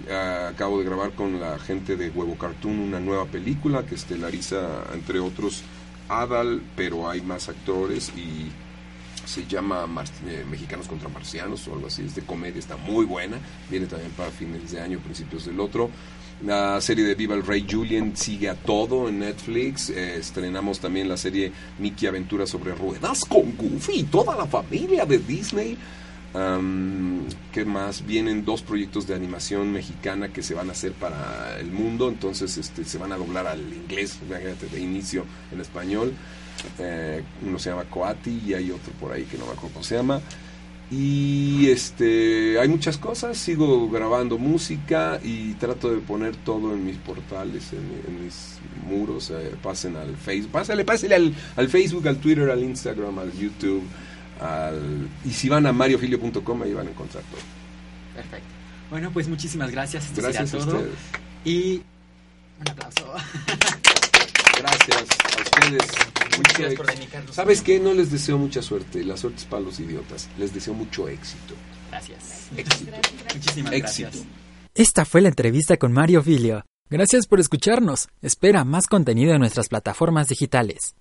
acabo 0.52 0.78
de 0.78 0.84
grabar 0.84 1.12
con 1.12 1.40
la 1.40 1.58
gente 1.58 1.96
de 1.96 2.10
Huevo 2.10 2.36
Cartoon 2.36 2.78
una 2.78 3.00
nueva 3.00 3.26
película 3.26 3.84
que 3.84 3.94
estelariza, 3.96 4.84
entre 4.92 5.18
otros, 5.20 5.62
Adal, 6.08 6.62
pero 6.76 7.08
hay 7.08 7.20
más 7.20 7.48
actores 7.48 8.10
y 8.16 8.50
se 9.30 9.46
llama 9.46 9.86
Mar- 9.86 10.06
eh, 10.26 10.44
Mexicanos 10.50 10.88
contra 10.88 11.08
Marcianos 11.08 11.66
o 11.68 11.74
algo 11.74 11.86
así, 11.86 12.02
es 12.02 12.14
de 12.14 12.22
comedia, 12.22 12.58
está 12.58 12.76
muy 12.76 13.04
buena, 13.04 13.38
viene 13.70 13.86
también 13.86 14.10
para 14.12 14.30
fines 14.30 14.72
de 14.72 14.80
año, 14.80 14.98
principios 14.98 15.46
del 15.46 15.60
otro. 15.60 15.90
La 16.44 16.80
serie 16.80 17.04
de 17.04 17.14
Viva 17.14 17.34
el 17.34 17.44
Rey 17.44 17.66
Julien 17.70 18.16
sigue 18.16 18.48
a 18.48 18.54
todo 18.54 19.10
en 19.10 19.18
Netflix. 19.18 19.90
Eh, 19.90 20.16
estrenamos 20.16 20.80
también 20.80 21.06
la 21.06 21.18
serie 21.18 21.52
Mickey 21.78 22.08
Aventura 22.08 22.46
sobre 22.46 22.74
ruedas 22.74 23.26
con 23.26 23.54
Goofy 23.56 24.00
y 24.00 24.02
toda 24.04 24.34
la 24.34 24.46
familia 24.46 25.04
de 25.04 25.18
Disney. 25.18 25.76
Am, 26.32 27.24
¿Qué 27.52 27.64
más? 27.64 28.06
Vienen 28.06 28.44
dos 28.44 28.62
proyectos 28.62 29.06
de 29.06 29.14
animación 29.14 29.70
mexicana 29.72 30.32
que 30.32 30.42
se 30.42 30.54
van 30.54 30.68
a 30.70 30.72
hacer 30.72 30.92
para 30.92 31.58
el 31.58 31.70
mundo, 31.72 32.08
entonces 32.08 32.56
este, 32.56 32.84
se 32.84 32.96
van 32.98 33.12
a 33.12 33.16
doblar 33.16 33.46
al 33.46 33.60
inglés, 33.60 34.18
de 34.28 34.80
inicio 34.80 35.26
en 35.52 35.60
español. 35.60 36.14
Eh, 36.78 37.22
uno 37.46 37.58
se 37.58 37.70
llama 37.70 37.84
Coati 37.84 38.42
y 38.46 38.54
hay 38.54 38.70
otro 38.70 38.92
por 39.00 39.12
ahí 39.12 39.24
que 39.24 39.36
no 39.38 39.46
me 39.46 39.52
acuerdo 39.52 39.74
cómo 39.74 39.84
se 39.84 39.96
llama. 39.96 40.20
Y 40.92 41.68
este, 41.70 42.58
hay 42.58 42.66
muchas 42.68 42.98
cosas, 42.98 43.38
sigo 43.38 43.88
grabando 43.88 44.38
música 44.38 45.20
y 45.22 45.52
trato 45.54 45.88
de 45.90 45.98
poner 46.00 46.34
todo 46.34 46.74
en 46.74 46.84
mis 46.84 46.96
portales, 46.96 47.72
en, 47.72 47.78
en 48.08 48.24
mis 48.24 48.58
muros. 48.88 49.30
eh, 49.30 49.54
pasen 49.62 49.94
al 49.96 50.16
Facebook, 50.16 50.50
pásale, 50.50 50.84
pásale 50.84 51.14
al, 51.14 51.32
al 51.56 51.68
Facebook, 51.68 52.08
al 52.08 52.16
Twitter, 52.16 52.50
al 52.50 52.62
Instagram, 52.64 53.18
al 53.20 53.32
YouTube. 53.32 53.84
Al, 54.40 55.06
y 55.24 55.30
si 55.30 55.48
van 55.48 55.66
a 55.66 55.72
mariofilio.com 55.72 56.62
ahí 56.62 56.72
van 56.74 56.88
a 56.88 56.90
encontrar 56.90 57.22
todo. 57.30 57.40
Perfecto. 58.16 58.48
Bueno, 58.90 59.12
pues 59.12 59.28
muchísimas 59.28 59.70
gracias. 59.70 60.06
Esto 60.06 60.22
Gracias 60.22 60.54
a 60.54 60.58
todo. 60.58 60.76
ustedes. 60.78 60.94
Y 61.44 61.82
un 62.60 62.68
aplauso. 62.68 63.12
Gracias 64.60 64.96
a 64.98 65.42
ustedes. 65.42 65.82
Muchas 66.36 66.38
Mucho 66.38 66.52
gracias 66.58 66.74
por. 67.26 67.34
¿Sabes 67.34 67.62
qué? 67.62 67.80
No 67.80 67.94
les 67.94 68.10
deseo 68.10 68.38
mucha 68.38 68.62
suerte. 68.62 69.02
La 69.04 69.16
suerte 69.16 69.38
es 69.38 69.44
para 69.44 69.62
los 69.62 69.80
idiotas. 69.80 70.28
Les 70.38 70.52
deseo 70.52 70.74
mucho 70.74 71.08
éxito. 71.08 71.54
Gracias. 71.90 72.48
Éxito. 72.56 72.92
Muchísimas 73.34 73.72
Éxito. 73.72 74.08
gracias. 74.10 74.26
Esta 74.74 75.04
fue 75.04 75.20
la 75.20 75.28
entrevista 75.28 75.76
con 75.76 75.92
Mario 75.92 76.22
Filio. 76.22 76.64
Gracias 76.88 77.26
por 77.26 77.40
escucharnos. 77.40 78.08
Espera 78.20 78.64
más 78.64 78.86
contenido 78.86 79.32
en 79.32 79.40
nuestras 79.40 79.68
plataformas 79.68 80.28
digitales. 80.28 80.94